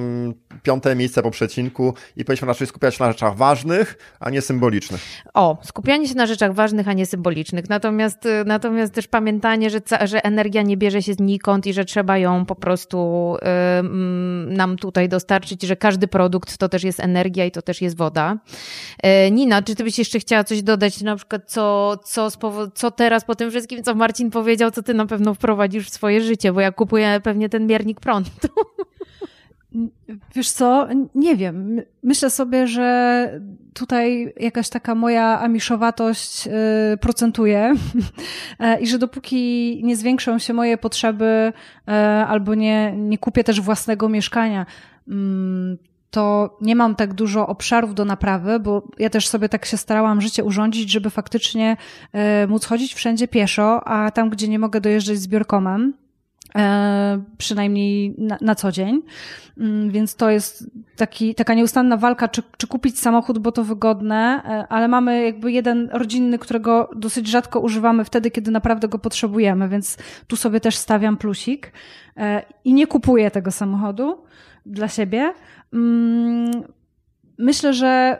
piąte 0.62 0.96
miejsce 0.96 1.22
po 1.22 1.30
przecinku 1.30 1.94
i 2.16 2.24
powinniśmy 2.24 2.48
raczej 2.48 2.66
skupiać 2.66 2.94
się 2.94 3.04
na 3.04 3.12
rzeczach 3.12 3.36
ważnych, 3.36 4.16
a 4.20 4.30
nie 4.30 4.42
symbolicznych. 4.42 5.00
O, 5.34 5.58
skupianie 5.62 6.08
się 6.08 6.14
na 6.14 6.26
rzeczach 6.26 6.54
ważnych, 6.54 6.88
a 6.88 6.92
nie 6.92 7.06
symbolicznych. 7.06 7.68
Natomiast, 7.68 8.28
natomiast 8.46 8.94
też 8.94 9.08
pamiętanie, 9.08 9.70
że, 9.70 9.80
że 10.04 10.24
energia 10.24 10.62
nie 10.62 10.76
bierze 10.76 11.02
się 11.02 11.14
znikąd 11.14 11.66
i 11.66 11.72
że 11.72 11.84
trzeba 11.84 12.18
ją 12.18 12.46
po 12.46 12.54
prostu 12.54 13.36
nam 14.46 14.76
tutaj 14.76 15.08
dostarczyć, 15.08 15.62
że 15.62 15.76
każdy 15.76 16.08
produkt 16.08 16.58
to 16.58 16.68
też 16.68 16.84
jest 16.84 17.00
energia 17.00 17.44
i 17.44 17.50
to 17.50 17.62
też 17.62 17.82
jest 17.82 17.96
woda. 17.96 18.36
Y, 19.26 19.30
Nina, 19.30 19.62
czy 19.62 19.74
ty 19.74 19.84
byś 19.84 19.98
jeszcze 19.98 20.18
chciała 20.18 20.44
coś 20.44 20.62
dodać, 20.62 21.00
na 21.00 21.16
przykład 21.16 21.42
co, 21.46 21.96
co, 22.04 22.28
co 22.74 22.90
teraz 22.90 23.24
po 23.24 23.34
tym 23.34 23.50
wszystkim, 23.50 23.82
co 23.82 23.94
Marcin 23.94 24.30
powiedział, 24.30 24.63
wiedział, 24.64 24.70
co 24.70 24.82
ty 24.82 24.94
na 24.94 25.06
pewno 25.06 25.34
wprowadzisz 25.34 25.86
w 25.86 25.94
swoje 25.94 26.20
życie, 26.20 26.52
bo 26.52 26.60
ja 26.60 26.72
kupuję 26.72 27.20
pewnie 27.22 27.48
ten 27.48 27.66
miernik 27.66 28.00
prądu. 28.00 28.30
Wiesz 30.34 30.50
co, 30.50 30.88
nie 31.14 31.36
wiem. 31.36 31.82
Myślę 32.02 32.30
sobie, 32.30 32.66
że 32.66 33.40
tutaj 33.74 34.32
jakaś 34.40 34.68
taka 34.68 34.94
moja 34.94 35.40
amiszowatość 35.40 36.46
y, 36.46 36.50
procentuje 36.96 37.74
e, 38.60 38.80
i 38.80 38.86
że 38.86 38.98
dopóki 38.98 39.80
nie 39.84 39.96
zwiększą 39.96 40.38
się 40.38 40.52
moje 40.52 40.78
potrzeby 40.78 41.52
e, 41.88 41.92
albo 42.28 42.54
nie, 42.54 42.92
nie 42.96 43.18
kupię 43.18 43.44
też 43.44 43.60
własnego 43.60 44.08
mieszkania, 44.08 44.66
mm, 45.08 45.78
to 46.14 46.56
nie 46.60 46.76
mam 46.76 46.94
tak 46.94 47.14
dużo 47.14 47.46
obszarów 47.46 47.94
do 47.94 48.04
naprawy, 48.04 48.60
bo 48.60 48.82
ja 48.98 49.10
też 49.10 49.28
sobie 49.28 49.48
tak 49.48 49.64
się 49.64 49.76
starałam 49.76 50.20
życie 50.20 50.44
urządzić, 50.44 50.90
żeby 50.90 51.10
faktycznie 51.10 51.76
e, 52.12 52.46
móc 52.46 52.64
chodzić 52.64 52.94
wszędzie 52.94 53.28
pieszo, 53.28 53.88
a 53.88 54.10
tam, 54.10 54.30
gdzie 54.30 54.48
nie 54.48 54.58
mogę 54.58 54.80
dojeżdżać 54.80 55.18
zbiorkomem, 55.18 55.94
E, 56.58 57.22
przynajmniej 57.38 58.14
na, 58.18 58.38
na, 58.40 58.54
co 58.54 58.72
dzień. 58.72 59.02
Mm, 59.58 59.90
więc 59.90 60.16
to 60.16 60.30
jest 60.30 60.70
taki, 60.96 61.34
taka 61.34 61.54
nieustanna 61.54 61.96
walka, 61.96 62.28
czy, 62.28 62.42
czy 62.56 62.66
kupić 62.66 63.00
samochód, 63.00 63.38
bo 63.38 63.52
to 63.52 63.64
wygodne, 63.64 64.42
e, 64.44 64.66
ale 64.68 64.88
mamy 64.88 65.24
jakby 65.24 65.52
jeden 65.52 65.90
rodzinny, 65.92 66.38
którego 66.38 66.90
dosyć 66.96 67.28
rzadko 67.28 67.60
używamy 67.60 68.04
wtedy, 68.04 68.30
kiedy 68.30 68.50
naprawdę 68.50 68.88
go 68.88 68.98
potrzebujemy, 68.98 69.68
więc 69.68 69.98
tu 70.26 70.36
sobie 70.36 70.60
też 70.60 70.76
stawiam 70.76 71.16
plusik 71.16 71.72
i 72.64 72.74
nie 72.74 72.86
kupuję 72.86 73.30
tego 73.30 73.50
samochodu 73.50 74.24
dla 74.66 74.88
siebie. 74.88 75.34
Mm, 75.74 76.50
myślę, 77.38 77.74
że 77.74 78.18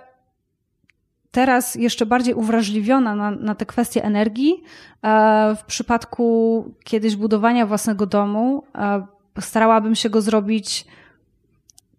teraz 1.31 1.75
jeszcze 1.75 2.07
bardziej 2.07 2.35
uwrażliwiona 2.35 3.15
na, 3.15 3.31
na 3.31 3.55
te 3.55 3.67
kwestie 3.67 4.05
energii. 4.05 4.63
E, 5.03 5.57
w 5.57 5.65
przypadku 5.65 6.65
kiedyś 6.85 7.17
budowania 7.17 7.67
własnego 7.67 8.07
domu, 8.07 8.65
e, 8.75 9.07
starałabym 9.41 9.95
się 9.95 10.11
go 10.11 10.21
zrobić 10.21 10.87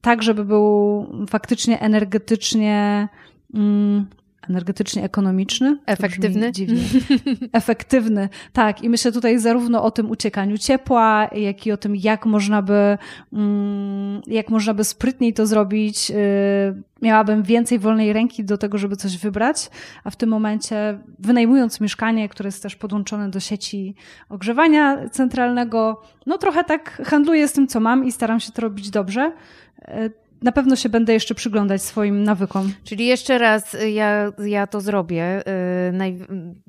tak, 0.01 0.23
żeby 0.23 0.45
był 0.45 1.05
faktycznie 1.29 1.79
energetycznie 1.79 3.07
mm, 3.53 4.05
energetycznie 4.49 5.03
ekonomiczny. 5.03 5.77
Efektywny. 5.85 6.51
Efektywny, 7.51 8.29
tak. 8.53 8.83
I 8.83 8.89
myślę 8.89 9.11
tutaj 9.11 9.39
zarówno 9.39 9.83
o 9.83 9.91
tym 9.91 10.11
uciekaniu 10.11 10.57
ciepła, 10.57 11.29
jak 11.35 11.67
i 11.67 11.71
o 11.71 11.77
tym, 11.77 11.95
jak 11.95 12.25
można 12.25 12.61
by, 12.61 12.97
mm, 13.33 14.21
jak 14.27 14.49
można 14.49 14.73
by 14.73 14.83
sprytniej 14.83 15.33
to 15.33 15.45
zrobić. 15.45 16.11
Y, 16.11 16.95
miałabym 17.01 17.43
więcej 17.43 17.79
wolnej 17.79 18.13
ręki 18.13 18.43
do 18.43 18.57
tego, 18.57 18.77
żeby 18.77 18.95
coś 18.95 19.17
wybrać, 19.17 19.69
a 20.03 20.09
w 20.09 20.15
tym 20.15 20.29
momencie 20.29 20.99
wynajmując 21.19 21.81
mieszkanie, 21.81 22.29
które 22.29 22.47
jest 22.47 22.63
też 22.63 22.75
podłączone 22.75 23.29
do 23.29 23.39
sieci 23.39 23.95
ogrzewania 24.29 25.09
centralnego, 25.09 26.01
no 26.25 26.37
trochę 26.37 26.63
tak 26.63 27.01
handluję 27.05 27.47
z 27.47 27.53
tym, 27.53 27.67
co 27.67 27.79
mam 27.79 28.05
i 28.05 28.11
staram 28.11 28.39
się 28.39 28.51
to 28.51 28.61
robić 28.61 28.89
dobrze 28.89 29.31
y, 29.81 30.24
na 30.45 30.51
pewno 30.51 30.75
się 30.75 30.89
będę 30.89 31.13
jeszcze 31.13 31.35
przyglądać 31.35 31.81
swoim 31.81 32.23
nawykom. 32.23 32.73
Czyli 32.83 33.05
jeszcze 33.05 33.37
raz 33.37 33.73
y, 33.73 33.91
ja, 33.91 34.31
ja 34.45 34.67
to 34.67 34.81
zrobię. 34.81 35.43
Yy, 35.85 35.91
naj... 35.97 36.19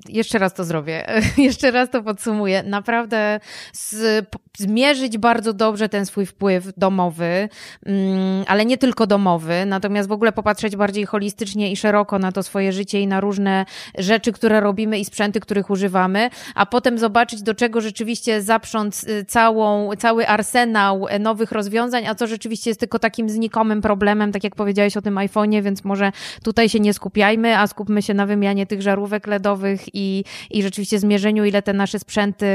Jeszcze 0.09 0.39
raz 0.39 0.53
to 0.53 0.63
zrobię. 0.63 1.07
jeszcze 1.37 1.71
raz 1.71 1.89
to 1.89 2.03
podsumuję. 2.03 2.63
Naprawdę 2.63 3.39
z, 3.73 4.25
zmierzyć 4.57 5.17
bardzo 5.17 5.53
dobrze 5.53 5.89
ten 5.89 6.05
swój 6.05 6.25
wpływ 6.25 6.73
domowy, 6.77 7.49
yy, 7.85 7.93
ale 8.47 8.65
nie 8.65 8.77
tylko 8.77 9.07
domowy, 9.07 9.65
natomiast 9.65 10.09
w 10.09 10.11
ogóle 10.11 10.31
popatrzeć 10.31 10.75
bardziej 10.75 11.05
holistycznie 11.05 11.71
i 11.71 11.75
szeroko 11.75 12.19
na 12.19 12.31
to 12.31 12.43
swoje 12.43 12.71
życie 12.71 13.01
i 13.01 13.07
na 13.07 13.19
różne 13.19 13.65
rzeczy, 13.97 14.31
które 14.31 14.59
robimy 14.59 14.99
i 14.99 15.05
sprzęty, 15.05 15.39
których 15.39 15.69
używamy, 15.69 16.29
a 16.55 16.65
potem 16.65 16.97
zobaczyć, 16.97 17.41
do 17.41 17.53
czego 17.53 17.81
rzeczywiście 17.81 18.41
zaprząc 18.41 19.03
y, 19.03 19.25
całą, 19.25 19.89
cały 19.97 20.27
arsenał 20.27 21.05
nowych 21.19 21.51
rozwiązań, 21.51 22.07
a 22.07 22.15
co 22.15 22.27
rzeczywiście 22.27 22.69
jest 22.69 22.79
tylko 22.79 22.99
takim 22.99 23.29
znikomym 23.29 23.66
znikomym 23.67 23.81
problemem, 23.81 24.31
tak 24.31 24.43
jak 24.43 24.55
powiedziałeś 24.55 24.97
o 24.97 25.01
tym 25.01 25.15
iPhone'ie, 25.15 25.63
więc 25.63 25.83
może 25.83 26.11
tutaj 26.43 26.69
się 26.69 26.79
nie 26.79 26.93
skupiajmy, 26.93 27.57
a 27.57 27.67
skupmy 27.67 28.01
się 28.01 28.13
na 28.13 28.25
wymianie 28.25 28.65
tych 28.65 28.81
żarówek 28.81 29.27
LEDowych 29.27 29.81
i, 29.93 30.23
i 30.51 30.63
rzeczywiście 30.63 30.99
zmierzeniu, 30.99 31.45
ile 31.45 31.61
te 31.61 31.73
nasze 31.73 31.99
sprzęty 31.99 32.47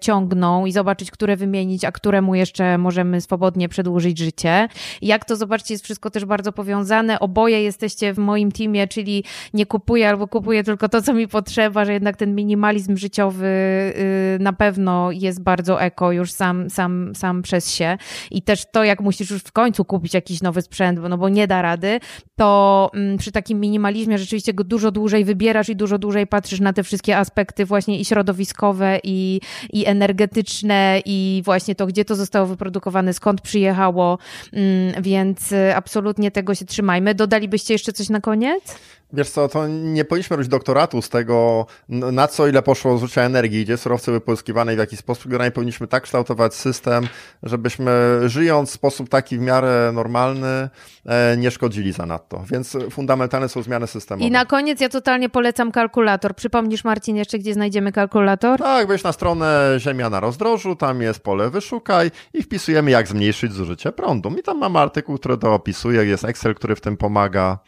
ciągną 0.00 0.66
i 0.66 0.72
zobaczyć, 0.72 1.10
które 1.10 1.36
wymienić, 1.36 1.84
a 1.84 1.92
któremu 1.92 2.34
jeszcze 2.34 2.78
możemy 2.78 3.20
swobodnie 3.20 3.68
przedłużyć 3.68 4.18
życie. 4.18 4.68
Jak 5.02 5.24
to 5.24 5.36
zobaczcie, 5.36 5.74
jest 5.74 5.84
wszystko 5.84 6.10
też 6.10 6.24
bardzo 6.24 6.52
powiązane. 6.52 7.20
Oboje 7.20 7.62
jesteście 7.62 8.12
w 8.12 8.18
moim 8.18 8.52
teamie, 8.52 8.88
czyli 8.88 9.24
nie 9.54 9.66
kupuję 9.66 10.08
albo 10.08 10.28
kupuję 10.28 10.64
tylko 10.64 10.88
to, 10.88 11.02
co 11.02 11.14
mi 11.14 11.28
potrzeba, 11.28 11.84
że 11.84 11.92
jednak 11.92 12.16
ten 12.16 12.34
minimalizm 12.34 12.96
życiowy 12.96 13.46
y, 13.46 14.38
na 14.40 14.52
pewno 14.52 15.10
jest 15.10 15.42
bardzo 15.42 15.82
eko 15.82 16.12
już 16.12 16.32
sam, 16.32 16.70
sam, 16.70 17.14
sam 17.14 17.42
przez 17.42 17.74
się. 17.74 17.98
I 18.30 18.42
też 18.42 18.66
to, 18.72 18.84
jak 18.84 19.00
musisz 19.00 19.30
już 19.30 19.42
w 19.42 19.52
końcu 19.52 19.84
kupić 19.84 20.14
jakiś 20.14 20.42
nowy 20.46 20.62
sprzęt, 20.62 21.00
no 21.08 21.18
bo 21.18 21.28
nie 21.28 21.46
da 21.46 21.62
rady, 21.62 22.00
to 22.36 22.90
mm, 22.94 23.18
przy 23.18 23.32
takim 23.32 23.60
minimalizmie 23.60 24.18
rzeczywiście 24.18 24.54
go 24.54 24.64
dużo 24.64 24.90
dłużej 24.90 25.24
wybierasz 25.24 25.68
i 25.68 25.76
dużo 25.76 25.98
dłużej 25.98 26.26
patrzysz 26.26 26.60
na 26.60 26.72
te 26.72 26.82
wszystkie 26.82 27.18
aspekty 27.18 27.64
właśnie 27.64 27.98
i 28.00 28.04
środowiskowe, 28.04 29.00
i, 29.04 29.40
i 29.72 29.86
energetyczne, 29.86 31.00
i 31.04 31.42
właśnie 31.44 31.74
to, 31.74 31.86
gdzie 31.86 32.04
to 32.04 32.14
zostało 32.14 32.46
wyprodukowane, 32.46 33.12
skąd 33.12 33.40
przyjechało, 33.40 34.18
mm, 34.52 35.02
więc 35.02 35.52
y, 35.52 35.76
absolutnie 35.76 36.30
tego 36.30 36.54
się 36.54 36.64
trzymajmy. 36.64 37.14
Dodalibyście 37.14 37.74
jeszcze 37.74 37.92
coś 37.92 38.08
na 38.08 38.20
koniec? 38.20 38.78
Wiesz 39.12 39.30
co, 39.30 39.48
to 39.48 39.68
nie 39.68 40.04
powinniśmy 40.04 40.36
robić 40.36 40.48
doktoratu 40.48 41.02
z 41.02 41.08
tego, 41.08 41.66
na 41.88 42.28
co 42.28 42.48
ile 42.48 42.62
poszło 42.62 42.98
zużycia 42.98 43.22
energii, 43.22 43.64
gdzie 43.64 43.76
surowce 43.76 44.10
były 44.10 44.20
pozyskiwane 44.20 44.72
i 44.72 44.76
w 44.76 44.78
jaki 44.78 44.96
sposób. 44.96 45.24
Generalnie 45.24 45.50
powinniśmy 45.50 45.86
tak 45.86 46.02
kształtować 46.02 46.54
system, 46.54 47.08
żebyśmy 47.42 47.92
żyjąc 48.26 48.70
w 48.70 48.72
sposób 48.72 49.08
taki 49.08 49.38
w 49.38 49.40
miarę 49.40 49.90
normalny, 49.94 50.68
e, 51.06 51.36
nie 51.36 51.50
szkodzili 51.50 51.92
za 51.92 52.06
nadto. 52.06 52.44
Więc 52.50 52.76
fundamentalne 52.90 53.48
są 53.48 53.62
zmiany 53.62 53.86
systemowe. 53.86 54.28
I 54.28 54.30
na 54.30 54.44
koniec 54.44 54.80
ja 54.80 54.88
totalnie 54.88 55.28
polecam 55.28 55.72
kalkulator. 55.72 56.34
Przypomnisz 56.36 56.84
Marcin 56.84 57.16
jeszcze, 57.16 57.38
gdzie 57.38 57.54
znajdziemy 57.54 57.92
kalkulator? 57.92 58.58
Tak, 58.58 58.88
wejdź 58.88 59.02
na 59.02 59.12
stronę 59.12 59.76
Ziemia 59.78 60.10
na 60.10 60.20
rozdrożu, 60.20 60.76
tam 60.76 61.02
jest 61.02 61.20
pole 61.20 61.50
wyszukaj 61.50 62.10
i 62.34 62.42
wpisujemy 62.42 62.90
jak 62.90 63.08
zmniejszyć 63.08 63.52
zużycie 63.52 63.92
prądu. 63.92 64.34
I 64.38 64.42
tam 64.42 64.58
mamy 64.58 64.78
artykuł, 64.78 65.18
który 65.18 65.38
to 65.38 65.54
opisuje, 65.54 66.04
jest 66.04 66.24
Excel, 66.24 66.54
który 66.54 66.76
w 66.76 66.80
tym 66.80 66.96
pomaga. 66.96 67.58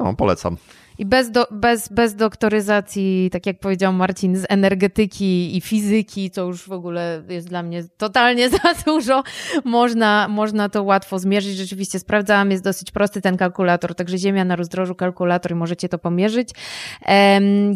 No, 0.00 0.14
polecam. 0.16 0.56
I 1.00 1.06
bez, 1.06 1.30
do, 1.30 1.46
bez, 1.50 1.88
bez 1.88 2.14
doktoryzacji, 2.14 3.28
tak 3.32 3.46
jak 3.46 3.58
powiedział 3.58 3.92
Marcin, 3.92 4.36
z 4.36 4.46
energetyki 4.48 5.56
i 5.56 5.60
fizyki, 5.60 6.30
co 6.30 6.44
już 6.44 6.68
w 6.68 6.72
ogóle 6.72 7.22
jest 7.28 7.48
dla 7.48 7.62
mnie 7.62 7.84
totalnie 7.96 8.50
za 8.58 8.58
dużo, 8.86 9.22
można, 9.64 10.28
można 10.28 10.68
to 10.68 10.82
łatwo 10.82 11.18
zmierzyć. 11.18 11.56
Rzeczywiście 11.56 11.98
sprawdzałam, 11.98 12.50
jest 12.50 12.64
dosyć 12.64 12.90
prosty 12.90 13.20
ten 13.20 13.36
kalkulator, 13.36 13.94
także 13.94 14.18
Ziemia 14.18 14.44
na 14.44 14.56
rozdrożu 14.56 14.94
kalkulator 14.94 15.52
i 15.52 15.54
możecie 15.54 15.88
to 15.88 15.98
pomierzyć. 15.98 16.50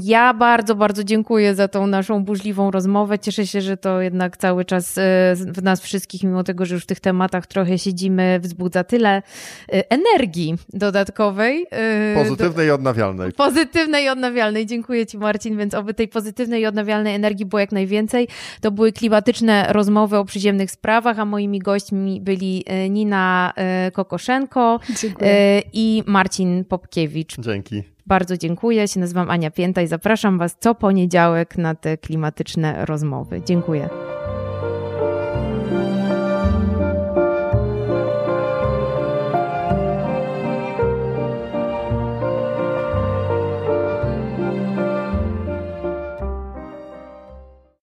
Ja 0.03 0.35
bardzo, 0.35 0.75
bardzo 0.75 1.05
dziękuję 1.05 1.55
za 1.55 1.69
tą 1.69 1.87
naszą 1.87 2.25
burzliwą 2.25 2.71
rozmowę. 2.71 3.19
Cieszę 3.19 3.47
się, 3.47 3.61
że 3.61 3.77
to 3.77 4.01
jednak 4.01 4.37
cały 4.37 4.65
czas 4.65 4.99
e, 4.99 5.35
w 5.37 5.63
nas 5.63 5.81
wszystkich, 5.81 6.23
mimo 6.23 6.45
tego, 6.45 6.67
że 6.67 6.75
już 6.75 6.85
w 6.85 6.87
tych 6.87 7.01
tematach 7.01 7.47
trochę 7.47 7.79
siedzimy, 7.79 8.41
wzbudza 8.41 8.85
tyle 8.85 9.23
e, 9.73 9.91
energii 9.91 10.55
dodatkowej. 10.73 11.67
E, 11.71 12.25
Pozytywnej 12.25 12.69
i 12.69 12.71
odnawialnej 12.71 13.14
odnawialnej. 13.15 13.33
Pozytywnej 13.33 14.05
i 14.05 14.09
odnawialnej. 14.09 14.67
Dziękuję 14.67 15.07
Ci, 15.07 15.19
Marcin. 15.19 15.59
Więc 15.59 15.75
oby 15.75 15.95
tej 15.95 16.09
pozytywnej 16.09 16.63
i 16.63 16.67
odnawialnej 16.67 17.15
energii 17.15 17.47
było 17.47 17.61
jak 17.61 17.73
najwięcej. 17.73 18.29
To 18.61 18.71
były 18.71 18.93
klimatyczne 18.93 19.67
rozmowy 19.69 20.17
o 20.17 20.25
przyziemnych 20.25 20.71
sprawach, 20.71 21.19
a 21.19 21.25
moimi 21.25 21.59
gośćmi 21.59 22.21
byli 22.21 22.65
e, 22.67 22.91
Nina 22.91 23.53
e, 23.57 23.91
Kokoszenko 23.91 24.81
dziękuję. 25.03 25.31
E, 25.31 25.63
i 25.73 26.03
Marcin 26.07 26.65
Popkiewicz. 26.65 27.37
Dzięki. 27.39 27.83
Bardzo 28.07 28.37
dziękuję. 28.37 28.79
Ja 28.79 28.87
się 28.87 29.01
nazywam 29.01 29.31
Ania 29.31 29.51
Pięta 29.51 29.83
i 29.83 29.87
zapraszam 29.87 30.39
Was 30.39 30.57
co 30.61 30.75
poniedziałek 30.75 31.59
na 31.59 31.75
te 31.75 31.99
klimatyczne 31.99 32.87
rozmowy. 32.87 33.43
Dziękuję. 33.47 33.89